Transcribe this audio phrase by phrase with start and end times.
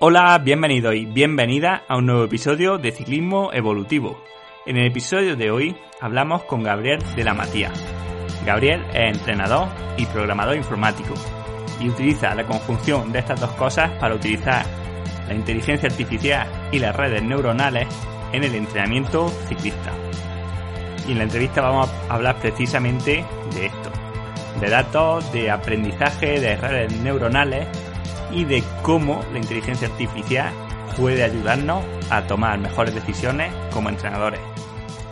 [0.00, 4.22] Hola, bienvenido y bienvenida a un nuevo episodio de Ciclismo Evolutivo.
[4.64, 7.72] En el episodio de hoy hablamos con Gabriel de la Matía.
[8.46, 9.66] Gabriel es entrenador
[9.96, 11.14] y programador informático
[11.80, 14.64] y utiliza la conjunción de estas dos cosas para utilizar
[15.26, 17.88] la inteligencia artificial y las redes neuronales
[18.32, 19.92] en el entrenamiento ciclista.
[21.08, 23.90] Y en la entrevista vamos a hablar precisamente de esto,
[24.60, 27.66] de datos, de aprendizaje, de redes neuronales
[28.32, 30.52] y de cómo la inteligencia artificial
[30.96, 34.40] puede ayudarnos a tomar mejores decisiones como entrenadores.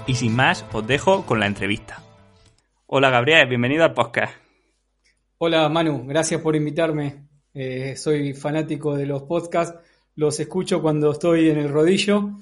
[0.06, 2.02] Y sin más, os dejo con la entrevista.
[2.87, 4.34] Hola Gabriel, bienvenido al podcast.
[5.39, 7.27] Hola Manu, gracias por invitarme.
[7.52, 9.78] Eh, soy fanático de los podcasts,
[10.14, 12.39] los escucho cuando estoy en el rodillo,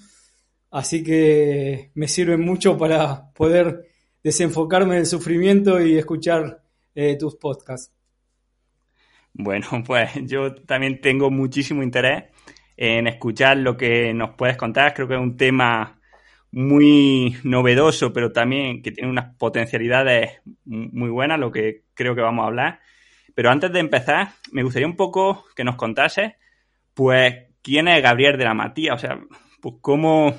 [0.70, 3.86] así que me sirven mucho para poder
[4.22, 6.62] desenfocarme del sufrimiento y escuchar
[6.94, 7.92] eh, tus podcasts.
[9.34, 12.24] Bueno, pues yo también tengo muchísimo interés
[12.76, 14.94] en escuchar lo que nos puedes contar.
[14.94, 16.00] Creo que es un tema
[16.50, 22.44] muy novedoso, pero también que tiene unas potencialidades muy buenas, lo que creo que vamos
[22.44, 22.80] a hablar.
[23.34, 26.34] Pero antes de empezar, me gustaría un poco que nos contases,
[26.94, 29.20] pues, quién es Gabriel de la Matía, o sea,
[29.60, 30.32] pues cómo,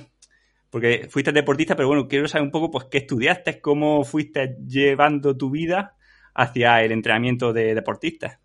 [0.70, 5.36] porque fuiste deportista, pero bueno, quiero saber un poco, pues, qué estudiaste, cómo fuiste llevando
[5.36, 5.98] tu vida
[6.34, 8.40] hacia el entrenamiento de deportistas.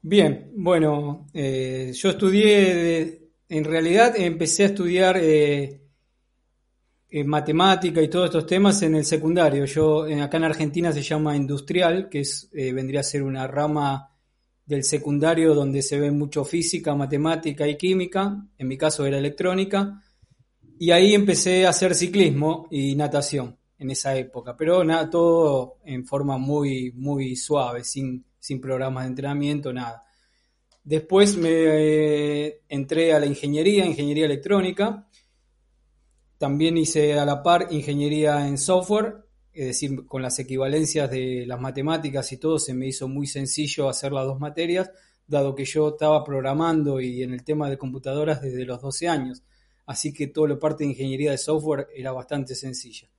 [0.00, 5.80] Bien, bueno, eh, yo estudié, en realidad empecé a estudiar eh,
[7.24, 9.64] matemática y todos estos temas en el secundario.
[9.64, 14.14] Yo, acá en Argentina se llama industrial, que es, eh, vendría a ser una rama
[14.64, 18.46] del secundario donde se ve mucho física, matemática y química.
[18.56, 20.02] En mi caso era electrónica.
[20.78, 26.04] Y ahí empecé a hacer ciclismo y natación en esa época, pero nada, todo en
[26.04, 30.04] forma muy, muy suave, sin sin programas de entrenamiento, nada.
[30.82, 35.06] Después me eh, entré a la ingeniería, ingeniería electrónica.
[36.38, 39.16] También hice a la par ingeniería en software,
[39.52, 43.86] es decir, con las equivalencias de las matemáticas y todo, se me hizo muy sencillo
[43.86, 44.90] hacer las dos materias,
[45.26, 49.42] dado que yo estaba programando y en el tema de computadoras desde los 12 años.
[49.84, 53.10] Así que toda la parte de ingeniería de software era bastante sencilla.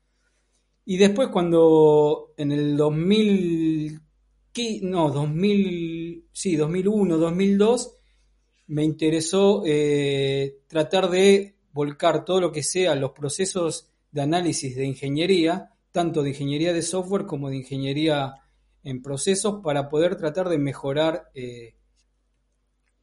[0.86, 4.09] Y después cuando en el 2000
[4.82, 7.96] no, 2000, sí, 2001, 2002,
[8.68, 14.86] me interesó eh, tratar de volcar todo lo que sea los procesos de análisis de
[14.86, 18.36] ingeniería, tanto de ingeniería de software como de ingeniería
[18.84, 21.76] en procesos, para poder tratar de mejorar eh,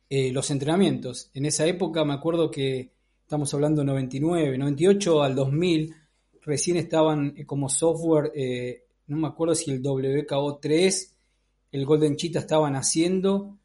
[0.08, 1.30] eh, los entrenamientos.
[1.34, 2.92] En esa época me acuerdo que
[3.22, 5.94] estamos hablando 99, 98 al 2000,
[6.42, 8.32] recién estaban como software,
[9.08, 11.15] no me acuerdo si el WKO3
[11.72, 13.58] el Golden Cheetah estaban haciendo,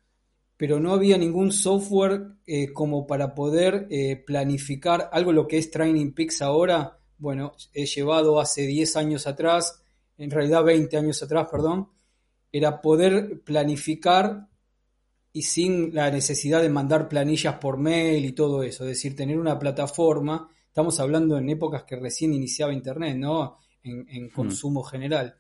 [0.58, 5.72] pero no había ningún software eh, como para poder eh, planificar algo lo que es
[5.72, 7.00] Training Peaks ahora.
[7.18, 9.84] Bueno, he llevado hace 10 años atrás,
[10.18, 11.90] en realidad 20 años atrás, perdón,
[12.52, 14.48] era poder planificar
[15.34, 19.40] y sin la necesidad de mandar planillas por mail y todo eso, es decir, tener
[19.40, 23.58] una plataforma, estamos hablando en épocas que recién iniciaba Internet, ¿no?
[23.84, 24.30] En, hmm.
[24.30, 25.36] consumo general.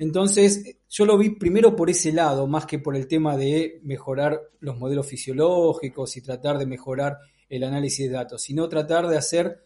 [0.00, 4.40] Entonces, yo lo vi primero por ese lado, más que por el tema de mejorar
[4.60, 7.18] los modelos fisiológicos y tratar de mejorar
[7.50, 9.62] el análisis de datos, sino tratar de hacer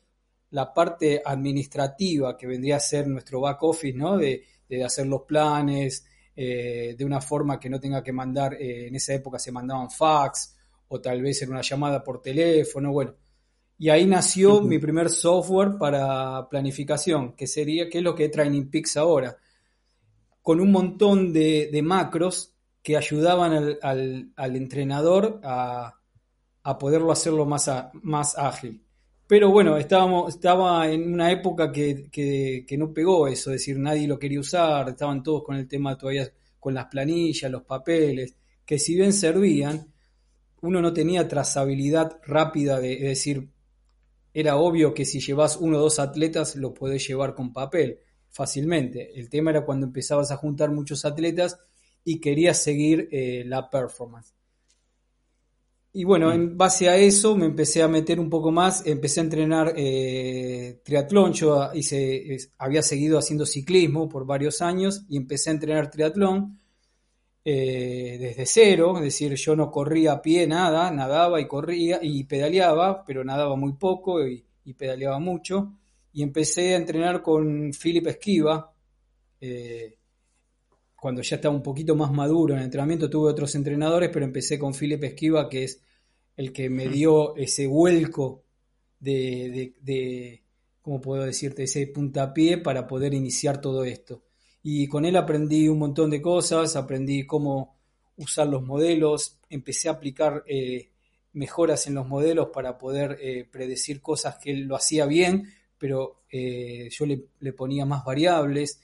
[0.51, 4.19] la parte administrativa que vendría a ser nuestro back office, ¿no?
[4.19, 4.43] De,
[4.85, 9.15] hacer los planes eh, de una forma que no tenga que mandar, eh, en esa
[9.15, 10.57] época se mandaban fax
[10.89, 13.15] o tal vez en una llamada por teléfono, bueno.
[13.79, 18.33] Y ahí nació mi primer software para planificación, que sería, que es lo que es
[18.33, 19.39] Training Peaks ahora
[20.45, 25.99] con un montón de, macros que ayudaban al, entrenador a,
[26.79, 27.71] poderlo hacerlo más,
[28.03, 28.85] más ágil.
[29.27, 34.19] Pero bueno, estábamos, estaba en una época que, no pegó eso, es decir, nadie lo
[34.19, 36.31] quería usar, estaban todos con el tema todavía
[36.61, 39.95] con las planillas, los papeles, que si bien servían,
[40.61, 43.49] uno no tenía trazabilidad rápida de, es decir,
[44.35, 48.01] era obvio que si llevas uno o dos atletas lo podés llevar con papel
[48.35, 49.19] fácilmente.
[49.19, 51.57] El tema era cuando empezabas a juntar muchos atletas
[52.05, 54.35] y querías seguir eh, la performance.
[55.93, 59.23] Y bueno, en base a eso me empecé a meter un poco más, empecé a
[59.23, 65.53] entrenar eh, triatlón, yo hice, había seguido haciendo ciclismo por varios años y empecé a
[65.53, 66.59] entrenar triatlón
[67.45, 72.25] eh, desde cero, es decir, yo no corría a pie nada, nadaba y corría y
[72.25, 74.45] pedaleaba, pero nadaba muy poco y
[74.77, 75.75] pedaleaba mucho
[76.15, 78.73] y empecé a entrenar con Philip Esquiva.
[79.41, 79.99] Eh,
[80.95, 84.59] cuando ya estaba un poquito más maduro en el entrenamiento tuve otros entrenadores, pero empecé
[84.59, 85.83] con Philip Esquiva, que es
[86.37, 88.45] el que me dio ese vuelco
[89.01, 90.45] de, de,
[90.81, 94.23] ¿cómo puedo decirte?, ese puntapié para poder iniciar todo esto.
[94.63, 97.77] Y con él aprendí un montón de cosas, aprendí cómo
[98.17, 100.91] usar los modelos, empecé a aplicar eh,
[101.33, 105.49] mejoras en los modelos para poder eh, predecir cosas que él lo hacía bien,
[105.79, 108.81] pero eh, yo le, ponía más variables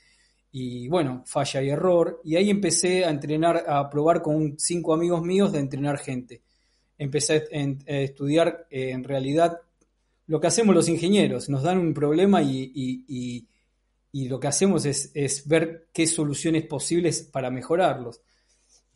[0.53, 2.21] y bueno, falla y error.
[2.25, 6.43] Y ahí empecé a entrenar, a probar con cinco amigos míos de entrenar gente.
[6.99, 7.45] Empecé
[7.87, 9.61] a, estudiar en realidad
[10.27, 13.47] lo que hacemos los ingenieros, nos dan un problema y,
[14.13, 18.21] lo que hacemos es, es, ver qué soluciones posibles para mejorarlos.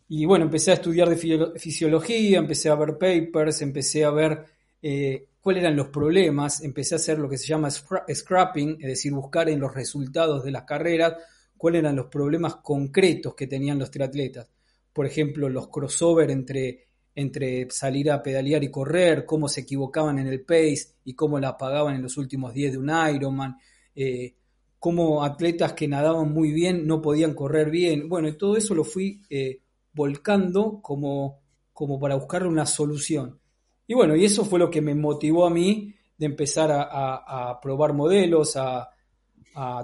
[0.08, 4.44] Y bueno, empecé a estudiar de fisiología, empecé a ver papers, empecé a ver
[4.82, 9.12] eh, cuáles eran los problemas, empecé a hacer lo que se llama scrapping, es decir,
[9.12, 11.16] buscar en los resultados de las carreras
[11.58, 14.48] cuáles eran los problemas concretos que tenían los triatletas.
[14.90, 20.28] Por ejemplo, los crossover entre, entre salir a pedalear y correr, cómo se equivocaban en
[20.28, 23.58] el pace y cómo la apagaban en los últimos 10 de un Ironman,
[23.94, 24.36] eh,
[24.78, 28.08] cómo atletas que nadaban muy bien no podían correr bien.
[28.08, 29.60] Bueno, y todo eso lo fui eh,
[29.92, 31.42] volcando como,
[31.74, 33.40] como para buscar una solución.
[33.86, 37.92] Y bueno, y eso fue lo que me motivó a mí de empezar a, probar
[37.92, 38.90] modelos, a,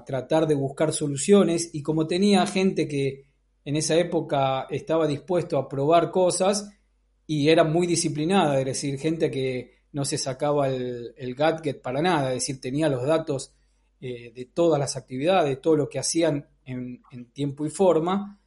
[0.05, 1.71] tratar de buscar soluciones.
[1.73, 3.27] Y como tenía gente que
[3.65, 6.71] en esa época estaba dispuesto a probar cosas
[7.27, 12.29] y era muy disciplinada, es decir, gente que no se sacaba el, gadget para nada,
[12.31, 13.55] es decir, tenía los datos
[14.01, 18.41] eh, de todas las actividades, de todo lo que hacían en tiempo y forma,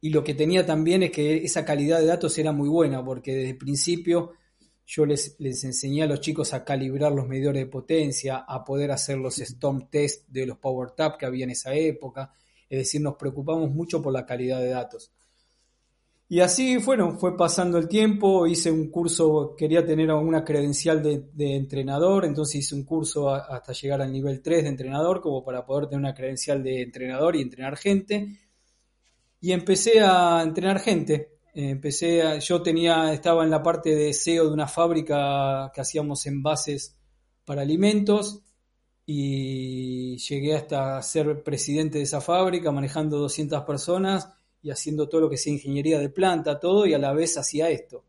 [0.00, 3.34] y lo que tenía también es que esa calidad de datos era muy buena, porque
[3.34, 4.32] desde el principio
[4.88, 8.90] yo les, les enseñé a los chicos a calibrar los medidores de potencia, a poder
[8.90, 12.32] hacer los Stomp test de los Power Tap que había en esa época.
[12.70, 15.12] Es decir, nos preocupamos mucho por la calidad de datos.
[16.30, 21.24] Y así, bueno, fue pasando el tiempo, hice un curso, quería tener una credencial de,
[21.34, 25.66] de entrenador, entonces hice un curso hasta llegar al nivel 3 de entrenador, como para
[25.66, 28.38] poder tener una credencial de entrenador y entrenar gente
[29.40, 31.37] y empecé a entrenar gente.
[31.60, 36.96] Empecé yo tenía, estaba en la parte de SEO de una fábrica que hacíamos envases
[37.44, 38.44] para alimentos
[39.04, 44.30] y llegué hasta ser presidente de esa fábrica, manejando 200 personas
[44.62, 47.68] y haciendo todo lo que sea ingeniería de planta, todo, y a la vez hacía
[47.70, 48.04] esto.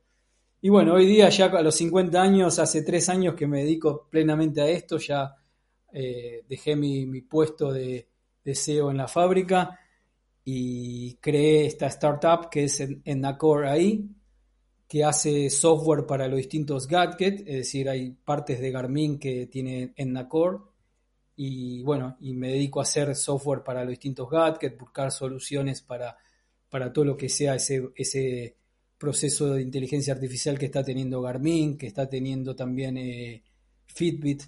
[0.62, 4.08] Y bueno, hoy día ya a los 50 años, hace tres años que me dedico
[4.12, 5.36] plenamente a esto, ya
[5.92, 8.08] eh, dejé mi, puesto de,
[8.46, 9.80] de SEO en la fábrica
[10.52, 14.10] y creé esta startup que es en, Nacor ahí,
[14.88, 19.94] que hace software para los distintos gadgets, es decir, hay partes de Garmin que tiene
[19.96, 20.72] en Nacor
[21.36, 26.18] y bueno, y me dedico a hacer software para los distintos gadgets, buscar soluciones para,
[26.68, 28.58] para todo lo que sea ese, ese
[28.98, 33.44] proceso de inteligencia artificial que está teniendo Garmin, que está teniendo también eh,
[33.86, 34.46] Fitbit.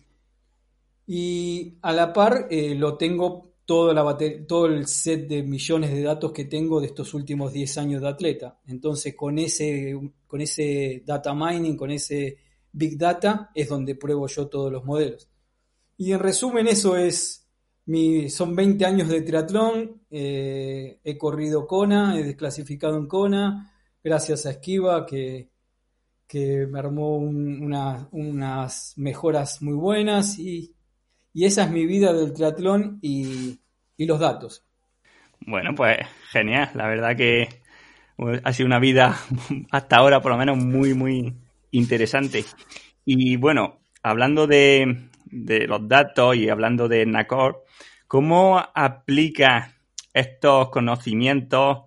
[1.06, 6.46] Y a la par eh, lo tengo todo, el set de millones de datos que
[6.46, 8.60] tengo de estos últimos 10 años de atleta.
[8.68, 9.98] Entonces, con ese,
[10.28, 12.38] con ese data mining, con ese
[12.72, 15.30] big data, es donde pruebo yo todos los modelos.
[15.98, 17.48] Y en resumen, eso es,
[17.86, 23.72] mi, son 20 años de triatlón, eh, he corrido Kona, he desclasificado en Kona,
[24.04, 25.50] gracias a Esquiva que,
[26.28, 30.74] que me armó unas mejoras muy buenas y,
[31.34, 33.60] y esa es mi vida del triatlón y,
[33.98, 34.66] y los datos.
[35.46, 35.98] Bueno, pues
[36.32, 36.70] genial.
[36.76, 37.62] La verdad que
[38.44, 39.18] ha sido una vida
[39.72, 41.36] hasta ahora por lo menos muy, muy
[41.72, 42.46] interesante.
[43.06, 47.64] Y bueno, hablando de, los datos y hablando de NACOR,
[48.08, 49.74] ¿cómo aplica
[50.14, 51.84] estos conocimientos,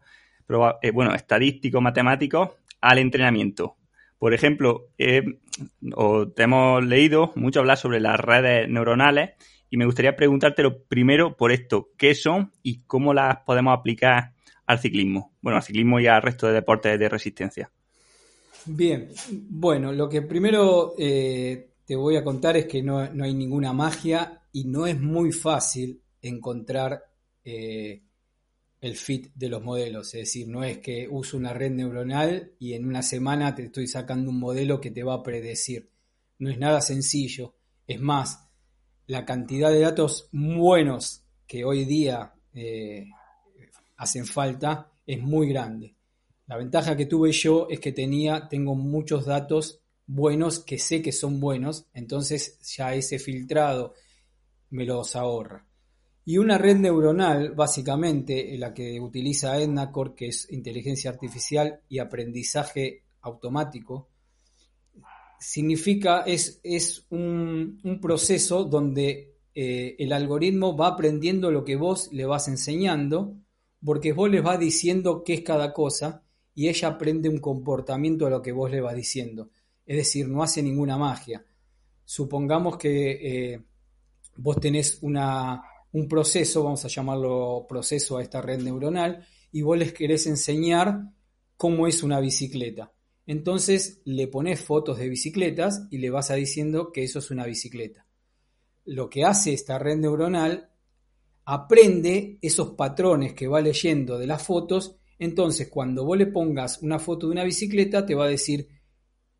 [0.82, 3.76] eh, bueno, estadísticos, matemáticos, al entrenamiento?
[4.24, 9.32] Por ejemplo, te hemos leído mucho hablar sobre las redes neuronales
[9.68, 14.32] y me gustaría preguntártelo primero por esto, ¿qué son y cómo las podemos aplicar
[14.64, 15.34] al ciclismo?
[15.42, 17.70] Bueno, al ciclismo y al resto de deportes de resistencia.
[18.64, 23.74] Bien, bueno, lo que primero eh, te voy a contar es que no, hay ninguna
[23.74, 26.98] magia y no es muy fácil encontrar
[27.44, 28.00] eh,
[28.84, 30.08] el fit de los modelos.
[30.08, 33.86] Es decir, no es que uso una red neuronal y en una semana te estoy
[33.86, 35.88] sacando un modelo que te va a predecir.
[36.38, 37.54] No es nada sencillo.
[37.86, 38.46] Es más,
[39.06, 43.08] la cantidad de datos buenos que hoy día eh,
[43.96, 45.96] hacen falta es muy grande.
[46.46, 51.12] La ventaja que tuve yo es que tenía, tengo muchos datos buenos que sé que
[51.12, 53.94] son buenos, entonces ya ese filtrado
[54.68, 55.63] me los ahorra.
[56.26, 63.02] Y una red neuronal, básicamente, la que utiliza EdnaCore, que es inteligencia artificial y aprendizaje
[63.20, 64.08] automático,
[65.38, 72.24] significa, es, es un, proceso donde eh, el algoritmo va aprendiendo lo que vos le
[72.24, 73.36] vas enseñando,
[73.84, 76.22] porque vos le vas diciendo qué es cada cosa
[76.54, 79.50] y ella aprende un comportamiento a lo que vos le vas diciendo.
[79.84, 81.44] Es decir, no hace ninguna magia.
[82.04, 83.62] Supongamos que eh,
[84.36, 85.62] vos tenés una,
[85.94, 91.12] un proceso, vamos a llamarlo proceso a esta red neuronal, y vos les querés enseñar
[91.56, 92.92] cómo es una bicicleta.
[93.26, 97.46] Entonces le pones fotos de bicicletas y le vas a diciendo que eso es una
[97.46, 98.06] bicicleta.
[98.84, 100.68] Lo que hace esta red neuronal,
[101.44, 106.98] aprende esos patrones que va leyendo de las fotos, entonces cuando vos le pongas una
[106.98, 108.68] foto de una bicicleta, te va a decir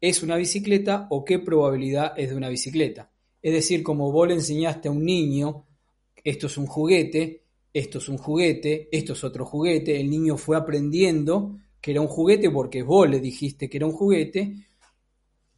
[0.00, 3.11] es una bicicleta o qué probabilidad es de una bicicleta.
[3.42, 5.66] Es decir, como vos le enseñaste a un niño,
[6.24, 10.56] esto es un juguete, esto es un juguete, esto es otro juguete, el niño fue
[10.56, 14.54] aprendiendo que era un juguete porque vos le dijiste que era un juguete,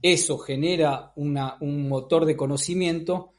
[0.03, 3.33] eso genera un motor de conocimiento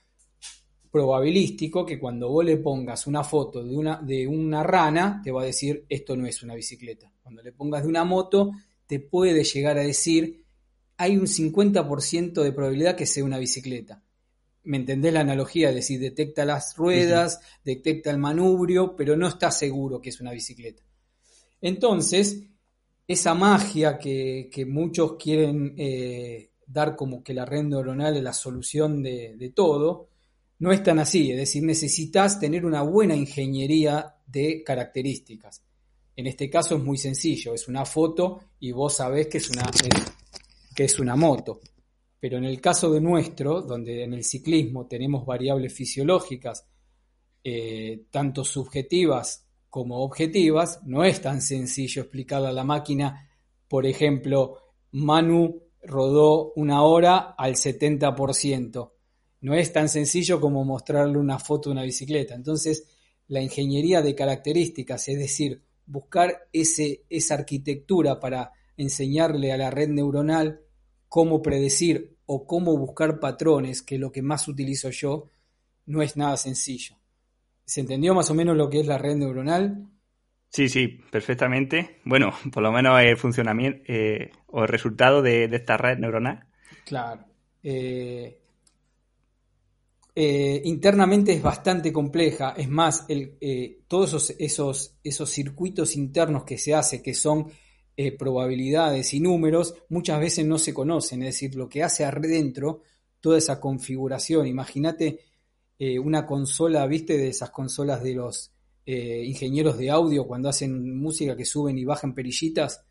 [0.89, 5.41] probabilístico que cuando vos le pongas una foto de una, de una rana, te va
[5.41, 7.11] a decir esto no es una bicicleta.
[7.21, 8.51] Cuando le pongas de una moto,
[8.87, 10.45] te puede llegar a decir
[10.97, 14.01] hay un 50% de probabilidad que sea una bicicleta.
[14.67, 15.69] ¿Me entendés la analogía?
[15.69, 20.33] Es decir, detecta las ruedas, detecta el manubrio, pero no está seguro que es una
[20.33, 20.83] bicicleta.
[21.61, 22.43] Entonces,
[23.07, 29.01] esa magia que, muchos quieren eh, dar como que la red neuronal es la solución
[29.01, 30.09] de, todo,
[30.59, 31.31] no es tan así.
[31.31, 35.63] Es decir, necesitas tener una buena ingeniería de características.
[36.13, 39.63] En este caso es muy sencillo, es una foto y vos sabés que es una,
[40.75, 41.61] que es una moto.
[42.19, 46.65] Pero en el caso de nuestro, donde en el ciclismo tenemos variables fisiológicas,
[47.43, 53.29] eh, tanto subjetivas como objetivas, no es tan sencillo explicarle a la máquina,
[53.67, 54.57] por ejemplo,
[54.91, 58.91] Manu rodó una hora al 70%.
[59.41, 62.33] No es tan sencillo como mostrarle una foto de una bicicleta.
[62.33, 62.87] Entonces,
[63.27, 69.89] la ingeniería de características, es decir, buscar ese, esa arquitectura para enseñarle a la red
[69.89, 70.61] neuronal
[71.09, 75.29] cómo predecir o cómo buscar patrones, que es lo que más utilizo yo,
[75.85, 76.95] no es nada sencillo.
[77.65, 79.87] ¿Se entendió más o menos lo que es la red neuronal?
[80.49, 81.99] Sí, sí, perfectamente.
[82.05, 86.45] Bueno, por lo menos el funcionamiento eh, o el resultado de, esta red neuronal.
[86.85, 87.25] Claro.
[87.63, 88.39] Eh,
[90.15, 92.53] eh, internamente es bastante compleja.
[92.57, 93.37] Es más, el,
[93.87, 97.51] todos esos, esos, esos, circuitos internos que se hace, que son
[98.17, 101.23] probabilidades y números, muchas veces no se conocen.
[101.23, 102.81] Es decir, lo que hace adentro,
[103.19, 104.47] toda esa configuración.
[104.47, 105.19] Imagínate
[105.79, 107.17] eh, una consola, ¿viste?
[107.17, 108.51] De esas consolas de los
[108.85, 112.83] eh, ingenieros de audio cuando hacen música que suben y bajan perillitas.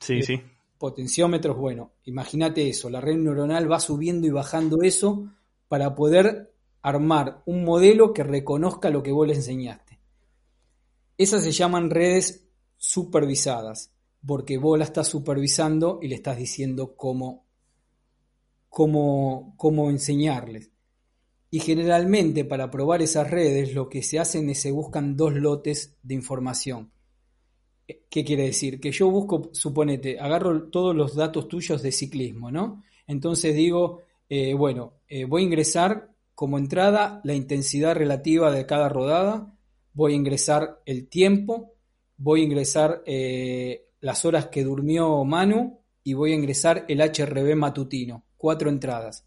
[0.00, 0.40] Sí, eh, sí.
[0.78, 5.28] Potenciómetros, bueno, imagínate eso, la red neuronal va subiendo y bajando eso
[5.66, 9.98] para poder armar un modelo que reconozca lo que vos le enseñaste.
[11.16, 13.92] Esas se llaman redes supervisadas,
[14.26, 17.46] porque vos la estás supervisando y le estás diciendo cómo,
[18.68, 20.70] cómo, cómo enseñarles.
[21.50, 25.96] Y generalmente para probar esas redes lo que se hacen es se buscan dos lotes
[26.02, 26.92] de información.
[28.10, 28.80] ¿Qué quiere decir?
[28.80, 32.82] Que yo busco, suponete, agarro todos los datos tuyos de ciclismo, ¿no?
[33.06, 38.90] Entonces digo, eh, bueno, eh, voy a ingresar como entrada la intensidad relativa de cada
[38.90, 39.54] rodada,
[39.94, 41.72] voy a ingresar el tiempo,
[42.18, 47.54] voy a ingresar eh, las horas que durmió Manu y voy a ingresar el HRB
[47.56, 49.24] matutino, cuatro entradas.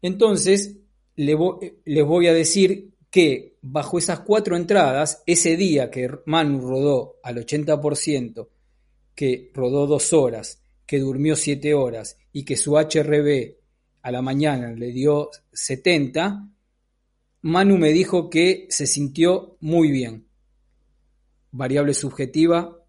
[0.00, 0.78] Entonces,
[1.16, 7.36] les voy a decir que bajo esas cuatro entradas, ese día que Manu rodó al
[7.36, 8.48] 80%,
[9.14, 13.56] que rodó dos horas, que durmió siete horas y que su HRB
[14.02, 16.48] a la mañana le dio 70,
[17.42, 20.26] Manu me dijo que se sintió muy bien.
[21.50, 22.81] Variable subjetiva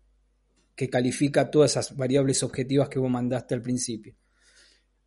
[0.76, 4.16] que califica todas esas variables objetivas que vos mandaste al principio.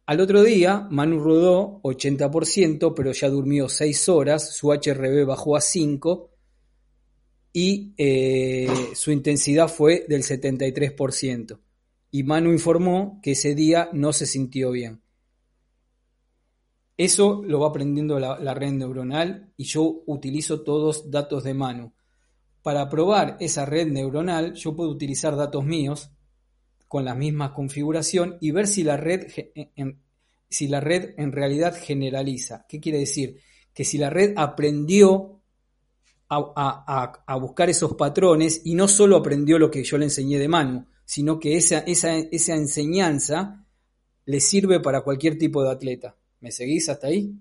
[0.07, 5.61] Al otro día, Manu rodó 80%, pero ya durmió 6 horas, su HRB bajó a
[5.61, 6.31] 5
[7.53, 11.59] y eh, su intensidad fue del 73%.
[12.13, 15.03] Y Manu informó que ese día no se sintió bien.
[16.97, 21.93] Eso lo va aprendiendo la, la red neuronal y yo utilizo todos datos de Manu.
[22.67, 26.11] Para probar esa red neuronal, yo puedo utilizar datos míos,
[26.89, 30.03] con la misma configuración y ver si la red en,
[30.49, 32.67] si la red en realidad generaliza.
[32.69, 33.39] ¿Qué quiere decir?
[33.73, 35.43] Que si la red aprendió
[36.29, 40.89] a, buscar esos patrones y no solo aprendió lo que yo le enseñé de mano,
[41.05, 43.65] sino que esa, esa, esa enseñanza
[44.25, 46.17] le sirve para cualquier tipo de atleta.
[46.41, 47.33] ¿Me seguís hasta ahí?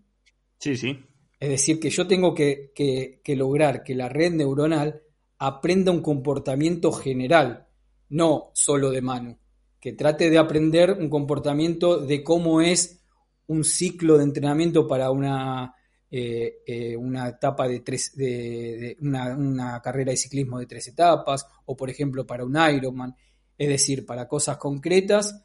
[0.59, 0.95] Sí, sí.
[1.39, 5.01] Es decir, que yo tengo que, que lograr que la red neuronal
[5.37, 7.67] aprenda un comportamiento general,
[8.09, 9.37] no solo de mano,
[9.79, 13.01] que trate de aprender un comportamiento de cómo es
[13.47, 15.75] un ciclo de entrenamiento para una,
[16.09, 21.75] eh, eh, una etapa de tres, de, una, carrera de ciclismo de tres etapas, o
[21.75, 23.15] por ejemplo para un Ironman,
[23.57, 25.43] es decir, para cosas concretas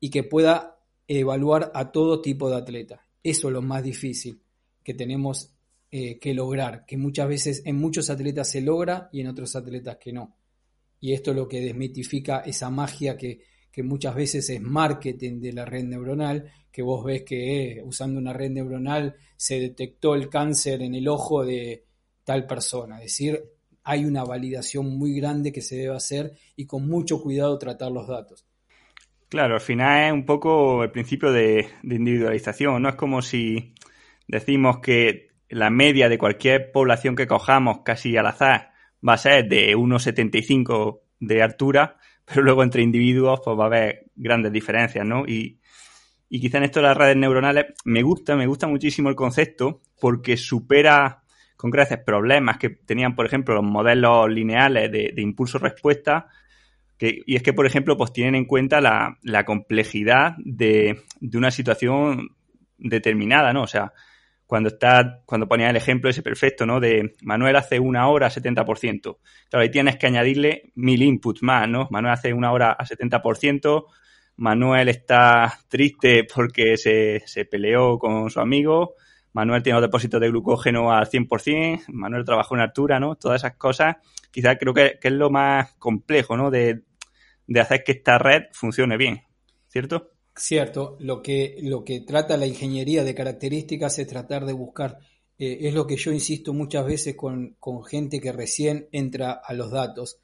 [0.00, 0.78] y que pueda
[1.08, 3.06] evaluar a todo tipo de atleta.
[3.22, 4.42] Eso es lo más difícil
[4.82, 5.53] que tenemos
[5.96, 9.96] eh, que lograr, que muchas veces en muchos atletas se logra y en otros atletas
[9.96, 10.34] que no.
[10.98, 15.52] Y esto es lo que desmitifica esa magia que, que muchas veces es marketing de
[15.52, 20.82] la red neuronal, que vos ves que usando una red neuronal se detectó el cáncer
[20.82, 21.84] en el ojo de
[22.24, 22.96] tal persona.
[22.96, 23.44] Es decir,
[23.84, 28.08] hay una validación muy grande que se debe hacer y con mucho cuidado tratar los
[28.08, 28.44] datos.
[29.28, 33.74] Claro, al final es un poco el principio de individualización, no es como si
[34.26, 38.72] decimos que la media de cualquier población que cojamos casi al azar
[39.06, 44.06] va a ser de 1,75 de altura, pero luego entre individuos pues va a haber
[44.16, 45.24] grandes diferencias, ¿no?
[45.26, 45.60] Y,
[46.28, 49.80] y quizá en esto de las redes neuronales me gusta, me gusta muchísimo el concepto
[50.00, 51.22] porque supera
[51.56, 56.26] con creces problemas que tenían, por ejemplo, los modelos lineales de, impulso-respuesta,
[56.98, 61.50] y es que, por ejemplo, pues tienen en cuenta la, la complejidad de, de, una
[61.50, 62.30] situación
[62.78, 63.62] determinada, ¿no?
[63.62, 63.92] O sea,
[64.46, 66.80] cuando está, cuando ponía el ejemplo ese perfecto, ¿no?
[66.80, 69.18] De Manuel hace una hora a 70%.
[69.48, 71.88] Claro, ahí tienes que añadirle mil inputs más, ¿no?
[71.90, 73.86] Manuel hace una hora a 70%,
[74.36, 78.94] Manuel está triste porque se, se peleó con su amigo,
[79.32, 83.16] Manuel tiene los depósitos de glucógeno al 100%, Manuel trabajó en altura, ¿no?
[83.16, 83.96] Todas esas cosas,
[84.30, 86.50] quizás creo que, que, es lo más complejo, ¿no?
[86.50, 86.82] De,
[87.46, 89.22] de hacer que esta red funcione bien,
[89.68, 90.13] ¿cierto?
[90.36, 94.98] Cierto, lo que, lo que trata la ingeniería de características es tratar de buscar,
[95.38, 99.70] eh, es lo que yo insisto muchas veces con, gente que recién entra a los
[99.70, 100.18] datos.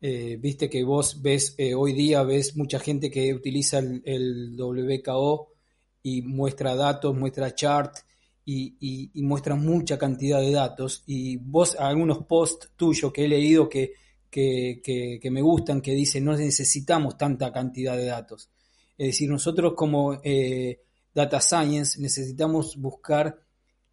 [0.00, 5.52] Eh, viste que vos ves, eh, hoy día ves mucha gente que utiliza el, WKO
[6.02, 7.94] y muestra datos, muestra chart
[8.46, 11.04] y, muestra mucha cantidad de datos.
[11.06, 13.92] Y vos, algunos posts tuyos que he leído que,
[14.30, 14.80] que,
[15.20, 18.51] que me gustan, que dicen no necesitamos tanta cantidad de datos
[18.98, 20.80] es decir, nosotros como eh,
[21.14, 23.40] data science necesitamos buscar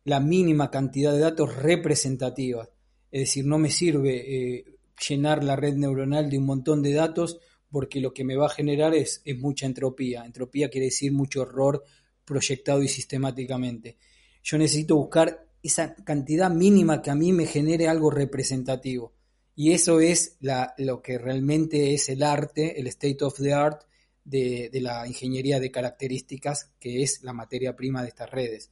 [0.03, 2.69] la mínima cantidad de datos representativas.
[3.11, 4.65] Es decir, no me sirve eh,
[5.07, 7.39] llenar la red neuronal de un montón de datos
[7.71, 10.25] porque lo que me va a generar es, es mucha entropía.
[10.25, 11.83] Entropía quiere decir mucho error
[12.25, 13.97] proyectado y sistemáticamente.
[14.43, 19.13] Yo necesito buscar esa cantidad mínima que a mí me genere algo representativo.
[19.55, 20.37] Y eso es
[20.77, 23.83] lo que realmente es el arte, el state of the art
[24.29, 28.71] de, la ingeniería de características, que es la materia prima de estas redes.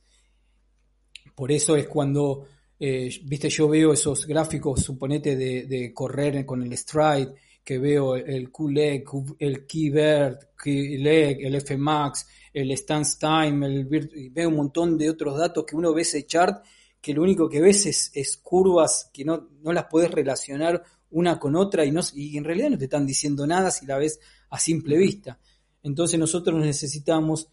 [1.35, 2.45] Por eso es cuando,
[2.79, 8.49] eh, viste, yo veo esos gráficos, suponete, de, correr con el stride, que veo el
[8.49, 9.03] QLEG,
[9.39, 13.85] el Keybird, leg el Fmax, el stance time, el
[14.31, 16.63] veo un montón de otros datos que uno ve ese chart
[17.01, 21.55] que lo único que ves es, curvas que no, no, las puedes relacionar una con
[21.55, 24.59] otra y, no, y en realidad no te están diciendo nada si la ves a
[24.59, 25.39] simple vista.
[25.87, 27.47] Entonces nosotros necesitamos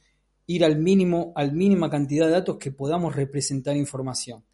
[0.47, 4.45] ir al mínimo, al mínima cantidad de datos que podamos representar información.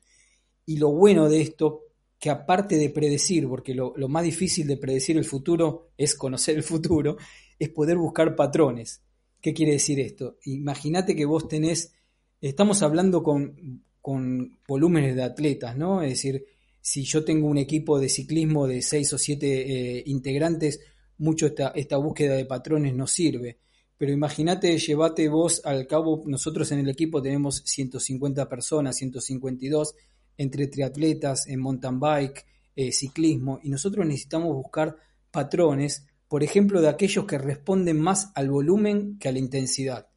[0.66, 1.86] Y lo bueno de esto,
[2.18, 6.62] que aparte de predecir, porque lo, más difícil de predecir el futuro es conocer el
[6.62, 7.16] futuro,
[7.58, 9.02] es poder buscar patrones.
[9.40, 10.36] ¿Qué quiere decir esto?
[10.44, 11.94] Imagínate que vos tenés,
[12.40, 16.02] estamos hablando con, con volúmenes de atletas, ¿no?
[16.02, 16.44] Es decir,
[16.82, 20.80] si yo tengo un equipo de ciclismo de seis o siete eh, integrantes,
[21.16, 23.58] mucho esta, esta búsqueda de patrones no sirve.
[24.00, 29.94] Pero imagínate, llévate vos al cabo, nosotros en el equipo tenemos 150 personas, 152,
[30.38, 34.96] entre triatletas, en mountain bike, eh, ciclismo, y nosotros necesitamos buscar
[35.30, 40.08] patrones, por ejemplo, de aquellos que responden más al volumen que a la intensidad.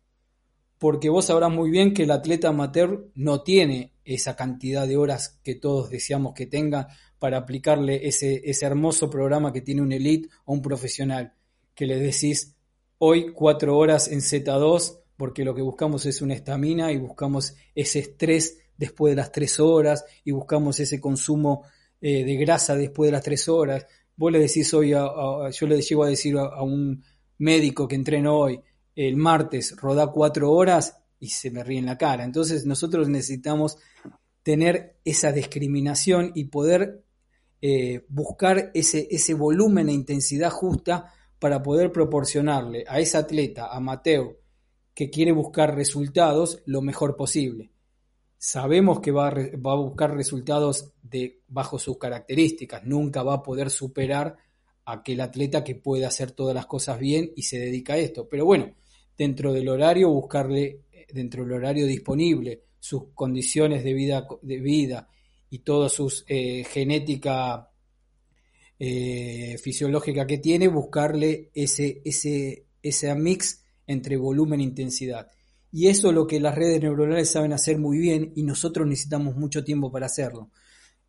[0.80, 5.42] Porque vos sabrás muy bien que el atleta amateur no tiene esa cantidad de horas
[5.44, 6.88] que todos deseamos que tenga
[7.20, 11.34] para aplicarle ese, ese hermoso programa que tiene un elite o un profesional,
[11.76, 12.56] que le decís
[13.06, 18.00] hoy cuatro horas en Z2, porque lo que buscamos es una estamina y buscamos ese
[18.00, 21.66] estrés después de las tres horas y buscamos ese consumo
[22.00, 23.86] eh, de grasa después de las tres horas.
[24.16, 27.04] Vos le decís hoy, yo le llego a decir a, un
[27.40, 28.62] médico que entreno hoy,
[28.96, 32.24] el martes roda cuatro horas y se me ríe en la cara.
[32.24, 33.80] Entonces nosotros necesitamos
[34.44, 37.04] tener esa discriminación y poder
[37.62, 41.12] eh, buscar ese, ese volumen e intensidad justa
[41.44, 44.40] para poder proporcionarle a ese atleta amateur
[44.94, 47.70] que quiere buscar resultados lo mejor posible.
[48.38, 53.72] Sabemos que va a, a buscar resultados de, bajo sus características, nunca va a poder
[53.72, 54.38] superar
[54.86, 58.30] a aquel atleta que puede hacer todas las cosas bien y se dedica a esto.
[58.30, 58.74] Pero bueno,
[59.18, 65.10] dentro del horario, buscarle, dentro del horario disponible, sus condiciones de vida, de vida
[65.50, 67.70] y toda su eh, genética
[68.86, 75.30] eh, fisiológica que tiene, buscarle ese, ese, ese mix entre volumen e intensidad.
[75.72, 79.38] Y eso es lo que las redes neuronales saben hacer muy bien y nosotros necesitamos
[79.38, 80.50] mucho tiempo para hacerlo.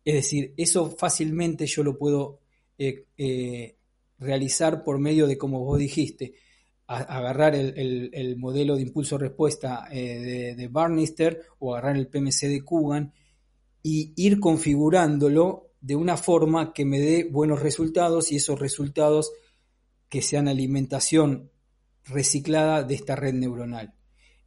[0.05, 2.39] Es decir, eso fácilmente yo lo puedo
[2.77, 3.75] eh,
[4.19, 6.35] realizar por medio de, como vos dijiste,
[6.87, 13.11] agarrar el, modelo de impulso-respuesta de, de Barnister o agarrar el PMC de Kugan
[13.83, 19.31] y ir configurándolo de una forma que me dé buenos resultados y esos resultados
[20.09, 21.51] que sean alimentación
[22.05, 23.93] reciclada de esta red neuronal.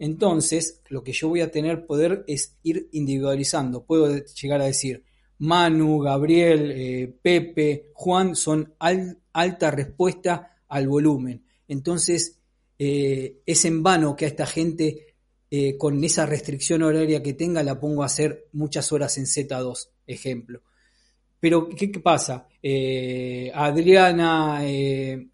[0.01, 3.85] Entonces, lo que yo voy a tener poder es ir individualizando.
[3.85, 5.05] Puedo llegar a decir,
[5.39, 11.45] Manu, Gabriel, eh, Pepe, Juan son alta respuesta al volumen.
[11.69, 12.41] Entonces,
[12.81, 15.15] eh, es en vano que a esta gente
[15.53, 19.89] eh, con esa restricción horaria que tenga, la pongo a hacer muchas horas en Z2,
[20.09, 20.63] ejemplo.
[21.41, 22.49] Pero, ¿qué, pasa?
[22.63, 25.29] Eh, Adriana, eh,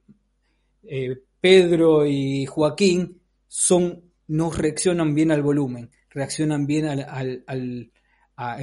[1.40, 7.92] Pedro y Joaquín son, no reaccionan bien al volumen, reaccionan bien al,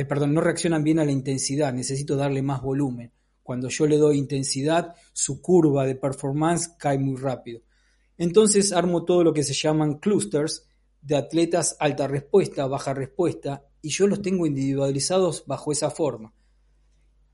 [0.08, 3.12] perdón, no reaccionan bien a la intensidad, necesito darle más volumen.
[3.44, 7.62] Cuando yo le doy intensidad, su curva de performance cae muy rápido.
[8.18, 10.68] Entonces armo todo lo que se llaman clusters,
[11.02, 16.34] de atletas alta respuesta, baja respuesta, y yo los tengo individualizados bajo esa forma.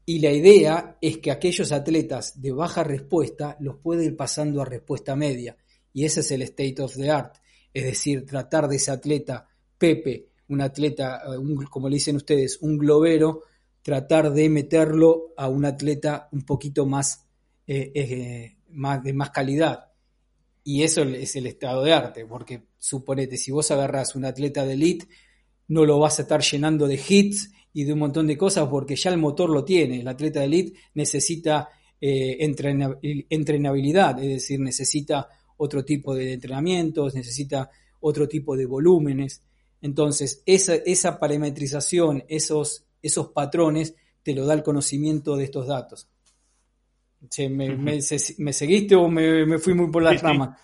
[0.10, 4.66] Y la idea es que aquellos atletas de baja respuesta los puede ir pasando a
[4.66, 5.58] respuesta media.
[5.92, 7.36] Y ese es el state of the art.
[7.74, 12.78] Es decir, tratar de ese atleta Pepe, un atleta, eh, como le dicen ustedes, un
[12.78, 13.42] globero,
[13.82, 17.28] tratar de meterlo a un atleta un poquito más,
[17.68, 19.92] eh, eh, más de más calidad.
[20.64, 24.76] Y eso es el estado de arte, porque suponete, si vos agarras un atleta de
[24.76, 25.10] elite,
[25.68, 28.96] no lo vas a estar llenando de hits y de un montón de cosas porque
[28.96, 30.00] ya el motor lo tiene.
[30.00, 31.70] El atleta de elite necesita
[32.02, 32.38] eh,
[33.30, 39.44] entrenabilidad, es decir, necesita otro tipo de entrenamientos, necesita otro tipo de volúmenes.
[39.82, 46.10] Entonces, esa, esa parametrización, esos, esos patrones, te lo da el conocimiento de estos datos
[47.50, 48.02] me,
[48.54, 50.58] seguiste o me, fui muy por la rama?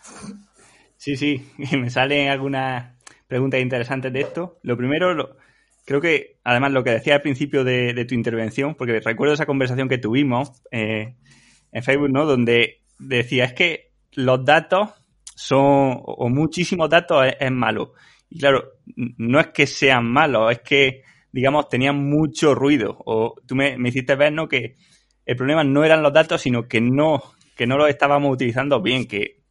[0.97, 1.45] Sí, sí,
[1.77, 2.95] me salen algunas
[3.27, 4.59] preguntas interesantes de esto.
[4.63, 5.37] Lo primero,
[5.85, 9.89] creo que además lo que decía al principio de, tu intervención, porque recuerdo esa conversación
[9.89, 11.15] que tuvimos eh,
[11.71, 12.25] en Facebook, ¿no?
[12.25, 14.89] Donde decía, es que los datos
[15.35, 17.93] son, o muchísimos datos es, malo.
[18.29, 22.97] Y claro, no es que sean malos, es que, digamos, tenían mucho ruido.
[23.05, 24.47] O tú me, me hiciste ver, ¿no?
[24.47, 24.75] Que
[25.25, 27.21] el problema no eran los datos, sino que no,
[27.55, 29.42] que no los estábamos utilizando bien, que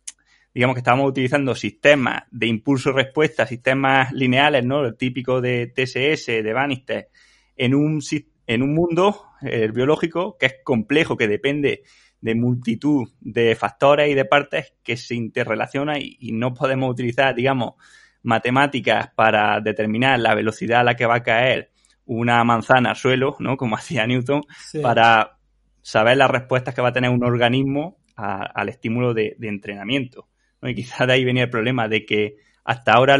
[0.55, 4.85] digamos que estábamos utilizando sistemas de impulso-respuesta, sistemas lineales, ¿no?
[4.85, 7.09] El típico de TSS, de Bannister,
[7.57, 8.01] en un,
[8.47, 11.83] en un mundo el biológico que es complejo, que depende
[12.21, 17.35] de multitud de factores y de partes que se interrelacionan y, y no podemos utilizar,
[17.35, 17.75] digamos,
[18.23, 21.73] matemáticas para determinar la velocidad a la que va a caer
[22.07, 23.57] una manzana al suelo, ¿no?
[23.57, 24.43] Como hacía Newton,
[24.83, 25.39] para
[25.81, 30.29] saber las respuestas que va a tener un organismo al estímulo de, entrenamiento.
[30.63, 33.19] Y quizás de ahí venía el problema de que hasta ahora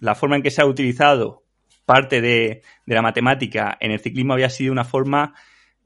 [0.00, 1.44] la forma en que se ha utilizado
[1.84, 5.34] parte de, la matemática en el ciclismo había sido una forma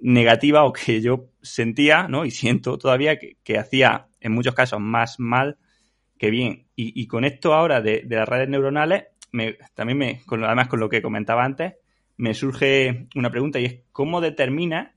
[0.01, 2.25] negativa o que yo sentía ¿no?
[2.25, 5.59] y siento todavía que, hacía en muchos casos más mal
[6.19, 6.67] que bien.
[6.77, 9.05] Y, con esto ahora de, las redes neuronales,
[9.75, 11.75] también me, además con lo que comentaba antes,
[12.17, 14.95] me surge una pregunta y es ¿cómo determina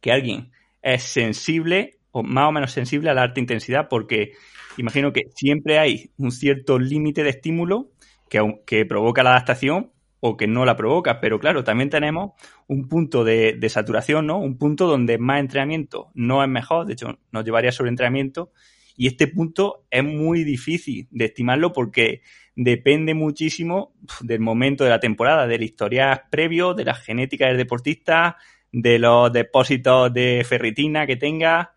[0.00, 4.32] que alguien es sensible más o menos sensible a la alta intensidad, porque
[4.76, 7.90] imagino que siempre hay un cierto límite de estímulo
[8.28, 12.32] que, que, provoca la adaptación o que no la provoca, pero claro, también tenemos
[12.66, 14.38] un punto de, saturación, ¿no?
[14.38, 18.50] Un punto donde más entrenamiento no es mejor, de hecho nos llevaría sobre entrenamiento,
[18.96, 22.22] y este punto es muy difícil de estimarlo porque
[22.54, 28.38] depende muchísimo del momento de la temporada, del historial previo, de la genética del deportista,
[28.72, 31.74] de los depósitos de ferritina que tenga,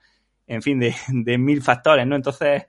[0.49, 2.15] en fin, de, mil factores, ¿no?
[2.15, 2.65] Entonces,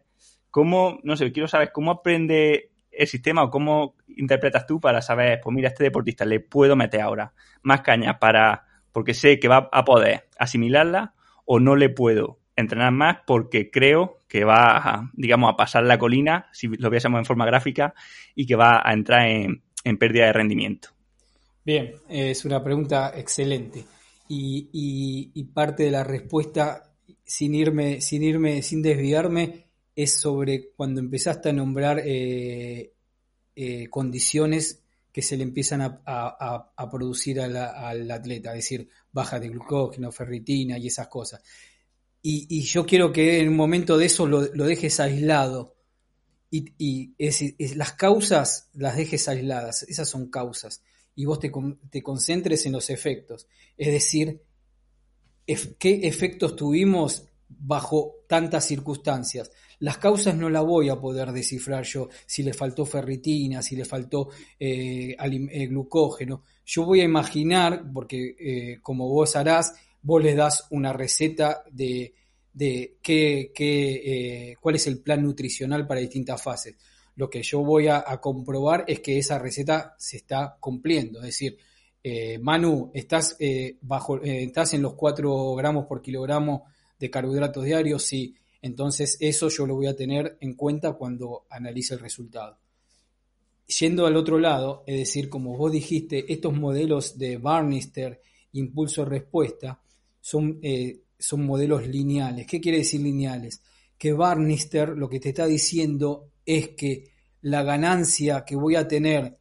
[0.51, 5.41] ¿cómo, no sé, quiero saber cómo aprende el sistema o cómo interpretas tú para saber,
[5.43, 9.69] pues mira, este deportista le puedo meter ahora más caña para, porque sé que va
[9.73, 11.15] a poder asimilarla
[11.47, 15.99] o no le puedo entrenar más porque creo que va, a, digamos, a pasar la
[15.99, 17.95] colina, si lo viésemos en forma gráfica,
[18.35, 19.63] y que va a entrar en,
[19.99, 20.91] pérdida de rendimiento.
[21.65, 23.85] Bien, es una pregunta excelente.
[24.29, 26.90] Y, parte de la respuesta,
[27.31, 32.93] sin irme, sin irme, sin desviarme, es sobre cuando empezaste a nombrar eh,
[33.55, 40.11] eh, condiciones que se le empiezan a, producir al atleta, es decir, baja de glucógeno,
[40.11, 41.41] ferritina y esas cosas.
[42.21, 45.77] Y, yo quiero que en un momento de eso lo, dejes aislado.
[46.51, 47.15] Y,
[47.77, 50.83] las causas las dejes aisladas, esas son causas.
[51.15, 51.53] Y vos te,
[51.91, 53.47] te concentres en los efectos.
[53.77, 54.43] Es decir,
[55.79, 59.51] qué efectos tuvimos bajo tantas circunstancias.
[59.81, 63.85] Las causas no las voy a poder descifrar yo, si le faltó ferritina, si le
[63.85, 66.43] faltó eh, eh, glucógeno.
[66.67, 72.15] Yo voy a imaginar, porque eh, como vos harás, vos les das una receta de,
[73.03, 76.77] qué, cuál es el plan nutricional para distintas fases.
[77.17, 81.21] Lo que yo voy a, comprobar es que esa receta se está cumpliendo.
[81.21, 81.59] Es decir,
[82.41, 83.37] Manu, estás,
[83.83, 86.65] bajo, estás en los 4 gramos por kilogramo
[86.99, 88.35] de carbohidratos diarios, sí.
[88.63, 92.59] Entonces eso yo lo voy a tener en cuenta cuando analice el resultado.
[93.79, 98.21] Yendo al otro lado, es decir, como vos dijiste, estos modelos de Barnister,
[98.53, 99.81] impulso-respuesta,
[100.21, 102.47] son, eh, son modelos lineales.
[102.47, 103.63] ¿Qué quiere decir lineales?
[103.97, 107.05] Que Barnister lo que te está diciendo es que
[107.43, 109.39] la ganancia que voy a tener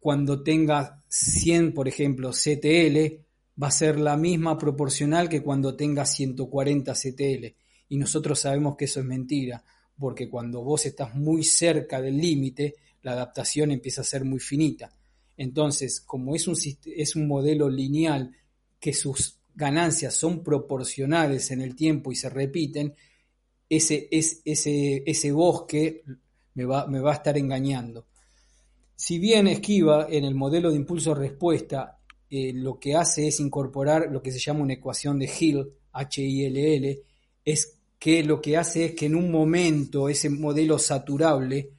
[0.00, 3.24] cuando tenga 100, por ejemplo, CTL,
[3.60, 7.46] va a ser la misma proporcional que cuando tenga 140 CTL
[7.88, 9.64] y nosotros sabemos que eso es mentira,
[9.98, 14.92] porque cuando vos estás muy cerca del límite, la adaptación empieza a ser muy finita.
[15.36, 18.34] Entonces, como es un, es un modelo lineal
[18.78, 22.94] que sus ganancias son proporcionales en el tiempo y se repiten,
[23.68, 26.04] ese, ese, ese bosque
[26.54, 28.06] me va, me va a estar engañando.
[29.00, 34.20] Si bien Esquiva en el modelo de impulso-respuesta eh, lo que hace es incorporar lo
[34.20, 37.02] que se llama una ecuación de Hill, H-I-L-L,
[37.44, 41.70] es que lo que hace es que en un momento ese modelo saturable,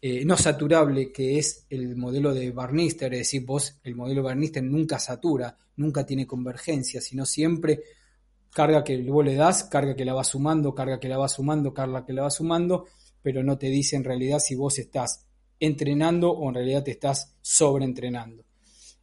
[0.00, 4.62] eh, no saturable, que es el modelo de Barnister, es decir, vos, el modelo Barnister
[4.62, 7.82] nunca satura, nunca tiene convergencia, sino siempre
[8.54, 11.74] carga que vos le das, carga que la va sumando, carga que la va sumando,
[11.74, 12.86] carga que la va sumando,
[13.20, 15.27] pero no te dice en realidad si vos estás
[15.60, 18.44] entrenando o en realidad te estás sobreentrenando.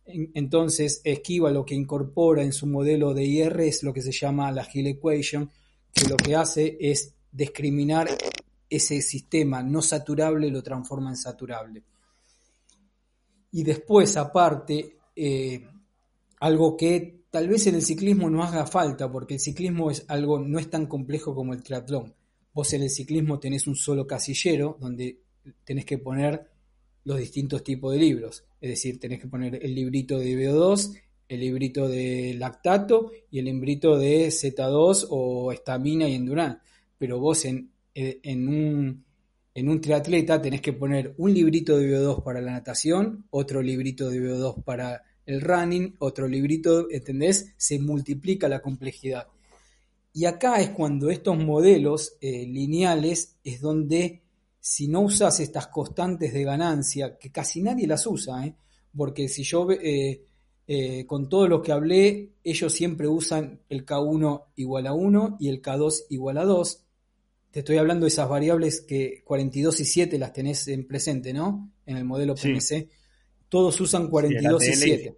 [0.06, 4.52] Entonces, Esquiva lo que incorpora en su modelo de IR es lo que se llama
[4.52, 5.50] la Hill Equation,
[5.92, 8.08] que lo que hace es discriminar
[8.70, 11.84] ese sistema no saturable, lo transforma en saturable.
[13.52, 15.66] Y después, aparte, eh,
[16.40, 20.40] algo que tal vez en el ciclismo no haga falta, porque el ciclismo es algo
[20.40, 22.14] no es tan complejo como el triatlón.
[22.54, 25.25] Vos en el ciclismo tenés un solo casillero donde
[25.64, 26.48] tenés que poner
[27.06, 28.44] los distintos tipos de libros.
[28.60, 33.46] Es decir, tenés que poner el librito de VO2, el librito de lactato y el
[33.46, 36.60] librito de Z2 o estamina y endurance.
[36.98, 39.06] Pero vos en, en, un,
[39.54, 44.10] en un triatleta tenés que poner un librito de VO2 para la natación, otro librito
[44.10, 47.54] de VO2 para el running, otro librito, ¿entendés?
[47.58, 49.28] Se multiplica la complejidad.
[50.14, 54.22] Y acá es cuando estos modelos eh, lineales es donde
[54.68, 58.56] si no usas estas constantes de ganancia, que casi nadie las usa, ¿eh?
[58.98, 60.24] porque si yo eh,
[60.66, 65.50] eh, con todos los que hablé, ellos siempre usan el K1 igual a 1 y
[65.50, 66.84] el K2 igual a 2.
[67.52, 71.72] Te estoy hablando de esas variables que 42 y 7 las tenés en presente, ¿no?
[71.86, 72.90] En el modelo PMC.
[73.48, 75.16] Todos usan 42 y 7.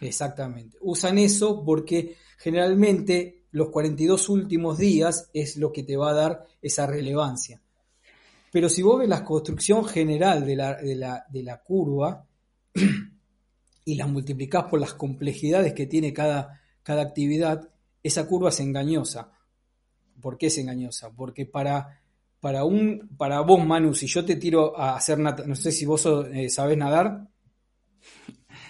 [0.00, 0.76] Exactamente.
[0.80, 6.46] Usan eso porque generalmente los 42 últimos días es lo que te va a dar
[6.60, 7.62] esa relevancia.
[8.50, 12.26] Pero si vos ves la construcción general de la, de la, de la curva,
[13.84, 17.68] y las multiplicás por las complejidades que tiene cada, cada actividad,
[18.02, 19.32] esa curva es engañosa.
[20.20, 21.10] ¿Por qué es engañosa?
[21.14, 22.00] Porque para,
[22.40, 26.06] para, un, para vos, Manu, si yo te tiro a hacer no sé si vos
[26.32, 27.28] eh, sabés nadar.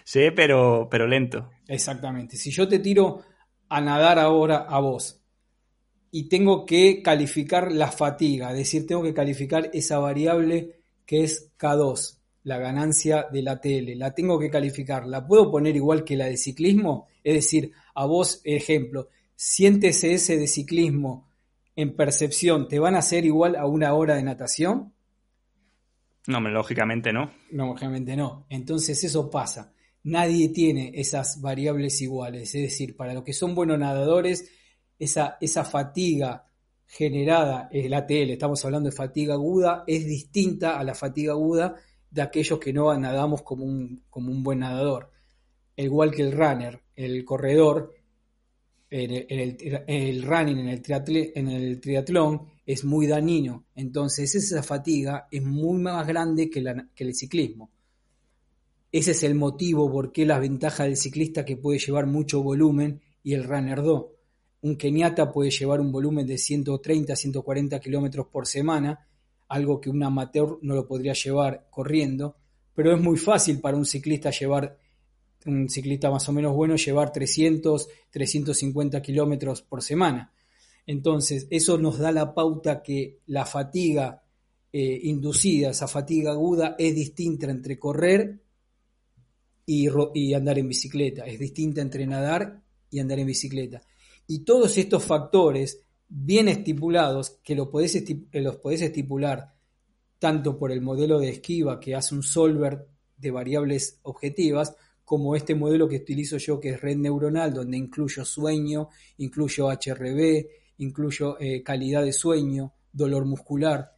[0.05, 1.51] Sí, pero, pero lento.
[1.67, 2.37] Exactamente.
[2.37, 3.23] Si yo te tiro
[3.69, 5.20] a nadar ahora a vos
[6.11, 11.51] y tengo que calificar la fatiga, es decir, tengo que calificar esa variable que es
[11.59, 16.17] K2 la ganancia de la tele, la tengo que calificar, la puedo poner igual que
[16.17, 21.29] la de ciclismo, es decir, a vos, ejemplo, 100 TCS de ciclismo
[21.77, 24.93] en percepción, ¿te van a ser igual a una hora de natación?
[26.27, 27.31] No, lógicamente no.
[27.51, 28.47] No, lógicamente no.
[28.51, 29.73] Entonces eso pasa.
[30.03, 32.55] Nadie tiene esas variables iguales.
[32.55, 34.51] Es decir, para los que son buenos nadadores,
[35.01, 36.45] esa, esa fatiga
[36.87, 41.75] generada, el ATL, estamos hablando de fatiga aguda, es distinta a la fatiga aguda
[42.11, 45.11] de aquellos que no nadamos como un, como un buen nadador.
[45.77, 47.95] Igual que el runner, el corredor,
[48.91, 50.83] el, running en el,
[51.35, 53.67] en el triatlón es muy dañino.
[53.75, 57.71] Entonces esa fatiga es muy más grande que, la, el ciclismo.
[58.93, 63.01] Ese es el motivo por qué la ventaja del ciclista que puede llevar mucho volumen
[63.23, 64.07] y el runner 2.
[64.63, 69.07] Un keniata puede llevar un volumen de 130 140 kilómetros por semana,
[69.49, 72.37] algo que un amateur no lo podría llevar corriendo,
[72.75, 74.79] pero es muy fácil para un ciclista llevar
[75.47, 80.33] un ciclista más o menos bueno llevar 300, 350 kilómetros por semana.
[80.87, 84.23] Entonces, eso nos da la pauta que la fatiga
[84.73, 88.41] eh, inducida, esa fatiga aguda, es distinta entre correr
[89.67, 93.83] y, andar en bicicleta, es distinta entre nadar y andar en bicicleta.
[94.31, 99.57] Y todos estos factores bien estipulados, que los podés, los podés estipular
[100.21, 105.57] tanto por el modelo de esquiva que hace un solver de variables objetivas, como este
[105.57, 110.47] modelo que utilizo yo, que es red neuronal, donde incluyo sueño, incluyo HRB,
[110.79, 113.97] incluyo eh, calidad de sueño, dolor muscular.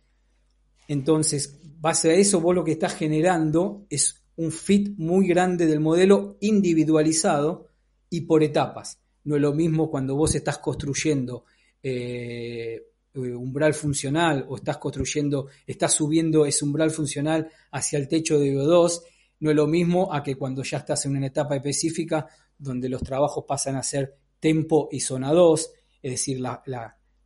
[0.88, 5.80] Entonces, base a eso, vos lo que estás generando es un fit muy grande del
[5.80, 7.66] modelo individualizado
[8.08, 9.01] y por etapas.
[9.24, 11.44] No es lo mismo cuando vos estás construyendo
[11.82, 12.82] eh,
[13.14, 19.02] umbral funcional o estás construyendo, estás subiendo ese umbral funcional hacia el techo de VO2
[19.42, 23.02] no es lo mismo a que cuando ya estás en una etapa específica donde los
[23.02, 26.62] trabajos pasan a ser tempo y zona 2, es decir, la,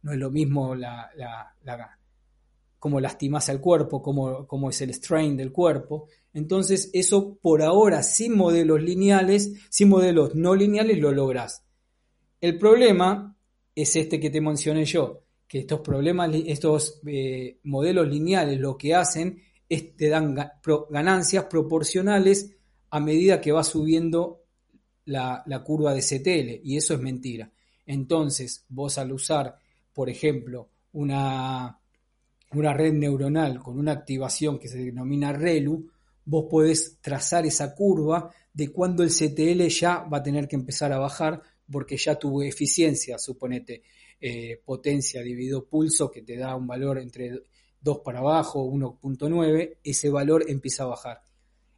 [0.01, 1.11] no es lo mismo la,
[2.79, 6.09] cómo lastimas al cuerpo, cómo, cómo es el strain del cuerpo.
[6.33, 11.65] Entonces, eso por ahora, sin modelos lineales, sin modelos no lineales, lo logras.
[12.40, 13.37] El problema
[13.75, 18.94] es este que te mencioné yo, que estos problemas, estos eh, modelos lineales lo que
[18.94, 20.37] hacen te dan
[20.90, 22.57] ganancias proporcionales
[22.90, 24.44] a medida que va subiendo
[25.07, 27.51] la, curva de CTL, y eso es mentira.
[27.85, 29.57] Entonces, vos al usar,
[29.92, 31.79] por ejemplo, una,
[32.53, 35.88] una red neuronal con una activación que se denomina RELU,
[36.25, 40.92] vos podés trazar esa curva de cuando el CTL ya va a tener que empezar
[40.92, 43.83] a bajar porque ya tuvo eficiencia, suponete,
[44.20, 47.42] eh, potencia dividido pulso, que te da un valor entre
[47.81, 51.22] 2 para abajo, 1.9, ese valor empieza a bajar.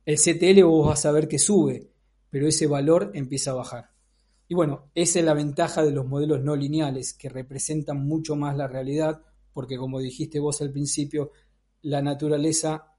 [0.05, 1.91] El CTL vos vas a ver que sube,
[2.31, 3.91] pero ese valor empieza a bajar.
[4.47, 8.57] Y bueno, esa es la ventaja de los modelos no lineales, que representan mucho más
[8.57, 9.23] la realidad,
[9.53, 11.33] porque como dijiste vos al principio,
[11.83, 12.95] la naturaleza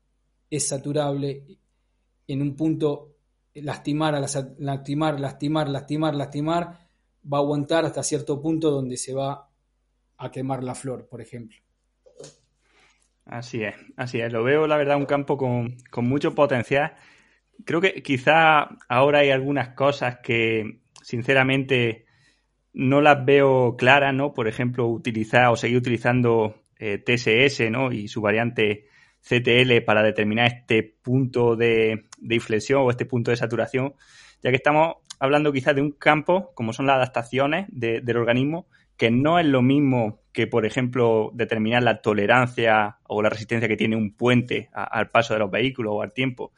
[0.49, 1.57] es saturable
[2.27, 3.15] en un punto
[3.53, 4.13] lastimar,
[4.57, 6.77] lastimar, lastimar, lastimar, lastimar,
[7.31, 9.49] va a aguantar hasta cierto punto donde se va
[10.17, 11.57] a quemar la flor, por ejemplo.
[13.25, 14.33] Así es, así es.
[14.33, 16.95] Lo veo, la verdad, un campo con, mucho potencial.
[17.63, 22.05] Creo que quizá ahora hay algunas cosas que, sinceramente,
[22.73, 24.33] no las veo claras, ¿no?
[24.33, 27.91] Por ejemplo, utilizar o seguir utilizando eh, TSS, ¿no?
[27.91, 28.87] Y su variante
[29.21, 33.93] CTL para determinar este punto de, inflexión o este punto de saturación,
[34.41, 39.11] ya que estamos hablando quizás de un campo, como son las adaptaciones del organismo, que
[39.11, 43.95] no es lo mismo que, por ejemplo, determinar la tolerancia o la resistencia que tiene
[43.95, 46.53] un puente al paso de los vehículos o al tiempo.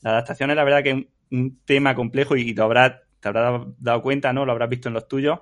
[0.00, 4.02] La adaptación es la verdad que es un, tema complejo y habrás, te habrás dado
[4.02, 4.44] cuenta, ¿no?
[4.44, 5.40] Lo habrás visto en los tuyos,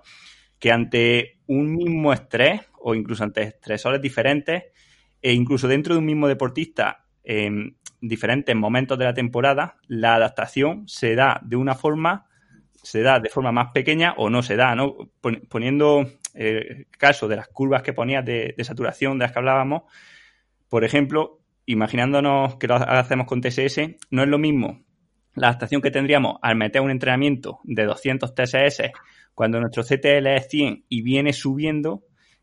[0.59, 4.65] que ante un mismo estrés o incluso ante estresores diferentes
[5.23, 10.89] e incluso dentro de un mismo deportista en diferentes momentos de la temporada, la adaptación
[10.89, 12.27] se da de una forma
[12.83, 14.97] se da de forma más pequeña o no se da, ¿no?
[15.51, 19.83] Poniendo el caso de las curvas que ponías de, saturación de las que hablábamos,
[20.69, 23.81] por ejemplo, imaginándonos que lo hacemos con TSS,
[24.11, 24.83] no es lo mismo
[25.35, 28.91] la adaptación que tendríamos al meter un entrenamiento de 200 TSS
[29.35, 32.03] cuando nuestro CTL es 100 y viene subiendo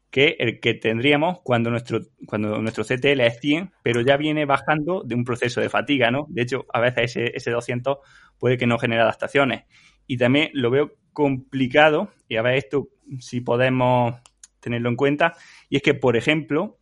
[0.09, 5.03] que el que tendríamos cuando nuestro, cuando nuestro CTL es 100, pero ya viene bajando
[5.03, 6.25] de un proceso de fatiga, ¿no?
[6.29, 7.97] De hecho, a veces ese, ese 200
[8.39, 9.65] puede que no genere adaptaciones.
[10.07, 12.89] Y también lo veo complicado, y a ver esto
[13.19, 14.15] si podemos
[14.59, 15.33] tenerlo en cuenta,
[15.69, 16.77] y es que, por ejemplo,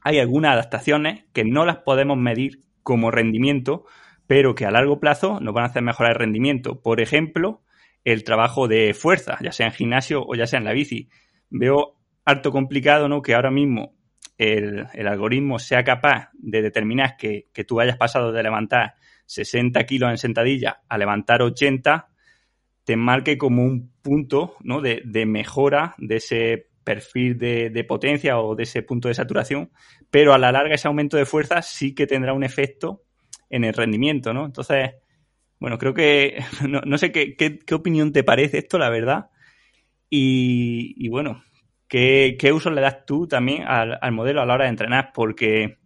[0.00, 3.84] hay algunas adaptaciones que no las podemos medir como rendimiento,
[4.26, 6.80] pero que a largo plazo nos van a hacer mejorar el rendimiento.
[6.80, 7.62] Por ejemplo,
[8.04, 11.08] el trabajo de fuerza, ya sea en gimnasio o ya sea en la bici.
[11.50, 11.97] Veo
[12.28, 13.22] harto complicado ¿no?
[13.22, 13.96] que ahora mismo
[14.36, 20.18] el, algoritmo sea capaz de determinar que, tú hayas pasado de levantar 60 kilos en
[20.18, 22.08] sentadilla a levantar 80
[22.84, 24.82] te marque como un punto ¿no?
[24.82, 29.70] de, mejora de ese perfil de, potencia o de ese punto de saturación,
[30.10, 33.04] pero a la larga ese aumento de fuerza sí que tendrá un efecto
[33.50, 34.46] en el rendimiento, ¿no?
[34.46, 34.92] Entonces,
[35.58, 39.30] bueno, creo que, no, sé qué, opinión te parece esto, la verdad,
[40.10, 41.42] y, bueno,
[41.88, 45.12] ¿qué, uso le das tú también al, al modelo a la hora de entrenar?
[45.14, 45.78] Porque,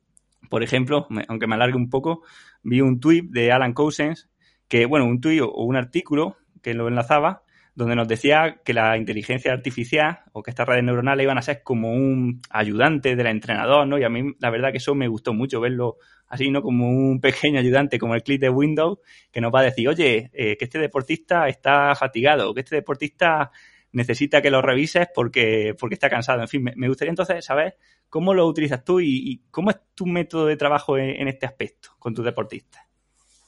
[0.51, 2.23] por ejemplo, aunque me alargue un poco,
[2.63, 4.29] vi un tuit de Alan Cousins,
[4.69, 7.43] que, bueno, un tuit o un artículo que lo enlazaba,
[7.75, 11.63] donde nos decía que la inteligencia artificial o que estas redes neuronales iban a ser
[11.63, 13.99] como un ayudante del entrenador, ¿no?
[13.99, 15.97] Y a mí la verdad que eso me gustó mucho verlo
[16.29, 16.63] así, ¿no?
[16.63, 18.99] Como un pequeño ayudante, como el clip de Windows,
[19.31, 23.51] que nos va a decir, oye, eh, que este deportista está fatigado, que este deportista
[23.93, 26.41] necesita que lo revises porque, porque está cansado.
[26.43, 27.77] En fin, me, gustaría entonces saber
[28.09, 32.15] cómo lo utilizas tú y, cómo es tu método de trabajo en, este aspecto con
[32.15, 32.83] tus deportistas.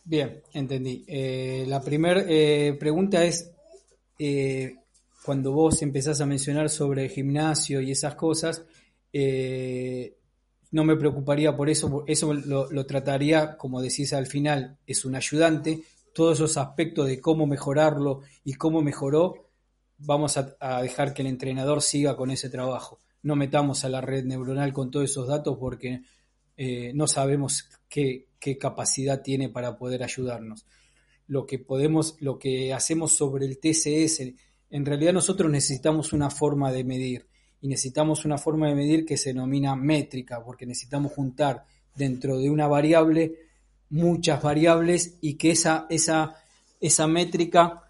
[0.04, 1.04] Bien, entendí.
[1.08, 3.50] Eh, la primera eh, pregunta es,
[4.18, 4.76] eh,
[5.24, 8.64] cuando vos empezás a mencionar sobre gimnasio y esas cosas,
[10.74, 15.84] no me preocuparía por eso, eso lo, trataría, como decís al final, es un ayudante,
[16.12, 19.43] todos esos aspectos de cómo mejorarlo y cómo mejoró,
[20.04, 22.98] vamos a, dejar que el entrenador siga con ese trabajo.
[23.22, 26.02] No metamos a la red neuronal con todos esos datos porque
[26.56, 30.66] eh, no sabemos qué, qué capacidad tiene para poder ayudarnos
[31.26, 34.34] lo que podemos, lo que hacemos sobre el TCS.
[34.70, 37.26] En realidad nosotros necesitamos una forma de medir
[37.60, 42.50] y necesitamos una forma de medir que se denomina métrica, porque necesitamos juntar dentro de
[42.50, 43.38] una variable
[43.88, 46.34] muchas variables y que esa, esa,
[46.80, 47.83] esa métrica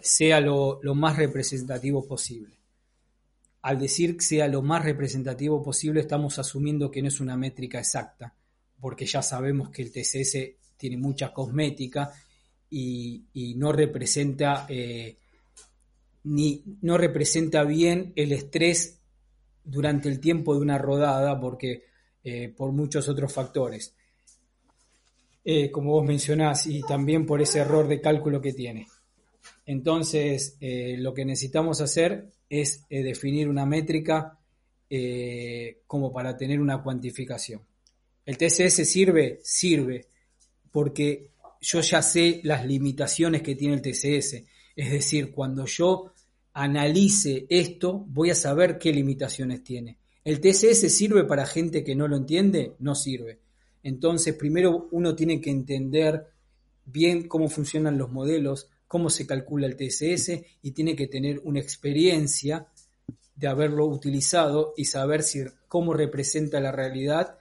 [0.00, 2.58] sea lo, más representativo posible.
[3.62, 7.78] Al decir que sea lo más representativo posible, estamos asumiendo que no es una métrica
[7.78, 8.34] exacta,
[8.80, 10.36] porque ya sabemos que el TCS
[10.76, 12.12] tiene mucha cosmética
[12.70, 13.24] y,
[13.56, 15.18] no representa eh,
[16.24, 19.00] ni no representa bien el estrés
[19.64, 21.84] durante el tiempo de una rodada porque
[22.22, 23.94] eh, por muchos otros factores
[25.44, 28.86] eh, como vos mencionás y también por ese error de cálculo que tiene
[29.70, 34.38] entonces lo que necesitamos hacer es definir una métrica
[35.86, 37.62] como para tener una cuantificación
[38.26, 40.06] el TCS sirve sirve
[40.70, 44.42] porque yo ya sé las limitaciones que tiene el TCS.
[44.76, 46.12] Es decir, cuando yo
[46.54, 49.98] analice esto, voy a saber qué limitaciones tiene.
[50.24, 52.74] ¿El TCS sirve para gente que no lo entiende?
[52.78, 53.40] No sirve.
[53.82, 56.26] Entonces, primero uno tiene que entender
[56.84, 60.32] bien cómo funcionan los modelos, cómo se calcula el TCS
[60.62, 62.66] y tiene que tener una experiencia
[63.36, 67.38] de haberlo utilizado y saber si, cómo representa la realidad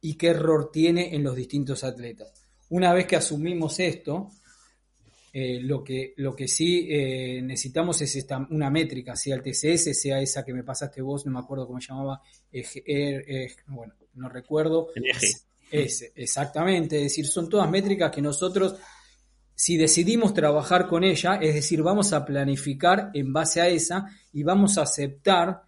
[0.00, 2.32] y qué error tiene en los distintos atletas.
[2.70, 4.30] Una vez que asumimos esto,
[5.32, 9.96] eh, lo, que, lo que sí eh, necesitamos es esta, una métrica, sea el TCS,
[9.96, 12.20] sea esa que me pasaste vos, no me acuerdo cómo se llamaba,
[13.68, 14.88] bueno, no recuerdo.
[14.96, 15.28] El eje.
[15.70, 18.74] Es, exactamente, es decir, son todas métricas que nosotros,
[19.60, 24.44] si decidimos trabajar con ella, es decir, vamos a planificar en base a esa y
[24.44, 25.64] vamos a aceptar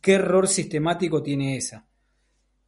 [0.00, 1.86] qué error sistemático tiene esa.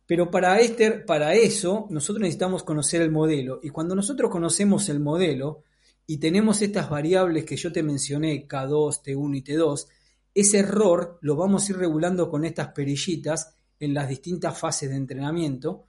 [0.06, 3.58] Pero para, este, para eso nosotros necesitamos conocer el modelo.
[3.60, 5.64] Y cuando nosotros conocemos el modelo
[6.06, 9.86] y tenemos estas variables que yo te mencioné, K2, T1 y T2,
[10.32, 14.96] ese error lo vamos a ir regulando con estas perillitas en las distintas fases de
[14.96, 15.86] entrenamiento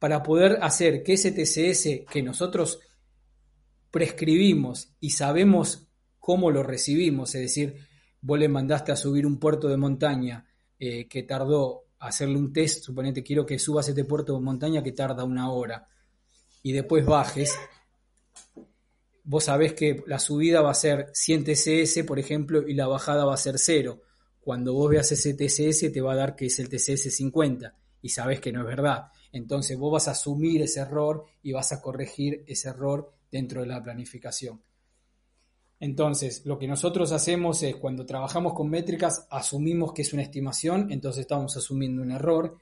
[0.00, 2.80] para poder hacer que ese TCS que nosotros
[3.90, 5.88] prescribimos y sabemos
[6.18, 7.76] cómo lo recibimos, es decir,
[8.20, 10.46] vos le mandaste a subir un puerto de montaña
[10.78, 14.92] eh, que tardó hacerle un test, suponete quiero que subas este puerto de montaña que
[14.92, 15.86] tarda una hora
[16.62, 17.54] y después bajes,
[19.24, 23.24] vos sabés que la subida va a ser 100 TCS, por ejemplo, y la bajada
[23.24, 24.00] va a ser 0.
[24.40, 28.08] Cuando vos veas ese TCS te va a dar que es el TCS 50 y
[28.10, 29.08] sabés que no es verdad.
[29.32, 33.66] Entonces vos vas a asumir ese error y vas a corregir ese error dentro de
[33.66, 34.60] la planificación.
[35.80, 40.92] Entonces, lo que nosotros hacemos es, cuando trabajamos con métricas, asumimos que es una estimación,
[40.92, 42.58] entonces estamos asumiendo un error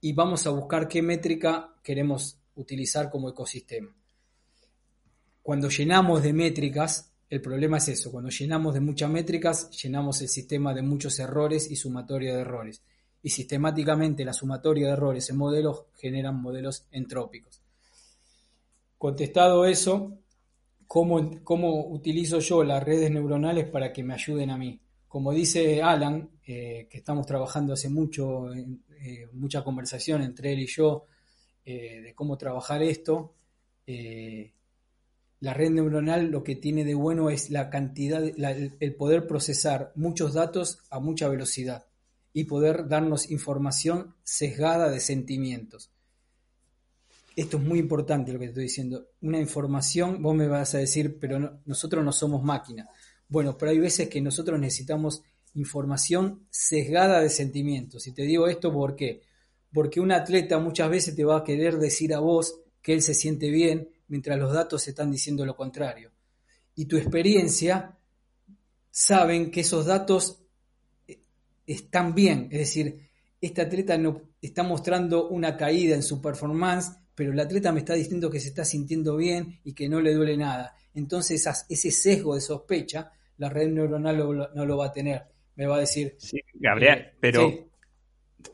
[0.00, 3.94] y vamos a buscar qué métrica queremos utilizar como ecosistema.
[5.42, 10.28] Cuando llenamos de métricas, el problema es eso, cuando llenamos de muchas métricas, llenamos el
[10.28, 12.82] sistema de muchos errores y sumatoria de errores.
[13.22, 17.65] Y sistemáticamente la sumatoria de errores en modelos generan modelos entrópicos.
[18.98, 20.18] Contestado eso,
[20.86, 24.80] cómo, utilizo yo las redes neuronales para que me ayuden a mí.
[25.08, 30.66] Como dice Alan, eh, que estamos trabajando hace mucho, eh, mucha conversación entre él y
[30.66, 31.06] yo
[31.64, 33.34] eh, de cómo trabajar esto,
[35.38, 40.34] la red neuronal lo que tiene de bueno es la cantidad, el poder procesar muchos
[40.34, 41.86] datos a mucha velocidad
[42.32, 45.92] y poder darnos información sesgada de sentimientos.
[47.36, 49.10] Esto es muy importante lo que te estoy diciendo.
[49.20, 52.88] Una información, vos me vas a decir, pero nosotros no somos máquinas.
[53.28, 55.22] Bueno, pero hay veces que nosotros necesitamos
[55.52, 58.06] información sesgada de sentimientos.
[58.06, 59.22] Y te digo esto ¿por qué?
[59.70, 63.14] Porque un atleta muchas veces te va a querer decir a vos que él se
[63.14, 66.12] siente bien mientras los datos están diciendo lo contrario.
[66.74, 67.98] Y tu experiencia
[68.90, 70.42] saben que esos datos
[71.06, 71.20] eh,
[71.66, 72.48] están bien.
[72.50, 73.10] Es decir,
[73.40, 77.94] este atleta no está mostrando una caída en su performance, pero el atleta me está
[77.94, 80.76] diciendo que se está sintiendo bien y que no le duele nada.
[80.94, 85.22] Entonces ese sesgo de sospecha, la red neuronal no lo va a tener.
[85.56, 86.14] Me va a decir...
[86.18, 87.52] Sí, Gabriel, eh, pero,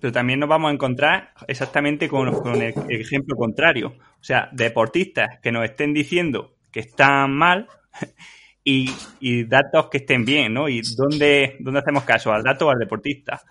[0.00, 3.96] pero también nos vamos a encontrar exactamente con, con el ejemplo contrario.
[4.20, 7.66] O sea, deportistas que nos estén diciendo que están mal
[8.64, 8.88] y,
[9.18, 10.68] y, datos que estén bien, ¿no?
[10.68, 12.32] ¿Y dónde, dónde hacemos caso?
[12.32, 13.42] ¿Al dato o al deportista?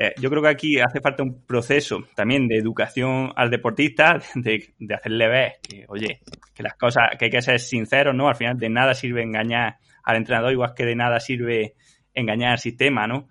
[0.00, 4.72] Eh, yo creo que aquí hace falta un proceso también de educación al deportista, de,
[4.94, 6.20] hacerle ver que, oye,
[6.54, 8.28] que las cosas, que hay que ser sinceros, ¿no?
[8.28, 11.74] Al final de nada sirve engañar al entrenador, igual que de nada sirve
[12.14, 13.28] engañar al sistema, ¿no?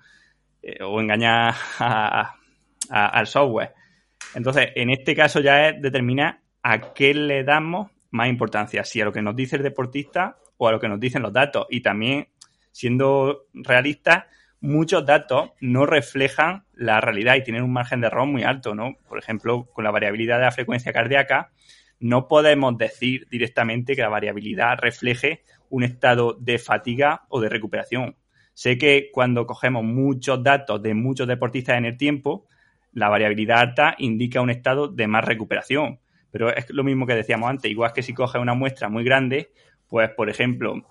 [0.62, 1.56] Eh, o engañar
[2.90, 3.74] al software.
[4.36, 9.06] Entonces, en este caso ya es determinar a qué le damos más importancia, si a
[9.06, 11.66] lo que nos dice el deportista o a lo que nos dicen los datos.
[11.70, 12.28] Y también,
[12.72, 14.26] siendo realistas,
[14.60, 18.96] muchos datos no reflejan la realidad y tienen un margen de error muy alto, ¿no?
[19.08, 21.52] Por ejemplo, con la variabilidad de la frecuencia cardíaca,
[22.00, 28.16] no podemos decir directamente que la variabilidad refleje un estado de fatiga o de recuperación.
[28.54, 32.48] Sé que cuando cogemos muchos datos de muchos deportistas en el tiempo,
[32.94, 36.00] la variabilidad alta indica un estado de más recuperación.
[36.32, 39.52] Pero es lo mismo que decíamos antes, igual que si coges una muestra muy grande,
[39.88, 40.84] pues por ejemplo,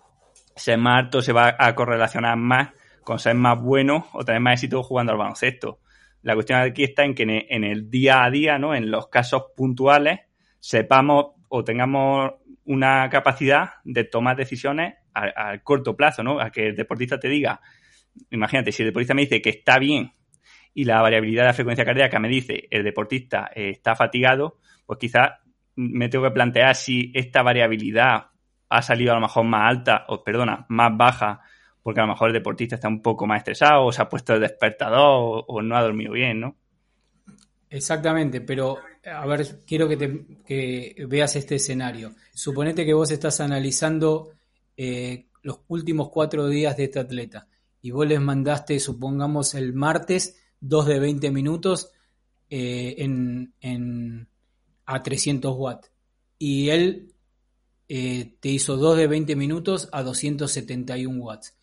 [0.55, 2.71] ser más alto se va a correlacionar más
[3.07, 5.79] con ser más bueno o tener más éxito jugando al baloncesto.
[6.23, 8.75] La cuestión aquí está en que en el día a día, ¿no?
[8.75, 10.23] En los casos puntuales,
[10.59, 12.33] sepamos o tengamos
[12.65, 16.41] una capacidad de tomar decisiones a, corto plazo, ¿no?
[16.41, 17.61] A que el deportista te diga,
[18.31, 20.11] imagínate, si el deportista me dice que está bien
[20.75, 25.31] y la variabilidad de la frecuencia cardíaca me dice el deportista está fatigado, pues quizás
[25.77, 28.31] me tengo que plantear si esta variabilidad
[28.69, 31.43] ha salido a lo mejor más alta, o perdona, más baja
[31.87, 34.35] porque a lo mejor el deportista está un poco más estresado, o se ha puesto
[34.35, 36.57] el despertador, o, no ha dormido bien, ¿no?
[37.71, 42.11] Exactamente, pero a ver, quiero que, te, veas este escenario.
[42.35, 44.33] Suponete que vos estás analizando
[44.77, 47.47] eh, los últimos cuatro días de este atleta
[47.81, 51.93] y vos les mandaste, supongamos, el martes, dos de 20 minutos
[52.51, 52.97] eh,
[54.87, 55.93] a 300 watts.
[56.37, 57.13] Y él
[57.89, 61.57] eh, te hizo dos de 20 minutos a 271 watts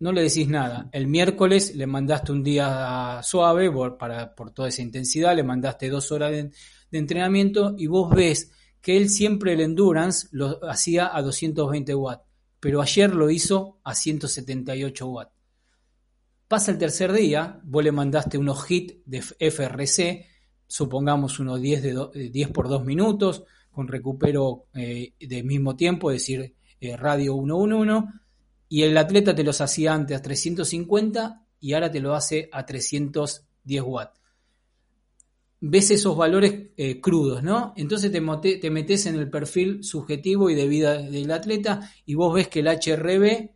[0.00, 0.88] no le decís nada.
[0.92, 3.98] El miércoles le mandaste un día suave por,
[4.36, 6.50] por toda esa intensidad, le mandaste dos horas de,
[6.90, 12.22] entrenamiento y vos ves que él siempre el endurance lo hacía a 220 watts,
[12.60, 15.32] pero ayer lo hizo a 178 watts.
[16.46, 20.26] Pasa el tercer día, vos le mandaste unos hits de FRC,
[20.66, 26.22] supongamos unos 10, de 10 por 2 minutos, con recupero eh, del mismo tiempo, es
[26.22, 28.06] decir, eh, radio 111
[28.68, 32.66] y el atleta te los hacía antes a 350 y ahora te lo hace a
[32.66, 34.20] 310 watts.
[35.60, 37.72] Ves esos valores eh, crudos, ¿no?
[37.76, 42.32] Entonces te, te metes en el perfil subjetivo y de vida del atleta y vos
[42.32, 43.50] ves que el HRB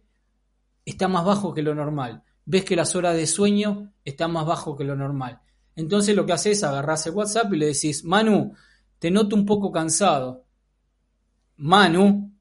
[0.84, 2.24] está más bajo que lo normal.
[2.44, 5.40] Ves que las horas de sueño están más bajo que lo normal.
[5.76, 8.52] Entonces lo que haces es agarrarse WhatsApp y le decís, Manu,
[8.98, 10.44] te noto un poco cansado.
[11.56, 12.31] Manu,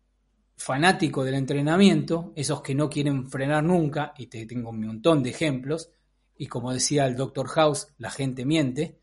[0.62, 5.32] fanático del entrenamiento, esos que no quieren frenar nunca, y te tengo un montón de
[5.32, 5.90] ejemplos,
[6.38, 7.48] y como decía el Dr.
[7.48, 9.00] House, la gente miente.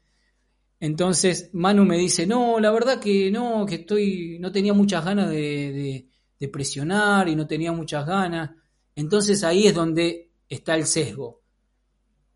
[0.81, 5.31] Entonces Manu me dice, no, la verdad que no, que estoy, no tenía muchas ganas
[5.31, 8.51] de, de presionar y no tenía muchas ganas.
[8.95, 11.43] Entonces ahí es donde está el sesgo.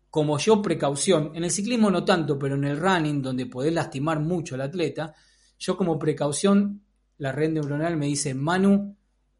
[0.09, 4.19] Como yo precaución, en el ciclismo no tanto, pero en el running, donde podés lastimar
[4.19, 5.15] mucho al atleta,
[5.57, 6.83] yo como precaución,
[7.17, 8.97] la red neuronal me dice, Manu,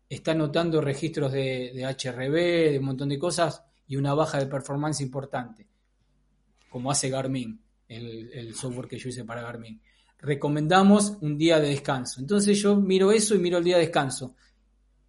[0.09, 5.01] está notando registros de, HRB, de un montón de cosas y una baja de performance
[5.01, 5.67] importante,
[6.69, 9.81] como hace Garmin, el, software que yo hice para Garmin.
[10.19, 12.21] Recomendamos un día de descanso.
[12.21, 14.35] Entonces yo miro eso y miro el día de descanso.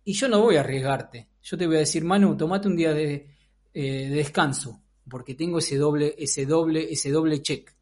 [0.05, 1.29] Y yo no voy a arriesgarte.
[1.43, 3.29] Yo te voy a decir, Manu, tomate un día de,
[3.73, 7.75] eh, de descanso, porque tengo ese doble, ese doble, ese doble check.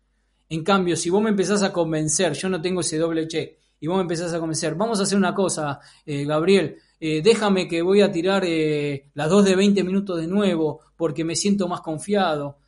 [0.48, 3.86] En cambio, si vos me empezás a convencer, yo no tengo ese doble check, y
[3.88, 7.82] vos me empezás a convencer, vamos a hacer una cosa, eh, Gabriel, eh, déjame que
[7.82, 11.80] voy a tirar eh, las dos de 20 minutos de nuevo porque me siento más
[11.80, 12.60] confiado.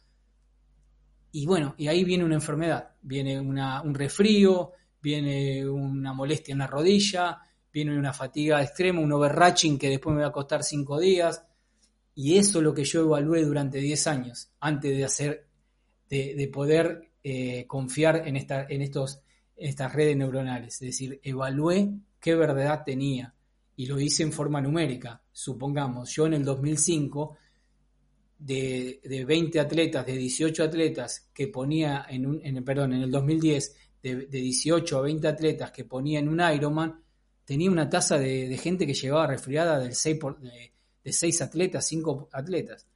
[1.31, 6.67] y bueno, y ahí viene una enfermedad, viene un resfrío, viene una molestia en la
[6.67, 11.45] rodilla, viene una fatiga extrema, un overratching que después me va a costar cinco días.
[12.17, 15.47] Y eso es lo que yo evalué durante 10 años, antes de hacer,
[16.09, 19.21] de, poder eh, confiar en, esta, en, estos,
[19.57, 20.75] estas redes neuronales.
[20.75, 23.33] Es decir, evalué qué verdad tenía
[23.77, 25.23] y lo hice en forma numérica.
[25.33, 27.37] Supongamos, yo en el 2005,
[28.39, 33.11] de, de 20 atletas, de 18 atletas que ponía en un, en, perdón, en el
[33.11, 37.05] 2010, de, de 18 a 20 atletas que ponía en un Ironman,
[37.45, 40.73] tenía una tasa de, gente que llegaba resfriada del 6 por, de,
[41.13, 42.87] 6 atletas, 5 atletas.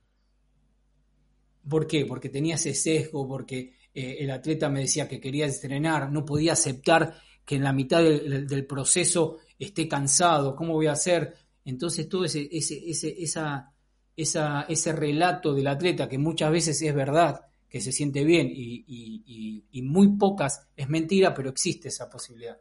[1.68, 2.07] ¿Por qué?
[2.07, 6.55] Porque tenía ese sesgo, porque eh, el atleta me decía que quería estrenar, no podía
[6.55, 11.34] aceptar que en la mitad del, proceso esté cansado, ¿cómo voy a hacer?
[11.64, 13.72] Entonces todo ese, ese, ese, esa,
[14.14, 19.64] esa, ese relato del atleta, que muchas veces es verdad, que se siente bien y,
[19.72, 22.59] y muy pocas es mentira, pero existe esa posibilidad.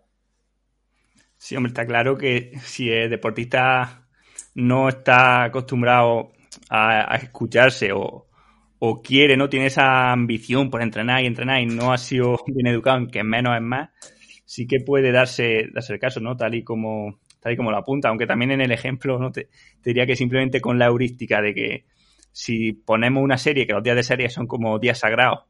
[1.38, 4.08] Sí, hombre, está claro que si el deportista
[4.56, 6.32] no está acostumbrado
[6.70, 8.26] a, escucharse o,
[9.04, 12.98] quiere, no tiene esa ambición por entrenar y entrenar y no ha sido bien educado
[13.00, 13.90] en que menos es más,
[14.48, 16.38] sí que puede darse, darse el caso, ¿no?
[16.38, 19.32] Tal y como, tal y como lo apunta, aunque también en el ejemplo, ¿no?
[19.32, 19.50] Te,
[19.82, 21.86] te diría que simplemente con la heurística de que
[22.32, 25.42] si ponemos una serie, que los días de serie son como días sagrados,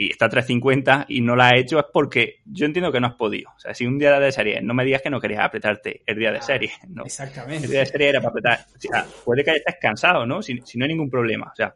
[0.00, 3.08] y está a 350 y no la ha hecho es porque yo entiendo que no
[3.08, 3.50] has podido.
[3.56, 6.16] O sea, si un día de serie no me digas que no querías apretarte el
[6.16, 6.70] día de serie.
[6.88, 7.04] ¿no?
[7.04, 7.64] Exactamente.
[7.64, 8.66] El día de serie era para apretar.
[8.76, 10.40] O sea, puede que estés cansado, ¿no?
[10.40, 11.50] Si, no hay ningún problema.
[11.52, 11.74] O sea,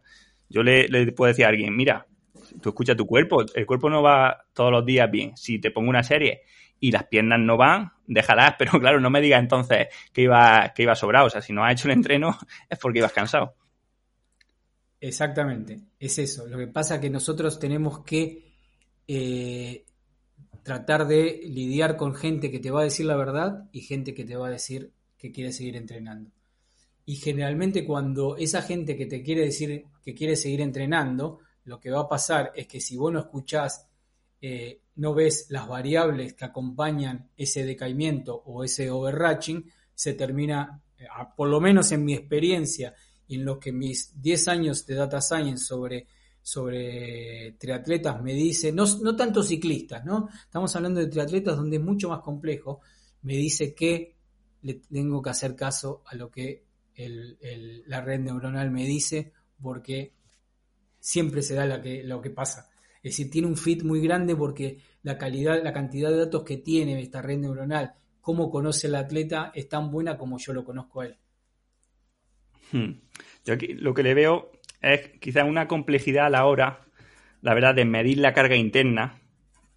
[0.49, 2.07] yo le, puedo decir a alguien, mira,
[2.61, 5.36] tú escuchas tu cuerpo, el cuerpo no va todos los días bien.
[5.36, 6.42] Si te pongo una serie
[6.80, 10.82] y las piernas no van, déjalas, pero claro, no me digas entonces que iba, que
[10.82, 11.26] iba sobrado.
[11.26, 12.36] O sea, si no has hecho el entreno
[12.68, 13.55] es porque ibas cansado.
[15.00, 16.46] Exactamente, es eso.
[16.46, 18.53] Lo que pasa es que nosotros tenemos que
[19.09, 19.84] eh,
[20.62, 24.24] tratar de lidiar con gente que te va a decir la verdad y gente que
[24.24, 26.30] te va a decir que quiere seguir entrenando.
[27.05, 31.91] Y generalmente cuando esa gente que te quiere decir que quiere seguir entrenando, lo que
[31.91, 33.87] va a pasar es que si vos no escuchás,
[34.41, 41.07] eh, no ves las variables que acompañan ese decaimiento o ese overratching, se termina, eh,
[41.37, 42.95] por lo menos en mi experiencia,
[43.29, 46.07] en lo que mis 10 años de data science sobre,
[46.43, 50.29] sobre triatletas me dice, no, no tanto ciclistas, ¿no?
[50.45, 52.81] Estamos hablando de triatletas donde es mucho más complejo,
[53.23, 54.17] me dice que
[54.63, 56.65] le tengo que hacer caso a lo que
[57.87, 60.13] la red neuronal me dice porque
[61.03, 62.70] siempre se da que, lo que pasa.
[63.03, 66.59] Es decir, tiene un fit muy grande porque la calidad, la cantidad de datos que
[66.59, 71.00] tiene esta red neuronal, cómo conoce el atleta, es tan buena como yo lo conozco
[71.00, 71.16] a él.
[72.70, 72.92] Hmm.
[73.44, 76.86] Yo aquí lo que le veo es quizás una complejidad a la hora,
[77.40, 79.20] la verdad, de medir la carga interna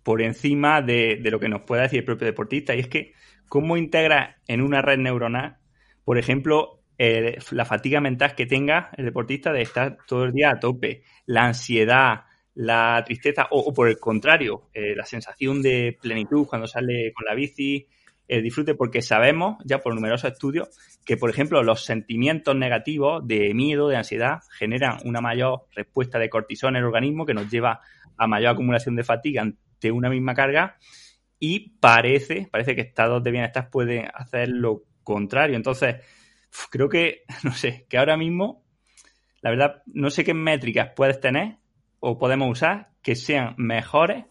[0.04, 2.76] por encima de, lo que nos pueda decir el propio deportista.
[2.76, 3.14] Y es que,
[3.50, 5.58] ¿cómo integra en una red neuronal,
[6.04, 10.60] por ejemplo, la fatiga mental que tenga el deportista de estar todo el día a
[10.60, 12.22] tope, la ansiedad,
[12.56, 17.36] la tristeza, o, por el contrario, eh, la sensación de plenitud cuando sale con la
[17.36, 17.88] bici,
[18.28, 20.70] el disfrute, porque sabemos ya por numerosos estudios
[21.06, 26.30] que, por ejemplo, los sentimientos negativos de miedo, de ansiedad, generan una mayor respuesta de
[26.30, 27.82] cortisol en el organismo que nos lleva
[28.18, 30.78] a mayor acumulación de fatiga ante una misma carga
[31.40, 35.56] y parece, parece que estados de bienestar pueden hacer lo contrario.
[35.56, 35.98] Entonces,
[36.70, 38.64] creo que, no sé, que ahora mismo,
[39.42, 41.58] la verdad, no sé qué métricas puedes tener
[42.00, 44.26] o podemos usar que sean mejores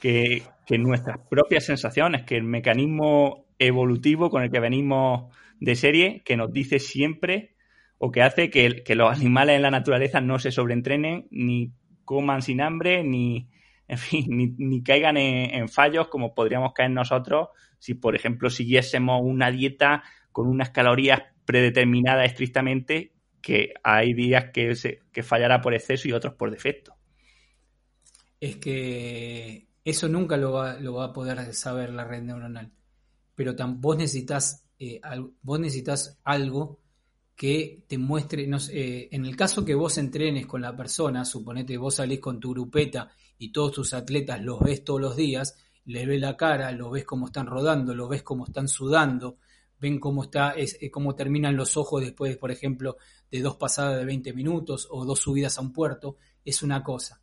[0.00, 6.22] que, que nuestras propias sensaciones, que el mecanismo evolutivo con el que venimos de serie,
[6.24, 7.54] que nos dice siempre
[7.98, 11.72] o que hace que, los animales en la naturaleza no se sobreentrenen, ni
[12.06, 13.50] coman sin hambre, ni,
[13.86, 14.24] en fin,
[14.58, 17.48] ni, caigan en, fallos como podríamos caer nosotros
[17.78, 25.22] si, por ejemplo, siguiésemos una dieta con unas calorías predeterminadas estrictamente, que hay días que,
[25.24, 26.94] fallará por exceso y otros por defecto.
[28.38, 32.70] Es que eso nunca lo va, a poder saber la red neuronal.
[33.34, 35.00] Pero vos necesitas, eh,
[35.42, 36.78] vos necesitas algo
[37.34, 41.96] que te muestre, eh, en el caso que vos entrenes con la persona, suponete vos
[41.96, 46.20] salís con tu grupeta y todos tus atletas los ves todos los días, les ves
[46.20, 49.38] la cara, los ves cómo están rodando, los ves cómo están sudando,
[49.80, 52.96] ven cómo está, es, eh, cómo terminan los ojos después, por ejemplo,
[53.30, 57.20] de dos pasadas de 20 minutos o dos subidas a un puerto, es una cosa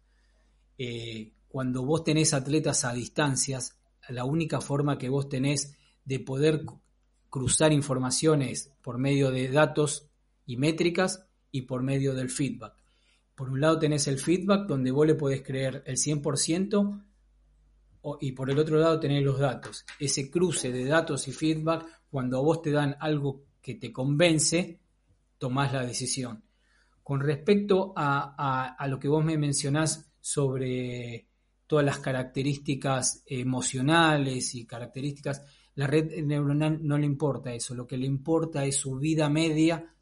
[1.47, 3.80] cuando vos tenés atletas a distancias,
[4.10, 6.64] la única forma que vos tenés de poder
[7.30, 10.10] cruzar informaciones por medio de datos
[10.45, 12.74] y métricas y por medio del feedback.
[13.36, 17.05] Por un lado tenés el feedback donde vos le podés creer el 100%
[18.22, 19.86] y por el otro lado tenés los datos.
[19.99, 24.80] Ese cruce de datos y feedback, cuando a vos te dan algo que te convence,
[25.38, 26.43] tomás la decisión.
[27.03, 31.28] Con respecto a, a lo que vos me mencionás sobre
[31.68, 35.43] todas las características emocionales y características,
[35.76, 39.93] la red neuronal no le importa eso, lo que le importa es su vida media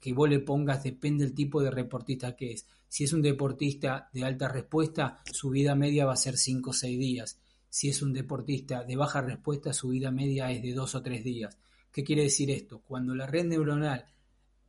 [0.00, 2.66] que vos le pongas, depende del tipo de reportista que es.
[2.96, 6.72] Si es un deportista de alta respuesta, su vida media va a ser 5 o
[6.72, 7.38] 6 días.
[7.68, 11.22] Si es un deportista de baja respuesta, su vida media es de 2 o 3
[11.22, 11.58] días.
[11.92, 12.80] ¿Qué quiere decir esto?
[12.80, 14.06] Cuando la red neuronal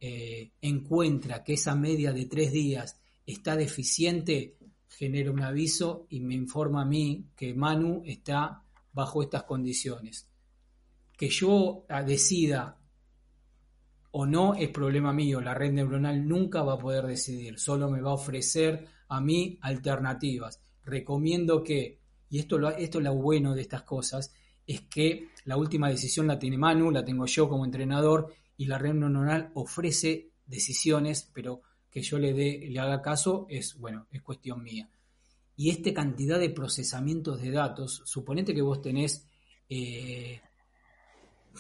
[0.02, 4.58] eh, encuentra que esa media de 3 días está deficiente,
[4.90, 8.62] genera un aviso y me informa a mí que Manu está
[8.92, 10.28] bajo estas condiciones.
[11.18, 12.78] Que yo decida
[14.12, 18.02] o no es problema mío, la red neuronal nunca va a poder decidir, solo me
[18.02, 20.62] va a ofrecer a mí alternativas.
[20.84, 22.00] Recomiendo que,
[22.30, 24.34] y esto, esto es lo bueno de estas cosas,
[24.66, 28.78] es que la última decisión la tiene Manu, la tengo yo como entrenador, y la
[28.78, 34.22] red neuronal ofrece decisiones, pero que yo le, dé, le haga caso es, bueno, es
[34.22, 34.90] cuestión mía.
[35.56, 39.28] Y esta cantidad de procesamientos de datos, suponete que vos tenés,
[39.70, 40.42] eh,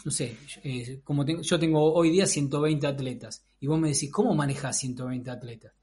[0.05, 4.33] no sé, eh, como yo tengo hoy día 120 atletas, y vos me decís, ¿cómo
[4.35, 5.73] manejas 120 atletas?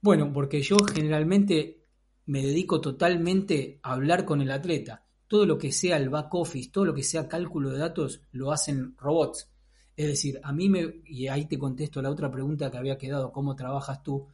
[0.00, 1.82] Bueno, porque yo generalmente
[2.26, 5.04] me dedico totalmente a hablar con el atleta.
[5.28, 8.52] Todo lo que sea el back office, todo lo que sea cálculo de datos, lo
[8.52, 9.48] hacen robots.
[9.96, 13.32] Es decir, a mí me, y ahí te contesto la otra pregunta que había quedado,
[13.32, 14.26] ¿cómo trabajas tú?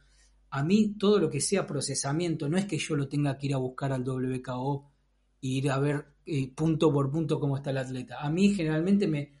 [0.51, 3.53] A mí todo lo que sea procesamiento, no es que yo lo tenga que ir
[3.53, 4.89] a buscar al WKO
[5.41, 6.05] e ir a ver
[6.55, 8.19] punto por punto cómo está el atleta.
[8.19, 9.31] A mí generalmente me,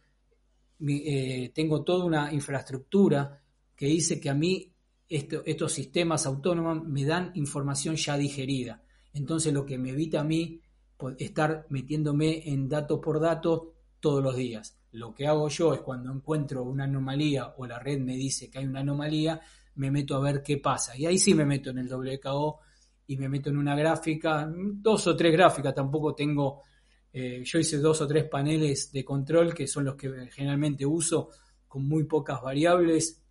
[0.87, 3.41] eh, tengo toda una infraestructura
[3.75, 4.73] que dice que a mí
[5.07, 8.83] estos sistemas autónomos me dan información ya digerida.
[9.13, 10.61] Entonces lo que me evita a mí
[10.97, 14.77] pues, estar metiéndome en dato por dato todos los días.
[14.91, 18.59] Lo que hago yo es cuando encuentro una anomalía o la red me dice que
[18.59, 19.39] hay una anomalía,
[19.75, 20.97] me meto a ver qué pasa.
[20.97, 22.59] Y ahí sí me meto en el WKO
[23.07, 26.63] y me meto en una gráfica, dos o tres gráficas, tampoco tengo,
[27.11, 31.29] eh, yo hice dos o tres paneles de control que son los que generalmente uso
[31.67, 33.21] con muy pocas variables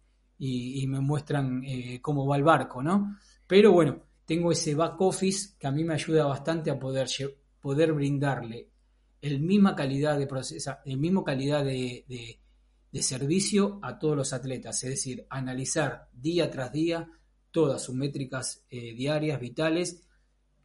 [0.41, 3.19] y, me muestran eh, cómo va el barco, ¿no?
[3.47, 7.09] Pero bueno, tengo ese back office que a mí me ayuda bastante a poder,
[7.61, 8.69] poder brindarle
[9.21, 12.39] el misma calidad de procesa, el mismo calidad de,
[13.01, 17.09] servicio a todos los atletas, es decir, analizar día tras día
[17.51, 20.03] todas sus métricas eh, diarias vitales,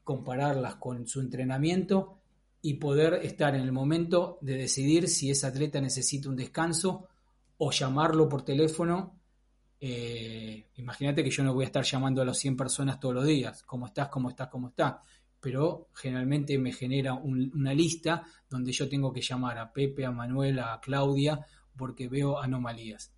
[0.03, 2.22] compararlas con su entrenamiento
[2.63, 7.07] y poder estar en el momento de decidir si ese atleta necesita un descanso
[7.57, 9.19] o llamarlo por teléfono.
[9.79, 13.25] Eh, imagínate que yo no voy a estar llamando a las 100 personas todos los
[13.25, 14.07] días, ¿cómo estás?
[14.07, 14.47] ¿Cómo estás?
[14.47, 14.95] ¿Cómo estás?
[15.43, 20.59] pero generalmente me genera una lista donde yo tengo que llamar a Pepe, a Manuel,
[20.59, 21.45] a Claudia,
[21.75, 23.11] porque veo anomalías.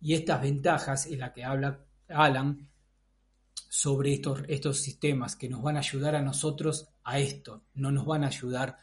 [0.00, 2.70] Y estas ventajas es la que habla Alan
[3.68, 8.04] sobre estos, estos sistemas que nos van a ayudar a nosotros a esto, no nos
[8.04, 8.76] van a ayudar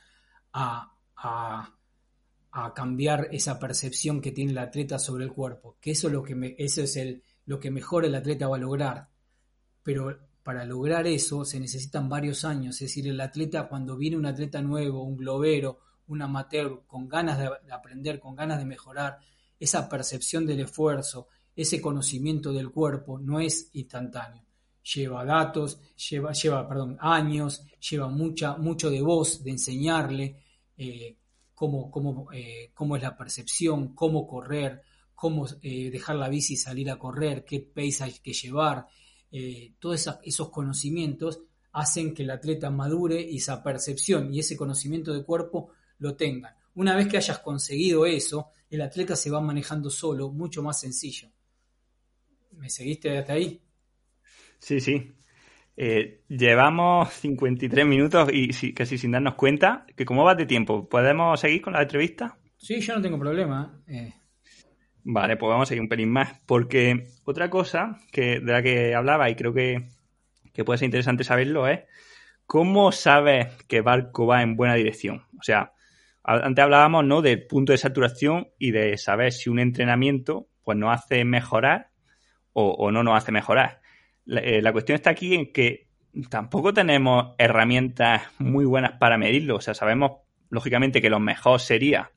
[0.52, 0.92] a,
[2.74, 6.56] cambiar esa percepción que tiene el atleta sobre el cuerpo, que eso es lo que,
[6.58, 9.10] eso es el, lo que mejor el atleta va a lograr.
[9.84, 14.26] Pero para lograr eso se necesitan varios años, es decir, el atleta cuando viene un
[14.26, 19.20] atleta nuevo, un globero, un amateur, con ganas de, aprender, con ganas de mejorar,
[19.60, 24.45] esa percepción del esfuerzo, ese conocimiento del cuerpo no es instantáneo.
[24.94, 25.80] Lleva datos,
[26.10, 30.44] lleva, lleva perdón, años, lleva mucha, mucho de voz, de enseñarle
[30.78, 31.18] eh,
[31.54, 34.84] cómo, cómo, eh, cómo, es la percepción, cómo correr,
[35.16, 38.88] cómo eh, dejar la bici y salir a correr, qué pace hay que llevar,
[39.80, 41.42] todos esos conocimientos
[41.74, 46.56] hacen que el atleta madure y esa percepción y ese conocimiento de cuerpo lo tengan.
[46.76, 51.30] Una vez que hayas conseguido eso, el atleta se va manejando solo, mucho más sencillo.
[52.52, 53.62] ¿Me seguiste hasta ahí?
[54.60, 55.12] Sí, sí.
[55.78, 60.88] Eh, llevamos 53 minutos y casi sin darnos cuenta que cómo va de tiempo.
[60.88, 62.38] ¿Podemos seguir con la entrevista?
[62.58, 63.82] Sí, yo no tengo problema.
[63.88, 64.14] Eh,
[65.08, 68.96] Vale, pues vamos a ir un pelín más, porque otra cosa que, de la que
[68.96, 69.84] hablaba y creo que,
[70.66, 71.82] puede ser interesante saberlo es
[72.48, 75.22] cómo sabes que barco va en buena dirección.
[75.38, 75.74] O sea,
[76.24, 77.22] antes hablábamos ¿no?
[77.22, 81.92] del punto de saturación y de saber si un entrenamiento pues nos hace mejorar
[82.54, 83.82] o, no nos hace mejorar.
[84.26, 85.88] La, eh, la, cuestión está aquí en que
[86.30, 89.58] tampoco tenemos herramientas muy buenas para medirlo.
[89.58, 92.12] O sea, sabemos lógicamente que lo mejor sería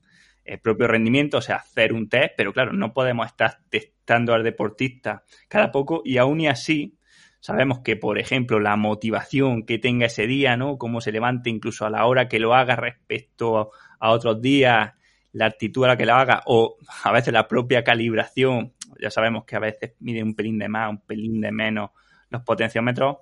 [0.45, 4.45] el propio rendimiento, o sea, hacer un test, pero claro, no podemos estar testando al
[4.45, 6.99] deportista cada poco y aún y así
[7.41, 10.77] Sabemos que, por ejemplo, la motivación que tenga ese día, ¿no?
[10.77, 14.95] Cómo se levante incluso a la hora que lo haga respecto a otros días,
[15.33, 18.75] la actitud a la que lo haga, o a veces la propia calibración.
[19.01, 21.91] Ya sabemos que a veces mide un pelín de más, un pelín de menos
[22.31, 23.19] los potenciómetros,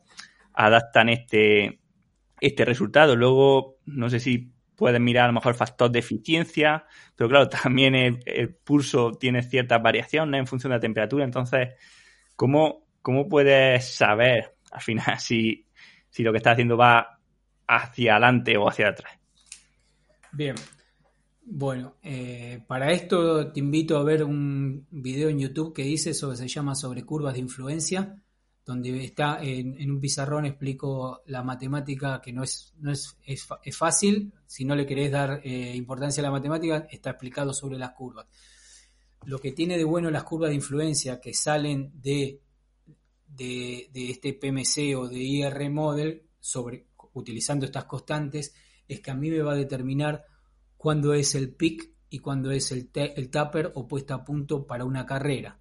[0.53, 1.81] adaptan este,
[2.41, 3.16] este resultado.
[3.16, 6.85] Luego, no sé si pueden mirar a lo mejor factor de eficiencia,
[7.16, 11.24] pero claro, también el, pulso tiene ciertas variaciones en función de la temperatura.
[11.24, 11.70] Entonces,
[12.37, 15.66] ¿cómo, cómo puedes saber al final si,
[16.11, 17.18] si lo que estás haciendo va
[17.66, 19.18] hacia adelante o hacia atrás?
[20.33, 20.55] Bien.
[21.49, 26.36] Bueno, eh, para esto te invito a ver un video en YouTube que hice sobre,
[26.36, 28.20] se llama sobre curvas de influencia
[28.64, 34.32] donde está en, un pizarrón explico la matemática que no es, no es, es, fácil,
[34.44, 38.26] si no le querés dar eh, importancia a la matemática, está explicado sobre las curvas.
[39.24, 42.40] Lo que tiene de bueno las curvas de influencia que salen de,
[43.28, 48.53] de, este PMC o de IR Model, sobre, utilizando estas constantes,
[48.88, 50.24] es que a mí me va a determinar
[50.77, 54.85] cuándo es el peak y cuándo es el, el taper o puesta a punto para
[54.85, 55.59] una carrera.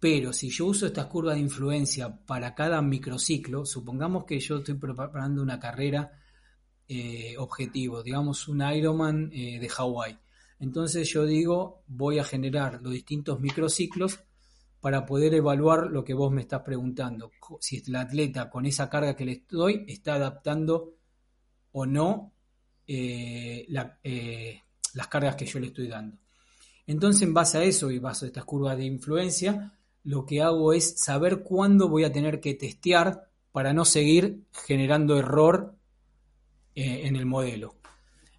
[0.00, 4.74] Pero si yo uso estas curvas de influencia para cada microciclo, supongamos que yo estoy
[4.74, 6.10] preparando una carrera
[6.88, 10.18] eh, objetivo, digamos un Ironman eh, de Hawái.
[10.58, 14.18] Entonces yo digo, voy a generar los distintos microciclos
[14.80, 17.30] para poder evaluar lo que vos me estás preguntando.
[17.60, 20.96] Si el atleta con esa carga que le doy está adaptando
[21.70, 22.31] o no
[22.86, 26.16] eh, las cargas que yo le estoy dando.
[26.86, 29.72] Entonces, en base a eso y base a estas curvas de influencia,
[30.04, 35.16] lo que hago es saber cuándo voy a tener que testear para no seguir generando
[35.16, 35.74] error
[36.74, 37.76] eh, en el modelo.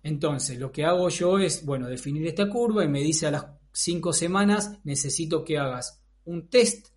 [0.01, 3.45] Entonces, lo que hago yo es, bueno, definir esta curva y me dice a las
[3.71, 6.87] cinco semanas necesito que hagas un test,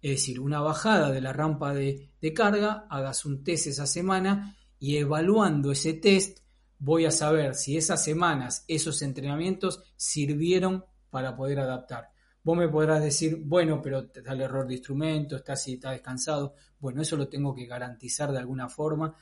[0.00, 4.96] es decir, una bajada de la rampa de carga, hagas un test esa semana y
[4.96, 6.38] evaluando ese test
[6.78, 12.10] voy a saber si esas semanas, esos entrenamientos sirvieron para poder adaptar.
[12.42, 16.54] Vos me podrás decir, bueno, pero da el error de instrumento, está así, está descansado.
[16.78, 19.16] Bueno, eso lo tengo que garantizar de alguna forma.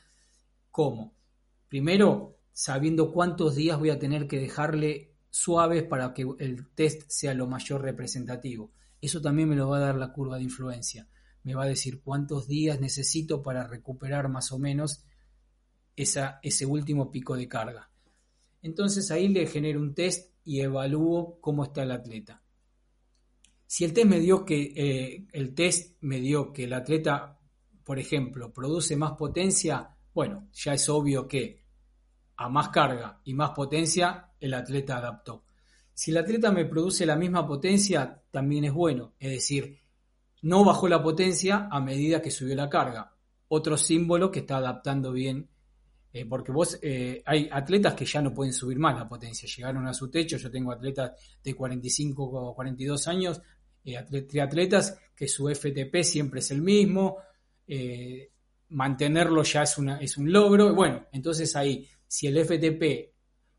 [0.69, 1.15] ¿Cómo?
[1.67, 7.33] Primero, sabiendo cuántos días voy a tener que dejarle suaves para que el test sea
[7.33, 8.71] lo mayor representativo.
[9.01, 11.07] Eso también me lo va a dar la curva de influencia.
[11.43, 15.03] Me va a decir cuántos días necesito para recuperar más o menos
[15.95, 17.89] ese último pico de carga.
[18.61, 22.41] Entonces ahí le genero un test y evalúo cómo está el atleta.
[23.67, 27.39] Si el test me dio que eh, el test me dio que el atleta,
[27.83, 31.65] por ejemplo, produce más potencia, bueno, ya es obvio que
[32.37, 35.45] a más carga y más potencia el atleta adaptó.
[35.93, 39.79] Si el atleta me produce la misma potencia, también es bueno, es decir,
[40.41, 43.15] no bajó la potencia a medida que subió la carga.
[43.47, 45.49] Otro símbolo que está adaptando bien,
[46.15, 49.85] eh, porque vos eh, hay atletas que ya no pueden subir más la potencia, llegaron
[49.85, 50.37] a su techo.
[50.37, 51.11] Yo tengo atletas
[51.43, 53.41] de 45 o 42 años
[53.83, 57.17] eh, triatletas que su FTP siempre es el mismo,
[57.67, 58.31] eh,
[58.69, 60.73] mantenerlo ya es, una, es un logro.
[60.73, 63.13] Bueno, entonces ahí, si el FTP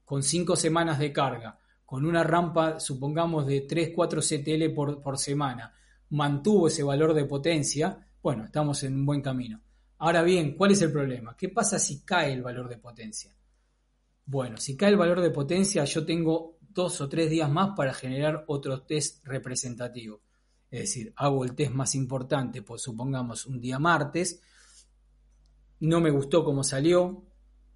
[0.07, 5.74] con 5 semanas de carga, con una rampa, supongamos, de 3-4 CTL por, por semana,
[6.09, 9.61] mantuvo ese valor de potencia, bueno, estamos en un buen camino.
[9.99, 11.36] Ahora bien, ¿cuál es el problema?
[11.36, 13.34] ¿Qué pasa si cae el valor de potencia?
[14.26, 17.94] Bueno, si cae el valor de potencia, yo tengo dos o tres días más para
[17.94, 20.20] generar otro test representativo.
[20.70, 24.42] Es decir, hago el test más importante, pues supongamos un día martes,
[25.80, 27.24] no me gustó cómo salió.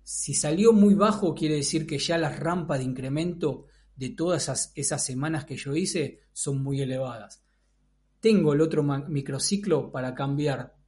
[0.02, 3.66] Si salió muy bajo, quiere decir que ya las rampas de incremento
[3.96, 7.42] de todas esas, esas semanas que yo hice son muy elevadas.
[8.18, 10.79] Tengo el otro microciclo para cambiar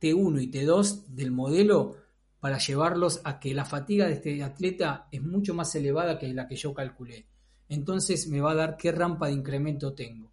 [0.00, 1.96] T1 y T2 del modelo
[2.40, 6.48] para llevarlos a que la fatiga de este atleta es mucho más elevada que la
[6.48, 7.26] que yo calculé.
[7.68, 10.32] Entonces me va a dar qué rampa de incremento tengo.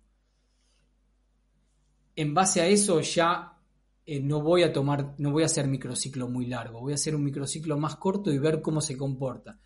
[2.15, 3.53] En base a eso ya
[4.05, 7.13] eh, no voy a tomar, no voy a hacer microciclo muy largo, voy a hacer
[7.13, 9.59] un microciclo más corto y ver cómo se comporta.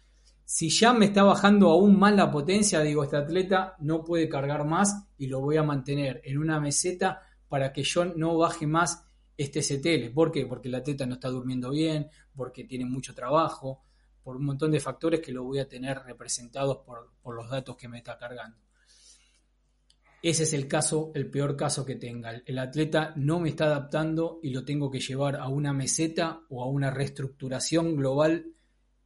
[0.43, 4.66] Si ya me está bajando aún más la potencia, digo, este atleta no puede cargar
[4.66, 9.06] más y lo voy a mantener en una meseta para que yo no baje más
[9.42, 10.14] este CTL.
[10.14, 10.46] ¿Por qué?
[10.46, 13.84] Porque el atleta no está durmiendo bien, porque tiene mucho trabajo,
[14.24, 17.88] por un montón de factores que lo voy a tener representados por, los datos que
[17.88, 18.58] me está cargando.
[20.22, 22.32] Ese es el caso, el peor caso que tenga.
[22.46, 26.62] El atleta no me está adaptando y lo tengo que llevar a una meseta o
[26.62, 28.54] a una reestructuración global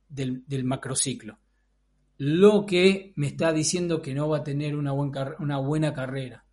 [0.10, 1.40] del, macrociclo.
[2.18, 6.46] Lo que me está diciendo que no va a tener una, una buena carrera.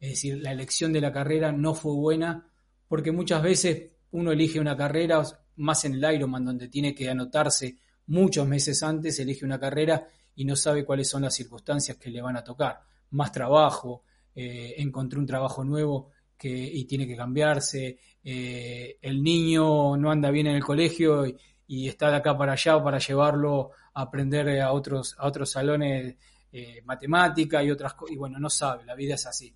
[0.00, 2.47] Es decir, la elección de la carrera no fue buena
[2.88, 5.22] porque muchas veces uno elige una carrera,
[5.56, 10.44] más en el Ironman, donde tiene que anotarse muchos meses antes, elige una carrera y
[10.44, 12.80] no sabe cuáles son las circunstancias que le van a tocar.
[13.10, 16.10] Más trabajo, eh, encontré un trabajo nuevo
[16.40, 22.10] y tiene que cambiarse, eh, el niño no anda bien en el colegio y, está
[22.10, 26.16] de acá para allá para llevarlo a aprender a otros, a otros salones
[26.52, 29.54] eh, matemática y otras cosas, y bueno, no sabe, la vida es así.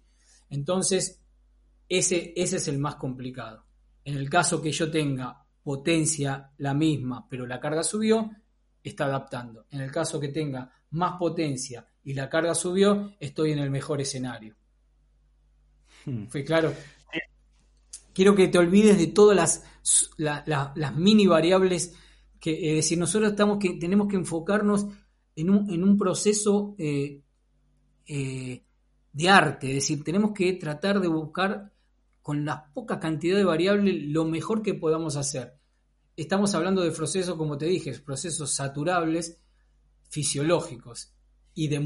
[0.50, 1.21] Entonces,
[1.98, 3.64] ese, ese es el más complicado.
[4.04, 8.30] En el caso que yo tenga potencia la misma, pero la carga subió,
[8.82, 9.66] está adaptando.
[9.70, 14.00] En el caso que tenga más potencia y la carga subió, estoy en el mejor
[14.00, 14.56] escenario.
[16.04, 16.26] Hmm.
[16.26, 16.74] ¿Fue claro?
[18.12, 19.64] Quiero que te olvides de todas
[20.16, 20.44] las,
[20.76, 21.94] las mini variables
[22.40, 24.86] que, es decir, nosotros estamos que, tenemos que enfocarnos
[25.36, 27.22] en un, en un proceso eh,
[28.06, 28.64] eh,
[29.12, 31.72] de arte, es decir, tenemos que tratar de buscar
[32.22, 35.58] con la poca cantidad de variables lo mejor que podamos hacer.
[36.16, 39.38] Estamos hablando de procesos, como te dije, procesos saturables
[40.08, 41.12] fisiológicos
[41.54, 41.76] y de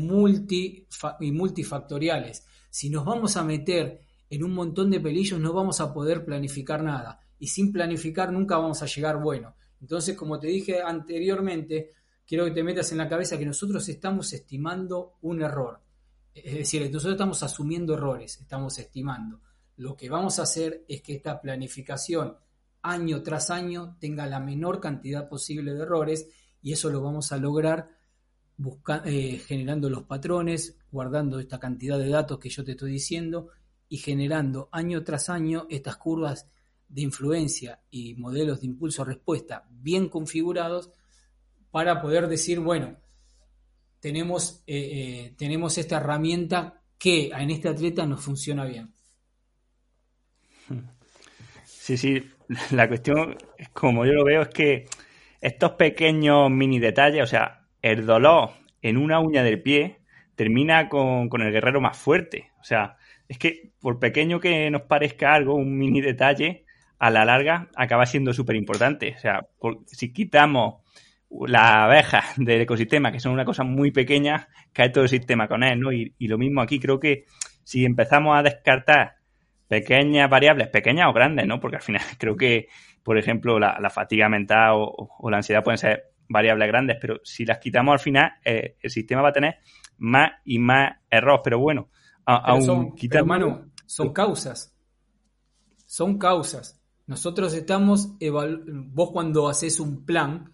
[1.20, 2.46] y multifactoriales.
[2.70, 6.82] Si nos vamos a meter en un montón de pelillos no vamos a poder planificar
[6.82, 9.54] nada y sin planificar nunca vamos a llegar bueno.
[9.80, 11.90] Entonces, como te dije anteriormente,
[12.26, 15.80] quiero que te metas en la cabeza que nosotros estamos estimando un error.
[16.34, 19.40] Es decir, nosotros estamos asumiendo errores, estamos estimando.
[19.76, 22.36] Lo que vamos a hacer es que esta planificación
[22.82, 26.28] año tras año tenga la menor cantidad posible de errores
[26.62, 27.90] y eso lo vamos a lograr
[29.04, 33.48] eh, generando los patrones, guardando esta cantidad de datos que yo te estoy diciendo
[33.88, 36.48] y generando año tras año estas curvas
[36.88, 40.90] de influencia y modelos de impulso-respuesta bien configurados
[41.70, 42.96] para poder decir, bueno,
[44.00, 48.95] tenemos, eh, eh, tenemos esta herramienta que en este atleta nos funciona bien.
[51.86, 52.28] Sí, sí,
[52.72, 53.36] la cuestión,
[53.72, 54.86] como yo lo veo, es que
[55.40, 58.50] estos pequeños mini detalles, o sea, el dolor
[58.82, 60.00] en una uña del pie
[60.34, 62.50] termina con, con el guerrero más fuerte.
[62.60, 62.96] O sea,
[63.28, 66.64] es que por pequeño que nos parezca algo, un mini detalle,
[66.98, 69.14] a la larga acaba siendo súper importante.
[69.16, 69.46] O sea,
[69.86, 70.82] si quitamos
[71.30, 75.62] la abeja del ecosistema, que son una cosa muy pequeña, cae todo el sistema con
[75.62, 75.92] él, ¿no?
[75.92, 77.26] Y, lo mismo aquí, creo que
[77.62, 79.15] si empezamos a descartar
[79.68, 81.60] pequeñas variables, pequeñas o grandes, ¿no?
[81.60, 82.68] Porque al final creo que,
[83.02, 87.58] por ejemplo, la, fatiga mental o, la ansiedad pueden ser variables grandes, pero si las
[87.58, 89.56] quitamos al final, eh, el sistema va a tener
[89.98, 91.40] más y más errores.
[91.44, 91.88] Pero bueno,
[92.60, 92.94] son,
[93.86, 94.74] son causas.
[95.86, 96.80] Son causas.
[97.06, 100.52] Nosotros estamos, vos cuando haces un plan,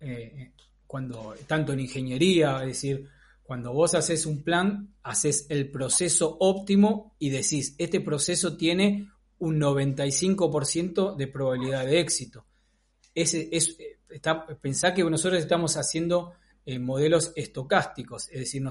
[0.00, 0.52] eh,
[0.88, 3.08] cuando tanto en ingeniería, es decir,
[3.52, 9.60] cuando vos haces un plan, haces el proceso óptimo y decís, este proceso tiene un
[9.60, 12.46] 95% de probabilidad de éxito.
[13.14, 13.76] Ese, es,
[14.08, 16.32] está, pensá que nosotros estamos haciendo
[16.64, 18.66] eh, modelos estocásticos, es decir,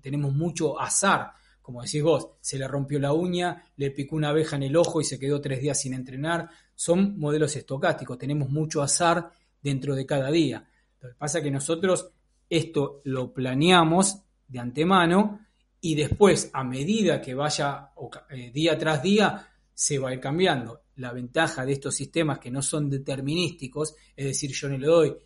[0.00, 1.30] tenemos mucho azar
[1.62, 5.00] como decís vos, se le rompió la uña, le picó una abeja en el ojo
[5.00, 6.50] y se quedó tres días sin entrenar.
[6.74, 9.30] Son modelos estocásticos, tenemos mucho azar
[9.62, 10.68] dentro de cada día.
[11.00, 12.12] Lo que pasa es que nosotros
[12.48, 15.40] esto lo planeamos de antemano
[15.80, 17.90] y después, a medida que vaya
[18.30, 20.82] eh, día tras día, se va a ir cambiando.
[20.96, 25.16] La ventaja de estos sistemas que no son determinísticos, es decir, yo no le doy,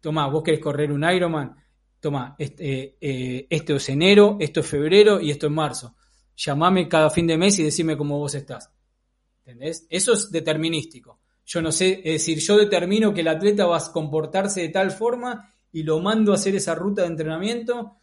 [0.00, 1.56] toma, vos querés correr un Ironman,
[2.00, 5.96] toma, este, eh, esto es enero, esto es febrero y esto es marzo.
[6.36, 8.70] Llamame cada fin de mes y decime cómo vos estás.
[9.38, 9.86] ¿Entendés?
[9.88, 11.20] Eso es determinístico.
[11.46, 14.90] Yo no sé, es decir, yo determino que el atleta va a comportarse de tal
[14.90, 17.96] forma y lo mando a hacer esa ruta de entrenamiento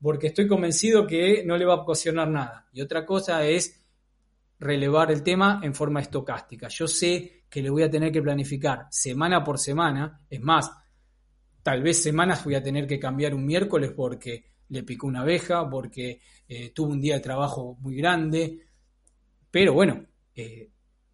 [0.00, 2.68] porque estoy convencido que no le va a ocasionar nada.
[2.72, 3.80] Y otra cosa es
[4.58, 6.66] relevar el tema en forma estocástica.
[6.66, 10.72] Yo sé que le voy a tener que planificar semana por semana, es más,
[11.62, 15.70] tal vez semanas voy a tener que cambiar un miércoles porque le picó una abeja,
[15.70, 18.66] porque eh, tuvo un día de trabajo muy grande.
[19.48, 20.70] Pero bueno, eh,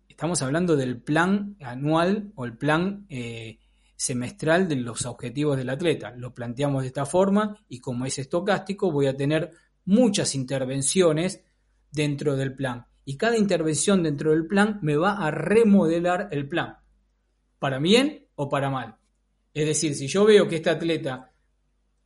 [0.09, 3.59] estamos hablando del plan anual o el plan eh,
[3.99, 6.13] semestral de los objetivos del atleta.
[6.13, 9.51] Lo planteamos de esta forma y como es estocástico voy a tener
[9.87, 11.43] muchas intervenciones
[11.91, 12.87] dentro del plan.
[13.05, 16.77] Y cada intervención dentro del plan me va a remodelar el plan,
[17.59, 18.97] para bien o para mal.
[19.53, 21.33] Es decir, si yo veo que este atleta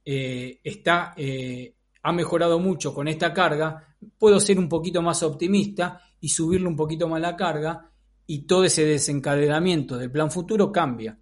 [0.03, 6.01] eh, está, eh, ha mejorado mucho con esta carga, puedo ser un poquito más optimista
[6.21, 7.91] y subirle un poquito más la carga
[8.27, 11.19] y todo ese desencadenamiento del plan futuro cambia.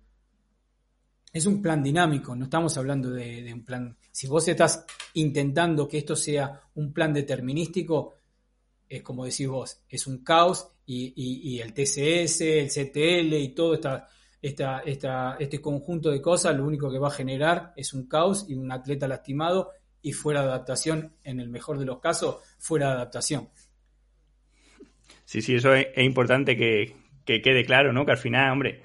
[1.32, 3.96] Es un plan dinámico, no estamos hablando de, un plan.
[4.10, 8.14] Si vos estás intentando que esto sea un plan determinístico,
[8.88, 13.78] es como decís vos, es un caos y, el TCS, el CTL y todo
[14.42, 18.72] este conjunto de cosas lo único que va a generar es un caos y un
[18.72, 19.70] atleta lastimado
[20.02, 23.50] y fuera de adaptación, en el mejor de los casos, fuera de adaptación.
[25.24, 28.04] Sí, sí, eso es, importante que, quede claro, ¿no?
[28.04, 28.82] Que al final, hombre,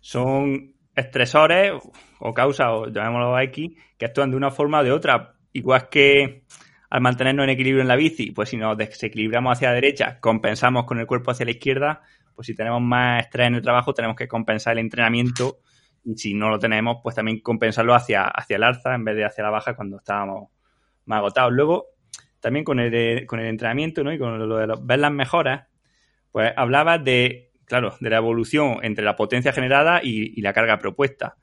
[0.00, 1.74] son estresores
[2.18, 5.34] o causas, o llamémoslo X, que actúan de una forma o de otra.
[5.52, 6.44] Igual que
[6.90, 10.84] al mantenernos en equilibrio en la bici, pues si nos desequilibramos hacia la derecha, compensamos
[10.84, 12.02] con el cuerpo hacia la izquierda,
[12.34, 15.58] pues si tenemos más estrés en el trabajo, tenemos que compensar el entrenamiento
[16.04, 19.24] y si no lo tenemos, pues también compensarlo hacia, hacia el alza en vez de
[19.24, 20.50] hacia la baja cuando estábamos
[21.04, 21.52] más agotados.
[21.52, 21.86] Luego,
[22.40, 24.12] también con el, con el entrenamiento ¿no?
[24.12, 25.66] y con lo de ver las mejoras,
[26.30, 31.36] pues hablaba de, claro, de la evolución entre la potencia generada y, la carga propuesta.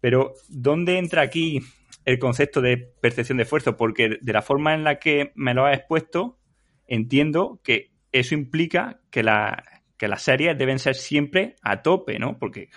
[0.00, 1.60] Pero, ¿dónde entra aquí
[2.04, 5.66] el concepto de percepción de esfuerzo, porque de la forma en la que me lo
[5.66, 6.38] has expuesto,
[6.86, 12.38] entiendo que eso implica que, la, que las series deben ser siempre a tope, ¿no?
[12.38, 12.70] Porque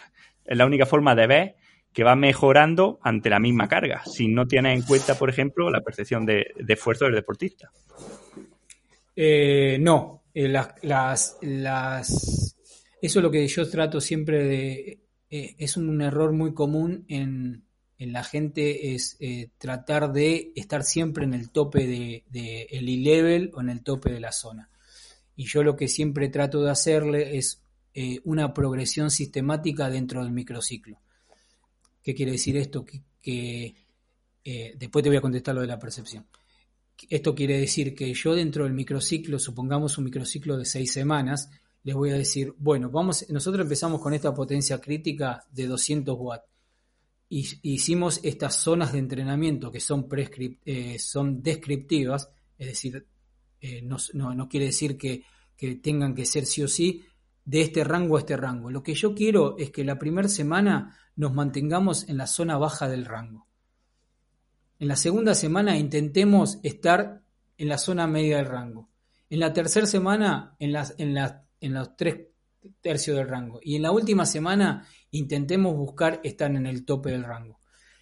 [0.45, 1.55] es la única forma de ver
[1.93, 5.81] que va mejorando ante la misma carga, si no tienes en cuenta, por ejemplo, la
[5.81, 7.69] percepción de, esfuerzo del deportista.
[9.15, 12.52] Eh, no, eh, las, las,
[13.03, 14.99] eso es lo que yo trato siempre de...
[15.29, 17.65] Eh, es un error muy común en,
[17.97, 22.87] en la gente es eh, tratar de estar siempre en el tope del de, el
[22.87, 24.69] e-level o en el tope de la zona.
[25.35, 27.61] Y yo lo que siempre trato de hacerle es
[27.93, 31.01] eh, una progresión sistemática dentro del microciclo.
[32.01, 32.85] ¿Qué quiere decir esto?
[32.85, 33.75] Que,
[34.77, 36.25] después te voy a contestar lo de la percepción.
[37.09, 41.49] Esto quiere decir que yo dentro del microciclo, supongamos un microciclo de seis semanas,
[41.83, 46.53] les voy a decir, bueno, vamos, nosotros empezamos con esta potencia crítica de 200 watts
[47.35, 50.07] hicimos estas zonas de entrenamiento que son,
[50.65, 53.07] eh, son descriptivas, es decir,
[53.59, 55.23] eh, no, quiere decir que,
[55.81, 57.05] tengan que ser sí o sí
[57.45, 58.69] de este rango a este rango.
[58.69, 62.89] Lo que yo quiero es que la primera semana nos mantengamos en la zona baja
[62.89, 63.47] del rango.
[64.77, 67.21] En la segunda semana intentemos estar
[67.57, 68.89] en la zona media del rango.
[69.29, 71.13] En la tercera semana en, las, en,
[71.63, 72.27] en los tres
[72.81, 73.59] tercios del rango.
[73.63, 77.59] Y en la última semana intentemos buscar estar en el tope del rango.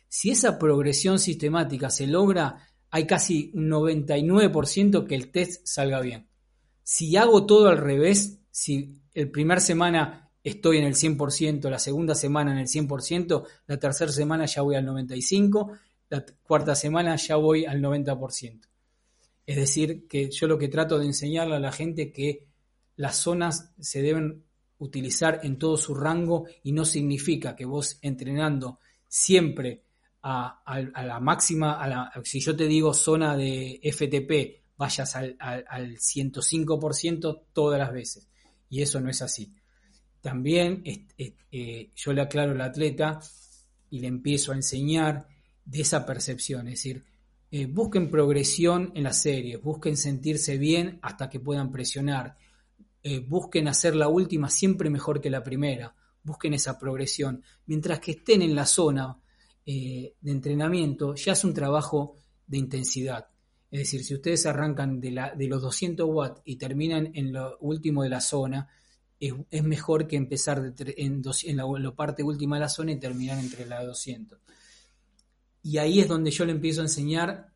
[0.08, 2.58] Si esa progresión sistemática se logra,
[2.90, 6.28] hay casi un 99% que el test salga bien.
[6.84, 12.16] Si hago todo al revés, si el primer semana estoy en el 100%, la segunda
[12.16, 17.36] semana en el 100%, la tercera semana ya voy al 95%, la cuarta semana ya
[17.36, 18.60] voy al 90%.
[19.46, 22.51] Es decir, que yo lo que trato de enseñarle a la gente que
[23.02, 24.46] las zonas se deben
[24.78, 28.78] utilizar en todo su rango y no significa que vos entrenando
[29.08, 29.86] siempre
[30.22, 30.62] a,
[31.04, 37.92] la máxima, a si yo te digo zona de FTP, vayas al, 105% todas las
[37.92, 38.30] veces.
[38.70, 39.52] Y eso no es así.
[40.22, 43.20] También eh, yo le aclaro al atleta
[43.90, 45.28] y le empiezo a enseñar
[45.66, 47.04] de esa percepción, es decir,
[47.50, 52.38] eh, busquen progresión en las series, busquen sentirse bien hasta que puedan presionar,
[53.04, 58.12] eh, busquen hacer la última siempre mejor que la primera, busquen esa progresión, mientras que
[58.12, 59.20] estén en la zona
[59.66, 63.28] eh, de entrenamiento, ya es un trabajo de intensidad.
[63.72, 67.58] Es decir, si ustedes arrancan de, la, de los 200 watts y terminan en lo
[67.60, 68.70] último de la zona,
[69.20, 71.24] es, mejor que empezar en,
[71.56, 74.40] la, parte última de la zona y terminar entre la 200.
[75.64, 77.52] Y ahí es donde yo le empiezo a enseñar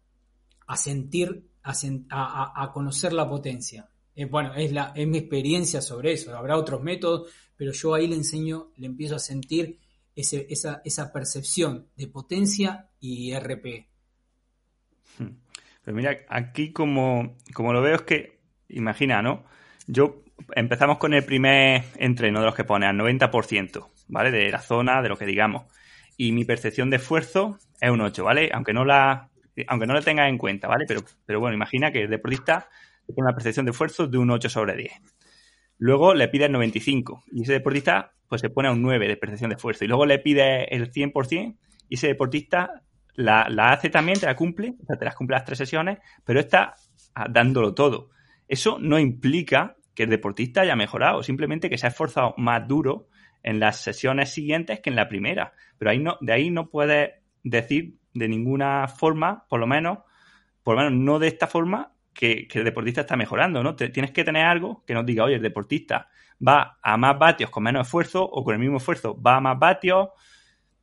[0.68, 3.90] a sentir, a conocer la potencia.
[4.16, 6.36] Eh, bueno, es, la, es mi experiencia sobre eso.
[6.36, 9.80] Habrá otros métodos, pero yo ahí le enseño, le empiezo a sentir
[10.16, 13.88] esa, esa percepción de potencia y RP.
[15.20, 15.38] Hmm.
[15.84, 18.40] Pero mira, aquí como, como lo veo es que,
[18.70, 19.44] imagina, ¿no?
[19.88, 20.24] Yo
[20.56, 24.32] empezamos con el primer entreno de los que pone al 90%, ¿vale?
[24.32, 25.66] De la zona, de lo que digamos.
[26.18, 28.50] Y mi percepción de esfuerzo es un 8, ¿vale?
[28.54, 29.30] Aunque no la,
[29.68, 30.86] aunque no la tengas en cuenta, ¿vale?
[30.88, 32.70] Pero, pero bueno, imagina que el deportista
[33.14, 34.92] tiene una percepción de esfuerzo de un 8 sobre 10.
[35.78, 39.18] Luego le pide el 95 y ese deportista pues se pone a un 9 de
[39.18, 39.86] percepción de esfuerzo.
[39.86, 41.58] Y luego le pide el 100%
[41.90, 42.84] y ese deportista
[43.14, 46.40] la, hace también, te la cumple, o sea, te las cumple las tres sesiones, pero
[46.40, 46.76] está
[47.30, 48.10] dándolo todo.
[48.48, 53.08] Eso no implica que el deportista haya mejorado, simplemente que se ha esforzado más duro
[53.44, 55.54] en las sesiones siguientes que en la primera.
[55.78, 57.12] Pero ahí no, de ahí no puedes
[57.44, 60.00] decir de ninguna forma, por lo menos,
[60.64, 63.76] por lo menos no de esta forma, que, el deportista está mejorando, ¿no?
[63.76, 66.10] tienes que tener algo que nos diga, oye, el deportista
[66.46, 69.60] va a más vatios con menos esfuerzo o con el mismo esfuerzo va a más
[69.60, 70.10] vatios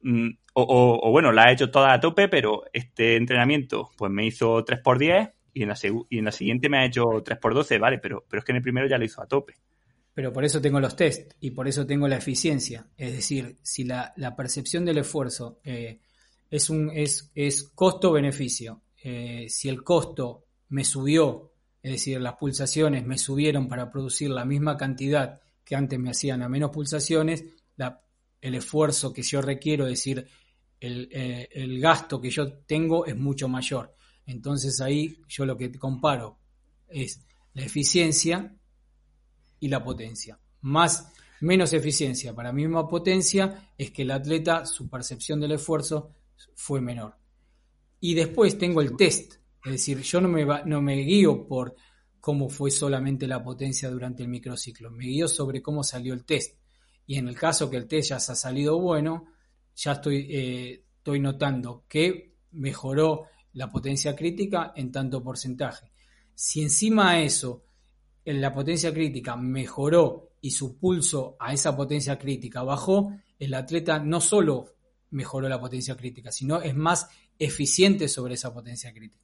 [0.03, 4.63] mm, o, bueno, la ha hecho toda a tope, pero este entrenamiento pues me hizo
[4.63, 5.79] 3x10 y en la,
[6.11, 8.63] y en la siguiente me ha hecho 3x12, vale, pero, pero es que en el
[8.63, 9.55] primero ya lo hizo a tope.
[10.15, 12.87] Pero por eso tengo los test y por eso tengo la eficiencia.
[12.99, 16.01] Es decir, si la, percepción del esfuerzo eh,
[16.51, 23.05] es, un, es, es costo-beneficio, eh, si el costo me subió, es decir, las pulsaciones
[23.05, 27.45] me subieron para producir la misma cantidad que antes me hacían a menos pulsaciones,
[28.41, 30.27] el esfuerzo que yo requiero, es decir,
[30.81, 33.95] el, eh, el gasto que yo tengo es mucho mayor.
[34.27, 36.39] Entonces ahí yo lo que comparo
[36.89, 37.21] es
[37.55, 38.57] la eficiencia
[39.61, 40.41] y la potencia.
[40.63, 46.11] Más, menos eficiencia para misma potencia es que el atleta, su percepción del esfuerzo
[46.57, 47.17] fue menor.
[48.01, 51.75] Y después tengo el test, es decir, yo no me, guío por
[52.21, 56.59] cómo fue solamente la potencia durante el microciclo, me guío sobre cómo salió el test.
[57.07, 59.27] Y en el caso que el test ya se ha salido bueno,
[59.75, 65.93] ya estoy, eh, estoy notando que mejoró la potencia crítica en tanto porcentaje.
[66.35, 67.65] Si encima de eso
[68.25, 74.21] la potencia crítica mejoró y su pulso a esa potencia crítica bajó, el atleta no
[74.21, 74.75] solo
[75.11, 77.09] mejoró la potencia crítica, sino es más
[77.39, 79.23] eficiente sobre esa potencia crítica.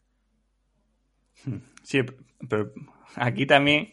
[1.82, 2.00] Sí,
[2.48, 2.72] pero
[3.16, 3.92] aquí también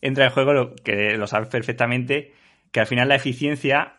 [0.00, 2.32] entra en juego lo que lo sabes perfectamente,
[2.70, 3.98] que al final la eficiencia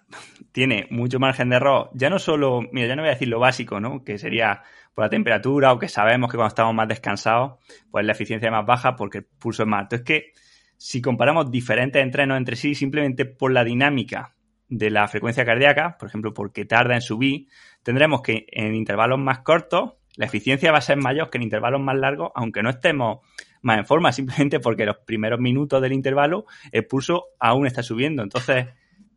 [0.51, 1.89] tiene mucho margen de error.
[1.93, 4.03] Ya no solo, mira, ya no voy a decir lo básico, ¿no?
[4.03, 4.63] Que sería
[4.93, 7.59] por la temperatura o que sabemos que cuando estamos más descansados,
[7.89, 9.95] pues la eficiencia es más baja porque el pulso es más alto.
[9.95, 10.33] Es que
[10.77, 14.35] si comparamos diferentes entrenos entre sí, simplemente por la dinámica
[14.67, 17.47] de la frecuencia cardíaca, por ejemplo, porque tarda en subir,
[17.83, 21.81] tendremos que en intervalos más cortos la eficiencia va a ser mayor que en intervalos
[21.81, 23.19] más largos, aunque no estemos
[23.61, 28.23] más en forma, simplemente porque los primeros minutos del intervalo el pulso aún está subiendo.
[28.23, 28.67] Entonces,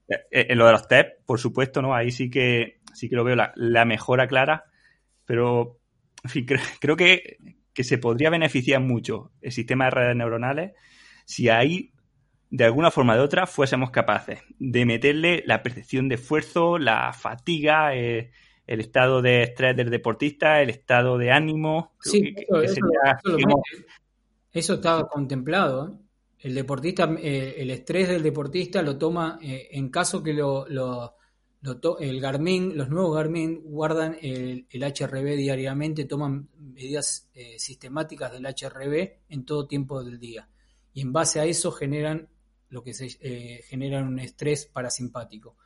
[0.09, 1.95] eh, en lo de los test, por supuesto, ¿no?
[1.95, 4.65] Ahí sí que sí que lo veo la, mejora clara,
[5.27, 5.79] pero
[6.25, 6.47] en fin,
[6.81, 7.37] creo, que,
[7.75, 10.73] que se podría beneficiar mucho el sistema de redes neuronales
[11.27, 11.93] si ahí,
[12.51, 17.95] de alguna forma de otra, fuésemos capaces de meterle la percepción de esfuerzo, la fatiga,
[17.95, 18.31] eh,
[18.67, 21.93] el estado de estrés del deportista, el estado de ánimo.
[22.01, 22.35] Sí,
[24.53, 25.89] eso, está contemplado.
[25.89, 25.93] ¿eh?
[26.41, 30.67] El deportista, eh, el estrés del deportista lo toma en caso que lo,
[32.01, 39.11] el Garmin, los nuevos Garmin guardan el, el HRB diariamente, toman medidas sistemáticas del HRB
[39.29, 40.49] en todo tiempo del día
[40.97, 42.27] y en base a eso generan
[42.71, 45.57] lo que se eh, generan un estrés parasimpático.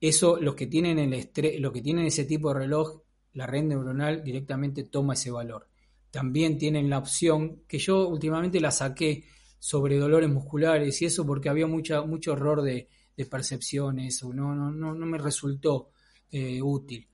[0.00, 3.02] Eso, los que tienen el estrés, lo que tienen ese tipo de reloj,
[3.34, 5.68] la red neuronal directamente toma ese valor.
[6.10, 9.24] También tienen la opción que yo últimamente la saqué
[9.58, 12.88] sobre dolores musculares y eso porque había mucha, mucho error de,
[13.28, 15.90] percepciones o no, no, no, no me resultó
[16.30, 17.08] eh, útil.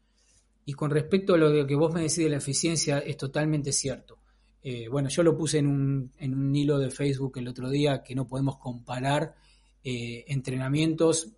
[0.66, 4.18] Y con respecto a lo que vos me decís de la eficiencia, es totalmente cierto.
[4.62, 8.02] Eh, bueno, yo lo puse en un, en un, hilo de Facebook el otro día
[8.02, 9.34] que no podemos comparar
[9.82, 11.32] eh, entrenamientos,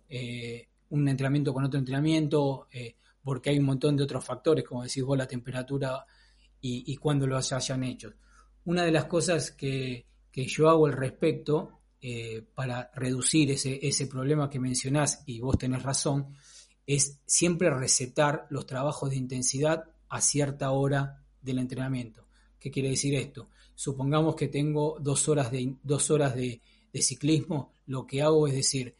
[0.89, 2.67] un entrenamiento con otro entrenamiento,
[3.23, 6.05] porque hay un montón de otros factores, como decís vos, la temperatura
[6.61, 8.13] y, y cuándo lo hayan hecho.
[8.65, 11.79] Una de las cosas que, yo hago al respecto
[12.53, 16.35] para reducir ese, ese problema que mencionás, y vos tenés razón,
[16.85, 22.25] es siempre recetar los trabajos de intensidad a cierta hora del entrenamiento.
[22.59, 23.49] ¿Qué quiere decir esto?
[23.75, 26.61] Supongamos que tengo dos horas de, dos horas de,
[26.99, 28.95] ciclismo, lo que hago es decir,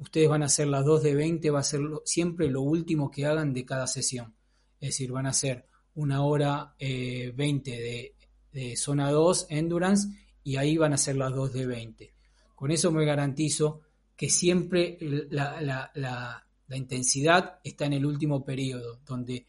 [0.00, 3.26] ustedes van a hacer las dos de 20, va a ser siempre lo último que
[3.26, 4.34] hagan de cada sesión.
[4.80, 8.14] Es decir, van a hacer una hora 20 eh,
[8.50, 10.08] de, zona 2, endurance,
[10.42, 12.14] y ahí van a ser las dos de 20.
[12.54, 13.82] Con eso me garantizo
[14.16, 14.98] que siempre
[15.30, 15.60] la,
[15.94, 19.46] la intensidad está en el último periodo, donde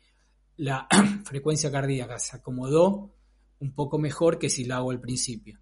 [0.58, 0.88] la
[1.24, 3.14] frecuencia cardíaca se acomodó
[3.60, 5.60] un poco mejor que si la hago al principio.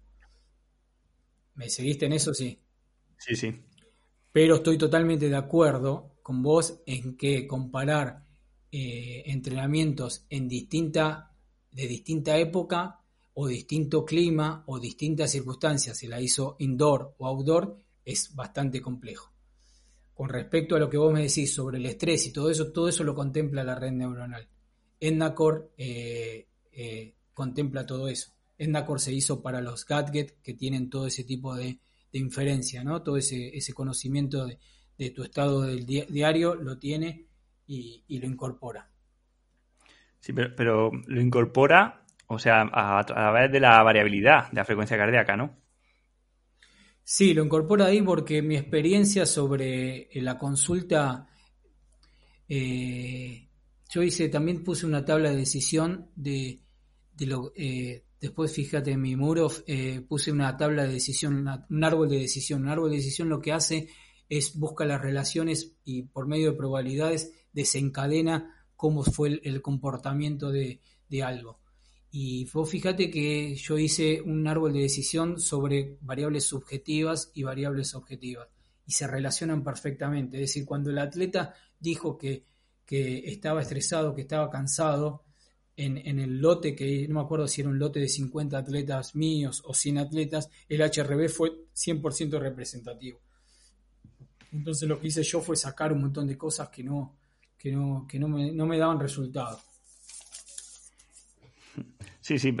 [1.54, 2.34] ¿Me seguiste en eso?
[2.34, 2.58] Sí.
[3.18, 3.54] Sí, sí.
[4.32, 8.24] Pero estoy totalmente de acuerdo con vos en que comparar
[8.70, 11.32] eh, entrenamientos en distinta,
[11.72, 13.00] de distinta época
[13.34, 19.32] o distinto clima o distintas circunstancias, si la hizo indoor o outdoor, es bastante complejo.
[20.14, 22.88] Con respecto a lo que vos me decís sobre el estrés y todo eso, todo
[22.88, 24.46] eso lo contempla la red neuronal.
[25.00, 28.32] Endacor eh, eh, contempla todo eso.
[28.58, 31.80] Endacor se hizo para los gadgets que tienen todo ese tipo de,
[32.18, 33.02] inferencia, ¿no?
[33.02, 37.26] Todo ese, ese conocimiento de, tu estado del diario lo tiene
[37.66, 38.90] y, lo incorpora.
[40.18, 45.36] Sí, pero, lo incorpora, o sea, a, través de la variabilidad de la frecuencia cardíaca,
[45.36, 45.56] ¿no?
[47.02, 51.28] Sí, lo incorpora ahí porque mi experiencia sobre eh, la consulta,
[52.46, 53.48] eh,
[53.88, 56.60] yo hice, también puse una tabla de decisión de,
[57.14, 61.84] de lo, eh, Después, fíjate, en mi muro eh, puse una tabla de decisión, un
[61.84, 62.62] árbol de decisión.
[62.62, 63.88] Un árbol de decisión lo que hace
[64.28, 70.80] es busca las relaciones y por medio de probabilidades desencadena cómo fue el, comportamiento de,
[71.22, 71.60] algo.
[72.10, 77.94] Y vos fíjate que yo hice un árbol de decisión sobre variables subjetivas y variables
[77.94, 78.48] objetivas
[78.86, 80.36] y se relacionan perfectamente.
[80.36, 82.44] Es decir, cuando el atleta dijo que,
[82.84, 85.24] que estaba estresado, que estaba cansado,
[85.86, 89.62] en, el lote, que no me acuerdo si era un lote de 50 atletas míos
[89.64, 93.20] o 100 atletas, el HRB fue 100% representativo.
[94.52, 97.16] Entonces lo que hice yo fue sacar un montón de cosas que no,
[97.56, 99.60] que no, que no, me, no me daban resultado.
[102.20, 102.54] Sí, sí.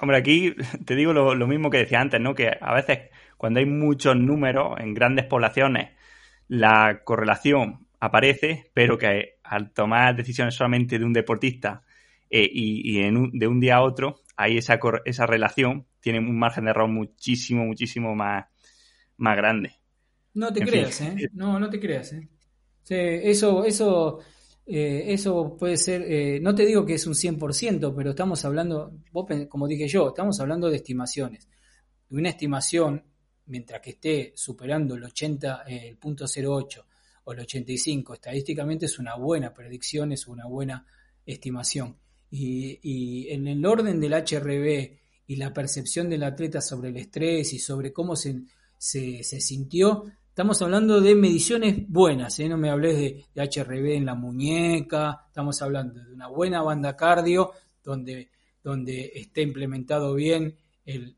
[0.00, 2.34] Hombre, aquí te digo lo, lo, mismo que decía antes, ¿no?
[2.34, 5.90] Que a veces cuando hay muchos números en grandes poblaciones,
[6.46, 11.82] la correlación aparece, pero que al tomar decisiones solamente de un deportista
[12.30, 16.38] eh, y, y en de un día a otro, ahí esa, esa relación tiene un
[16.38, 18.46] margen de error muchísimo, muchísimo más,
[19.16, 19.74] más grande.
[20.34, 21.28] No te creas, ¿eh?
[21.32, 22.28] No, no te creas, ¿eh?
[22.88, 24.18] eso, eso,
[24.66, 28.92] eh, eso puede ser, eh, no te digo que es un 100%, pero estamos hablando,
[29.12, 31.48] vos, como dije yo, estamos hablando de estimaciones.
[32.10, 33.04] Una estimación,
[33.46, 36.86] mientras que esté superando el 80, el punto 08
[37.24, 40.86] o el 85, estadísticamente es una buena predicción, es una buena
[41.24, 41.96] estimación.
[42.30, 47.58] Y, en el orden del HRB y la percepción del atleta sobre el estrés y
[47.58, 48.42] sobre cómo se,
[48.78, 52.48] se, sintió, Estamos hablando de mediciones buenas, ¿eh?
[52.48, 57.50] no me hables de, HRB en la muñeca, estamos hablando de una buena banda cardio
[57.82, 58.30] donde,
[58.62, 60.56] donde esté implementado bien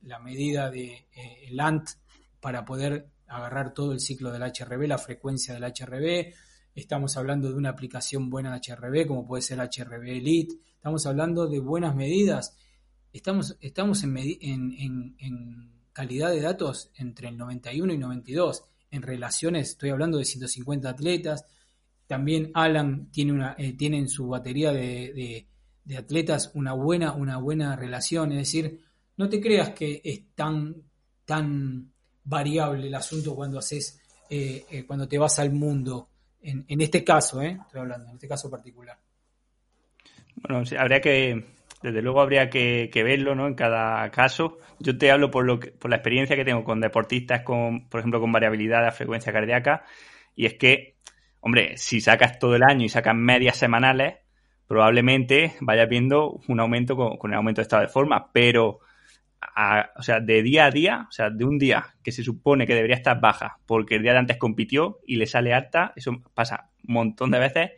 [0.03, 1.89] la medida de eh, el ANT
[2.41, 6.35] para poder agarrar todo el ciclo del HRB, la frecuencia del HRB.
[6.75, 10.57] Estamos hablando de una aplicación buena de HRB, como puede ser HRB Elite.
[10.83, 12.57] Estamos hablando de buenas medidas.
[13.13, 19.69] Estamos, estamos en, en, en calidad de datos entre el 91 y 92 en relaciones,
[19.69, 21.47] estoy hablando de 150 atletas.
[22.09, 25.47] También Alan tiene, una, eh, tiene en su batería de,
[25.97, 28.33] atletas una buena, una buena relación.
[28.33, 28.81] Es decir,
[29.19, 30.83] no te creas que es tan,
[31.25, 31.93] tan
[32.25, 36.09] variable el asunto cuando haces, eh, eh, cuando te vas al mundo.
[36.41, 38.99] En, en este caso, estoy hablando, en este caso particular.
[40.37, 41.45] Bueno, sí, habría que,
[41.83, 43.47] desde luego habría que, verlo ¿no?
[43.47, 44.59] en cada caso.
[44.79, 48.21] Yo te hablo por, lo por la experiencia que tengo con deportistas, con, por ejemplo,
[48.21, 49.85] con variabilidad de frecuencia cardíaca,
[50.35, 50.97] y es que,
[51.41, 54.15] hombre, si sacas todo el año y sacas medias semanales,
[54.67, 58.79] probablemente vayas viendo un aumento con, el aumento de estado de forma, pero,
[59.97, 62.75] o sea, de día a día, o sea, de un día que se supone que
[62.75, 66.71] debería estar baja porque el día de antes compitió y le sale alta, eso pasa
[66.89, 67.71] un montón de veces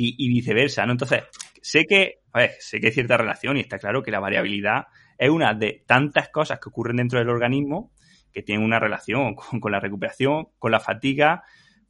[0.00, 0.92] y viceversa, ¿no?
[0.92, 1.24] Entonces,
[1.68, 2.20] sé que
[2.60, 4.86] sé que hay cierta relación y está claro que la variabilidad
[5.18, 7.92] es una de tantas cosas que ocurren dentro del organismo
[8.32, 11.42] que tienen una relación con, la recuperación, con la fatiga,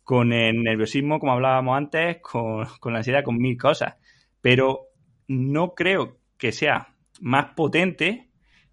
[0.03, 3.97] con el nerviosismo, como hablábamos antes, con, la ansiedad, con mil cosas.
[4.41, 4.89] Pero
[5.29, 8.31] no creo que sea más potente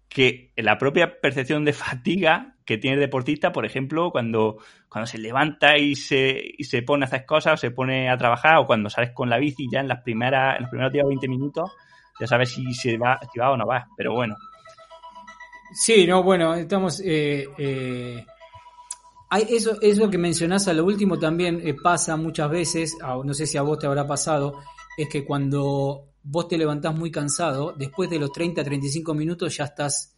[0.08, 4.58] que la propia percepción de fatiga que tiene el deportista, por ejemplo, cuando,
[4.96, 8.16] cuando se levanta y se, y se pone a hacer cosas o se pone a
[8.16, 11.04] trabajar o cuando sales con la bici ya en las primeras, en los primeros 10
[11.04, 11.70] o 20 minutos,
[12.18, 14.34] ya sabes si se va, si va o no va, pero bueno.
[15.74, 17.02] Sí, no, bueno, estamos...
[17.04, 18.24] Eh, eh,
[19.50, 23.58] eso, eso que mencionás a lo último también eh, pasa muchas veces, no sé si
[23.58, 24.62] a vos te habrá pasado,
[24.96, 29.64] es que cuando vos te levantás muy cansado, después de los 30, 35 minutos ya
[29.64, 30.15] estás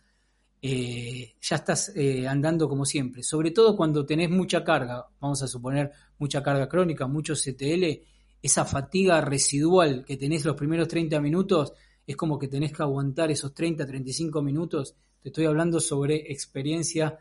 [0.61, 3.23] eh, ya estás eh, andando como siempre.
[3.23, 8.03] Sobre todo cuando tenés mucha carga, vamos a suponer mucha carga crónica, mucho CTL,
[8.43, 11.73] esa fatiga residual que tenés los primeros 30 minutos,
[12.07, 14.97] es como que tenés que aguantar esos 30, 35 minutos.
[15.21, 17.19] Te estoy hablando sobre experiencia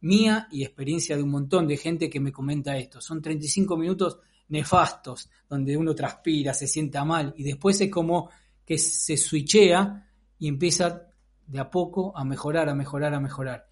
[0.00, 3.00] mía y experiencia de un montón de gente que me comenta esto.
[3.00, 4.18] Son 35 minutos
[4.48, 8.30] nefastos, donde uno transpira, se sienta mal y después es como
[8.64, 11.11] que se switchea y empieza
[11.52, 13.68] de a poco a mejorar, a mejorar, a mejorar.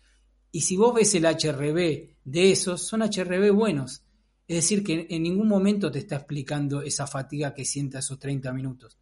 [0.52, 4.02] Y si vos ves el HRB de esos, son HRB buenos.
[4.46, 8.52] Es decir, que en ningún momento te está explicando esa fatiga que sienta esos 30
[8.52, 8.98] minutos.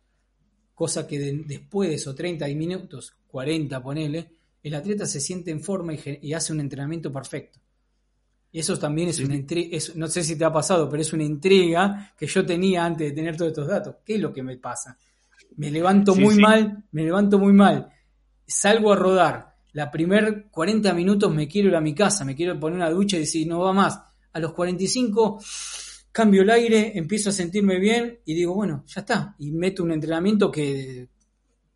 [0.74, 4.30] Cosa que después de esos 30 minutos, 40 ponele,
[4.62, 7.58] el atleta se siente en forma y, hace un entrenamiento perfecto.
[8.52, 11.24] Y eso también es una intriga, no sé si te ha pasado, pero es una
[11.24, 13.96] intriga que yo tenía antes de tener todos estos datos.
[14.04, 14.96] ¿Qué es lo que me pasa?
[15.56, 17.92] Me levanto muy mal, me levanto muy mal
[18.48, 22.58] salgo a rodar, la primer 40 minutos me quiero ir a mi casa, me quiero
[22.58, 24.00] poner una ducha y decir, no va más.
[24.32, 25.40] A los 45
[26.10, 29.36] cambio el aire, empiezo a sentirme bien y digo, bueno, ya está.
[29.38, 31.08] Y meto un entrenamiento que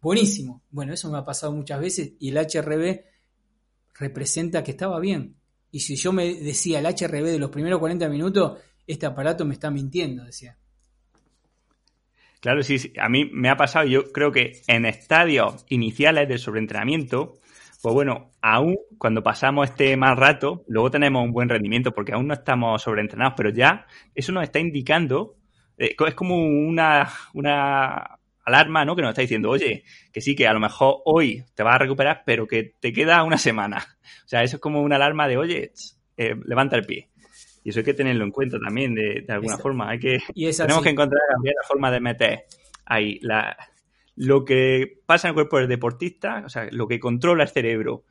[0.00, 0.62] buenísimo.
[0.70, 3.02] Bueno, eso me ha pasado muchas veces y el HRB
[3.94, 5.36] representa que estaba bien.
[5.70, 9.54] Y si yo me decía el HRB de los primeros 40 minutos, este aparato me
[9.54, 10.58] está mintiendo, decía.
[12.42, 16.40] Claro, sí, sí, a mí me ha pasado, yo creo que en estadios iniciales del
[16.40, 17.34] sobreentrenamiento,
[17.80, 22.26] pues bueno, aún cuando pasamos este mal rato, luego tenemos un buen rendimiento porque aún
[22.26, 23.86] no estamos sobreentrenados, pero ya
[24.16, 25.36] eso nos está indicando,
[25.78, 28.96] eh, es como una, una alarma, ¿no?
[28.96, 31.78] Que nos está diciendo, oye, que sí, que a lo mejor hoy te vas a
[31.78, 33.86] recuperar, pero que te queda una semana.
[34.24, 35.72] O sea, eso es como una alarma de, oye,
[36.16, 37.11] eh, levanta el pie.
[37.64, 39.90] Y eso hay que tenerlo en cuenta también, de, alguna forma.
[39.90, 42.44] Hay que, tenemos que encontrar también la forma de meter
[42.84, 43.56] ahí la,
[44.16, 48.04] lo que pasa en el cuerpo del deportista, o sea, lo que controla el cerebro,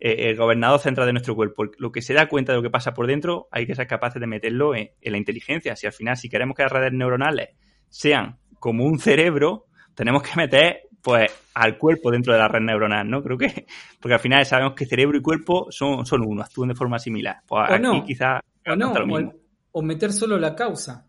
[0.00, 2.70] eh, el gobernador central de nuestro cuerpo, lo que se da cuenta de lo que
[2.70, 5.76] pasa por dentro, hay que ser capaces de meterlo en, en la inteligencia.
[5.76, 7.50] Si al final, si queremos que las redes neuronales
[7.88, 13.08] sean como un cerebro, tenemos que meter pues al cuerpo dentro de la red neuronal,
[13.08, 13.22] ¿no?
[13.22, 13.66] Creo que,
[14.00, 17.38] porque al final sabemos que cerebro y cuerpo son, son uno, actúan de forma similar.
[17.46, 18.42] Pues o no, quizás
[18.72, 18.94] o, no,
[19.72, 21.08] o, meter solo la causa.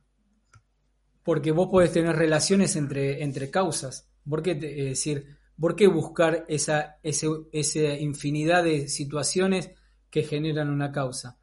[1.23, 4.09] Porque vos podés tener relaciones entre, entre causas.
[4.27, 9.71] ¿Por qué decir, por qué buscar esa, esa infinidad de situaciones
[10.09, 11.37] que generan una causa?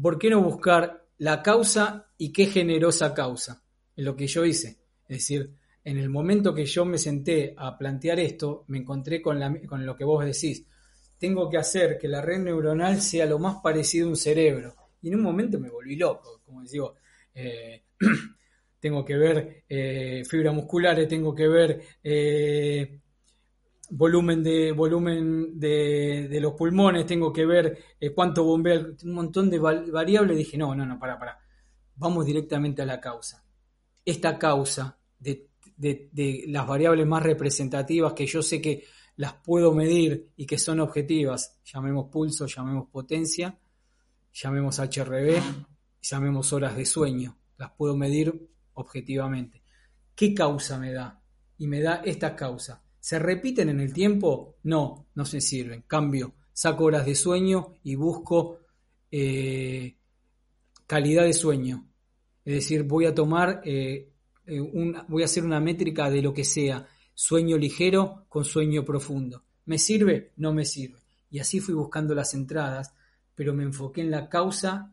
[0.00, 3.62] ¿Por qué no buscar la causa y qué generó esa causa?
[3.96, 4.78] Es lo que yo hice.
[5.08, 5.54] Es decir,
[5.84, 9.96] en el momento que yo me senté a plantear esto, me encontré con, con lo
[9.96, 10.66] que vos decís.
[11.18, 14.76] Tengo que hacer que la red neuronal sea lo más parecido a un cerebro.
[15.02, 16.94] Y en un momento me volví loco, como digo,
[17.34, 17.84] eh,
[18.80, 23.00] tengo que ver eh, fibras musculares, tengo que ver eh,
[23.90, 27.78] volumen de volumen de, los pulmones, tengo que ver
[28.14, 30.36] cuánto bombea, un montón de variables.
[30.36, 31.38] Dije, no, no, no, para, para.
[31.96, 33.44] Vamos directamente a la causa.
[34.04, 34.98] Esta causa
[35.78, 38.84] de, las variables más representativas que yo sé que
[39.16, 43.58] las puedo medir y que son objetivas, llamemos pulso, llamemos potencia,
[44.32, 45.40] llamemos HRB,
[46.02, 49.62] llamemos horas de sueño, las puedo medir objetivamente.
[50.14, 51.22] ¿Qué causa me da?
[51.58, 52.82] Y me da esta causa.
[53.00, 54.56] ¿Se repiten en el tiempo?
[54.64, 55.82] No, no se sirven.
[55.86, 58.58] Cambio, saco horas de sueño y busco
[59.10, 59.96] eh,
[60.86, 61.88] calidad de sueño.
[62.44, 64.12] Es decir, voy a tomar eh,
[64.48, 64.62] eh,
[65.08, 69.44] voy a hacer una métrica de lo que sea, sueño ligero con sueño profundo.
[69.66, 70.32] ¿Me sirve?
[70.36, 71.00] No me sirve.
[71.30, 72.94] Y así fui buscando las entradas,
[73.38, 74.92] pero me enfoqué en la causa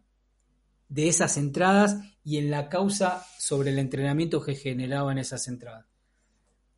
[0.87, 5.87] de esas entradas y en la causa sobre el entrenamiento que generaban esas entradas.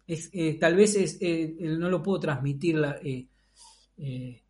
[0.08, 2.82] Eh, tal vez es, eh, no lo puedo transmitir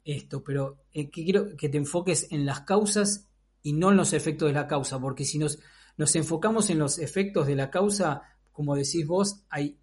[0.03, 3.27] esto, pero que quiero que te enfoques en las causas
[3.63, 5.57] y no en los efectos de la causa, porque si nos,
[5.97, 8.21] nos enfocamos en los efectos de la causa,
[8.51, 9.79] como decís vos, hay,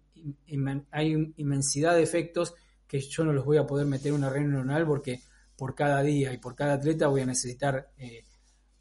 [0.91, 2.53] hay inmensidad de efectos
[2.87, 5.19] que yo no los voy a poder meter en una red neuronal porque
[5.57, 8.23] por cada día y por cada atleta voy a necesitar eh,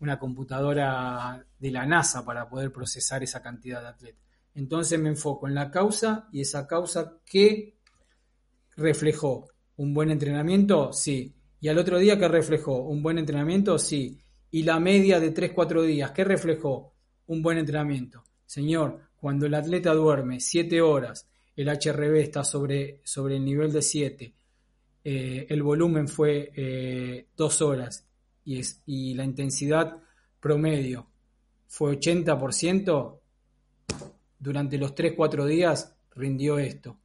[0.00, 4.22] una computadora de la NASA para poder procesar esa cantidad de atletas.
[4.54, 7.76] Entonces me enfoco en la causa y esa causa que
[8.76, 11.34] reflejó un buen entrenamiento, sí.
[11.60, 14.20] Y al otro día que reflejó un buen entrenamiento, sí.
[14.50, 16.94] Y la media de 3-4 días, ¿qué reflejó?
[17.26, 18.24] un buen entrenamiento.
[18.46, 23.82] Señor, cuando el atleta duerme 7 horas, el HRB está sobre, sobre el nivel de
[23.82, 24.34] 7,
[25.06, 28.06] eh, el volumen fue 2 eh, horas
[28.42, 29.98] y, es, y la intensidad
[30.40, 31.06] promedio
[31.66, 33.18] fue 80%,
[34.38, 36.98] durante los 3-4 días rindió esto.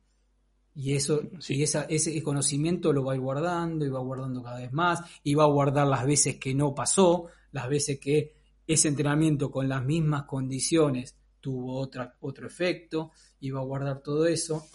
[0.76, 4.60] Y, eso, y esa, ese conocimiento lo va a ir guardando y va guardando cada
[4.60, 8.36] vez más y va a guardar las veces que no pasó, las veces que
[8.66, 13.12] ese entrenamiento con las mismas condiciones tuvo otra, otro efecto,
[13.42, 14.68] iba a guardar todo eso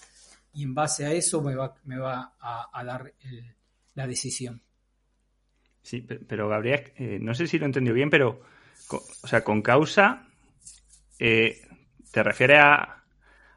[0.54, 3.12] y en base a eso me va, me va a, dar
[3.94, 4.62] la decisión.
[5.82, 8.40] Sí, pero Gabriel, eh, no sé si lo entendió bien, pero,
[8.90, 10.26] o sea, con causa,
[11.18, 11.60] eh,
[12.10, 13.04] ¿te refieres a,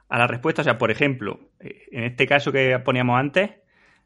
[0.10, 0.62] a, la respuesta?
[0.62, 3.52] O sea, por ejemplo, eh, en este caso que poníamos antes,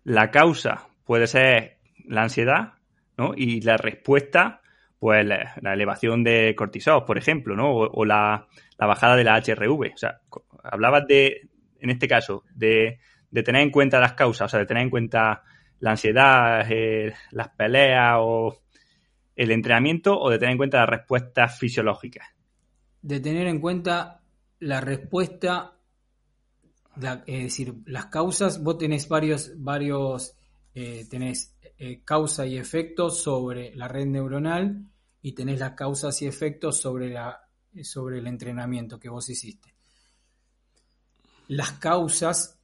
[0.03, 2.73] la causa puede ser la ansiedad,
[3.17, 3.33] ¿no?
[3.35, 4.61] Y la respuesta
[5.01, 7.73] pues la, elevación de cortisol, por ejemplo, ¿no?
[7.73, 8.45] O, la,
[8.77, 9.93] bajada de la HRV.
[9.95, 10.21] O sea,
[10.63, 11.49] hablabas de,
[11.81, 12.99] en este caso, de,
[13.31, 15.43] tener en cuenta las causas, o sea, de tener en cuenta
[15.79, 18.61] la ansiedad, eh, las peleas o
[19.35, 22.27] el entrenamiento, o de tener en cuenta las respuestas fisiológicas.
[23.01, 24.21] De tener en cuenta
[24.59, 25.73] la respuesta,
[27.25, 30.35] es decir, las causas, vos tenés varios, varios,
[30.75, 34.85] eh, tenés eh, causa y efecto sobre la red neuronal
[35.19, 37.41] y tenés las causas y efectos sobre, la,
[37.81, 39.70] sobre el entrenamiento que vos hiciste.
[41.51, 42.61] Las causas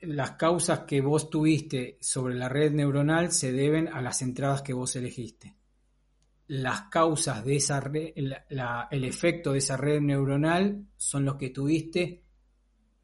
[0.00, 4.72] las causas que vos tuviste sobre la red neuronal se deben a las entradas que
[4.72, 5.58] vos elegiste.
[6.46, 12.22] Las causas de esa red, el efecto de esa red neuronal son los que tuviste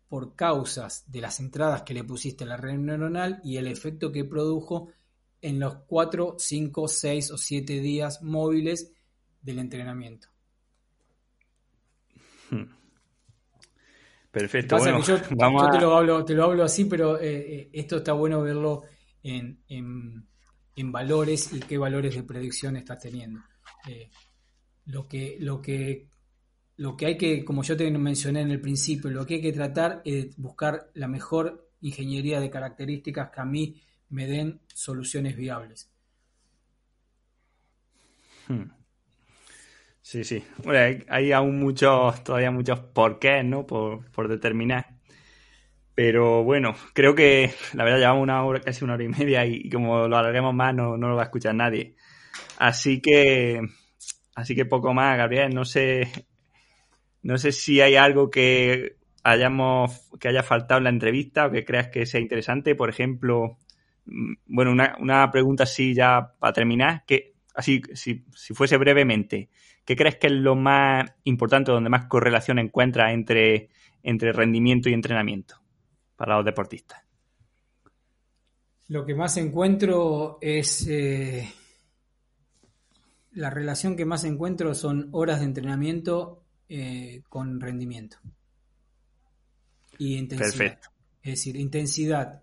[0.09, 4.11] por causas de las entradas que le pusiste a la red neuronal y el efecto
[4.11, 4.89] que produjo
[5.43, 8.91] en los 4, 5, 6 o 7 días móviles
[9.43, 10.29] del entrenamiento.
[12.49, 12.84] Hmm.
[14.35, 14.77] Perfecto.
[15.07, 18.83] yo, te, lo hablo, te lo hablo así, pero eh, eh, esto está bueno verlo
[19.23, 23.41] en, en, valores y qué valores de predicción estás teniendo.
[23.89, 24.11] Eh,
[24.87, 26.09] lo, que, lo, que,
[26.79, 29.53] lo que hay que, como yo te mencioné en el principio, lo que hay que
[29.53, 35.93] tratar es buscar la mejor ingeniería de características que a mí me den soluciones viables.
[38.49, 38.65] Hmm.
[40.05, 40.45] Sí, sí.
[41.09, 43.67] hay, aún muchos, todavía muchos porqués, ¿no?
[43.67, 44.99] Por, por determinar.
[45.95, 49.71] Pero bueno, creo que la verdad llevamos una hora, casi una hora y media y,
[49.71, 51.97] como lo alarguemos más no, no, lo va a escuchar nadie.
[52.59, 53.63] Así que,
[54.35, 55.55] así que poco más, Gabriel.
[55.55, 56.11] No sé,
[57.23, 61.65] no sé si hay algo que hayamos, que haya faltado en la entrevista o que
[61.65, 62.75] creas que sea interesante.
[62.75, 63.57] Por ejemplo,
[64.05, 69.49] mm, bueno, una, una pregunta así ya para terminar, que así, si, si fuese brevemente,
[69.85, 73.69] ¿Qué crees que es lo más importante, donde más correlación encuentra entre,
[74.03, 75.61] entre rendimiento y entrenamiento
[76.17, 77.03] para los deportistas?
[78.89, 80.87] Lo que más encuentro es...
[80.89, 81.53] Eh,
[83.33, 88.19] la relación que más encuentro son horas de entrenamiento eh, con rendimiento.
[89.99, 90.51] Y intensidad.
[90.51, 90.89] Perfecto.
[91.23, 92.43] Es decir, intensidad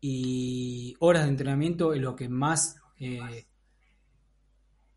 [0.00, 3.46] y horas de entrenamiento es lo que más eh,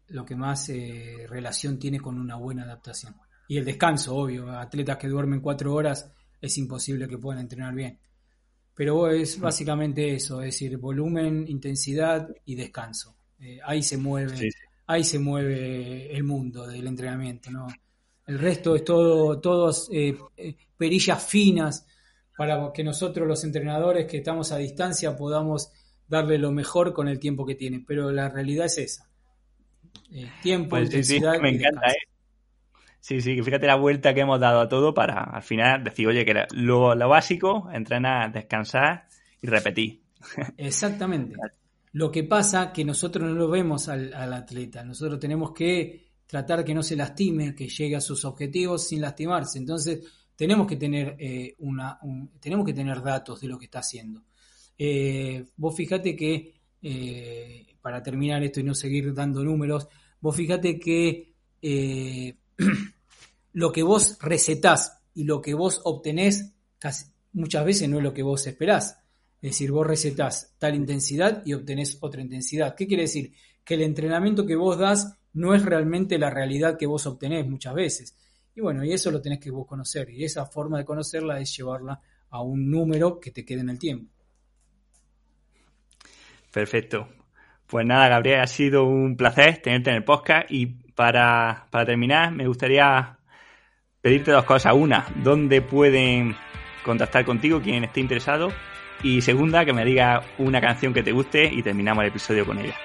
[0.08, 3.16] lo que más eh, relación tiene con una buena adaptación.
[3.48, 4.50] Y el descanso, obvio.
[4.52, 6.12] Atletas que duermen cuatro horas
[6.42, 8.00] es imposible que puedan entrenar bien.
[8.76, 13.16] Pero es básicamente eso, es decir, volumen, intensidad y descanso.
[13.40, 14.50] Eh, ahí se mueve,
[14.88, 17.68] ahí se mueve el mundo del entrenamiento, ¿no?
[18.26, 20.18] El resto es todo, todos eh,
[20.78, 21.86] perillas finas
[22.38, 25.72] para que nosotros los entrenadores que estamos a distancia podamos
[26.08, 27.84] darle lo mejor con el tiempo que tiene.
[27.86, 29.10] Pero la realidad es esa.
[30.12, 31.08] Eh, tiempo, pues.
[31.08, 32.08] Sí, me encanta, ¿eh?
[33.04, 36.24] Sí, sí, fíjate la vuelta que hemos dado a todo para al final decir, oye,
[36.24, 39.08] que lo, lo básico, entrenar, descansar
[39.42, 40.02] y repetir.
[40.58, 41.36] Exactamente.
[41.92, 46.74] Lo que pasa que nosotros no lo vemos al, atleta, nosotros tenemos que tratar que
[46.74, 49.60] no se lastime, que llegue a sus objetivos sin lastimarse.
[49.60, 50.00] Entonces,
[50.36, 52.00] tenemos que tener eh, una,
[52.40, 54.24] tenemos que tener datos de lo que está haciendo.
[54.78, 56.54] Eh, vos fíjate que
[57.84, 59.90] para terminar esto y no seguir dando números,
[60.22, 62.38] vos fíjate que eh,
[63.54, 66.54] lo que vos recetás y lo que vos obtenés
[67.34, 69.00] muchas veces no es lo que vos esperás.
[69.42, 72.74] Es decir, vos recetás tal intensidad y obtenés otra intensidad.
[72.74, 73.34] ¿Qué quiere decir?
[73.66, 77.74] Que el entrenamiento que vos das no es realmente la realidad que vos obtenés muchas
[77.74, 78.16] veces.
[78.56, 80.10] Y bueno, y eso lo tenés que vos conocer.
[80.10, 82.00] Y esa forma de conocerla es llevarla
[82.30, 84.10] a un número que te quede en el tiempo.
[86.50, 87.23] Perfecto.
[87.74, 92.46] Pues nada, Gabriel, ha sido un placer tenerte en el podcast y para, terminar me
[92.46, 93.18] gustaría
[94.00, 94.74] pedirte dos cosas.
[94.76, 96.36] Una, ¿dónde pueden
[96.86, 98.54] contactar contigo quien esté interesado?
[99.02, 102.60] Y segunda, que me diga una canción que te guste y terminamos el episodio con
[102.60, 102.76] ella.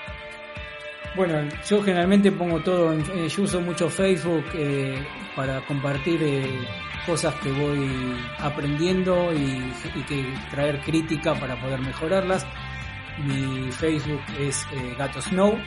[1.15, 5.05] Bueno, yo generalmente pongo todo, eh, yo uso mucho Facebook eh,
[5.36, 6.47] para compartir eh,
[7.05, 7.90] cosas que voy
[8.39, 12.47] aprendiendo y, y que traer crítica para poder mejorarlas.
[13.27, 15.59] Mi Facebook es eh, Gato Snow,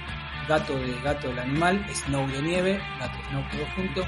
[0.48, 4.08] gato de gato del animal, Snow de nieve, Gato Snow todo junto.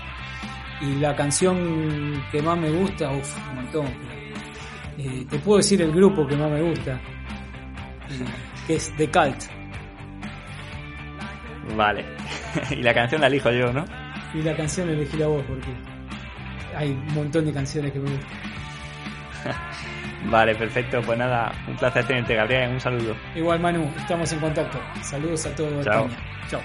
[0.81, 3.85] Y la canción que más me gusta, uff, un montón.
[4.97, 6.99] Eh, te puedo decir el grupo que más me gusta,
[8.67, 9.43] que es The Cult.
[11.75, 12.05] Vale.
[12.71, 13.85] y la canción la elijo yo, ¿no?
[14.33, 15.69] Y la canción la elegí la voz porque
[16.75, 18.29] hay un montón de canciones que me gustan.
[20.25, 21.01] Vale, perfecto.
[21.01, 22.71] Pues nada, un placer tenerte, Gabriel.
[22.71, 23.15] Un saludo.
[23.35, 24.79] Igual, Manu, estamos en contacto.
[25.01, 25.83] Saludos a todos.
[25.85, 26.07] Chao.
[26.49, 26.61] Chao.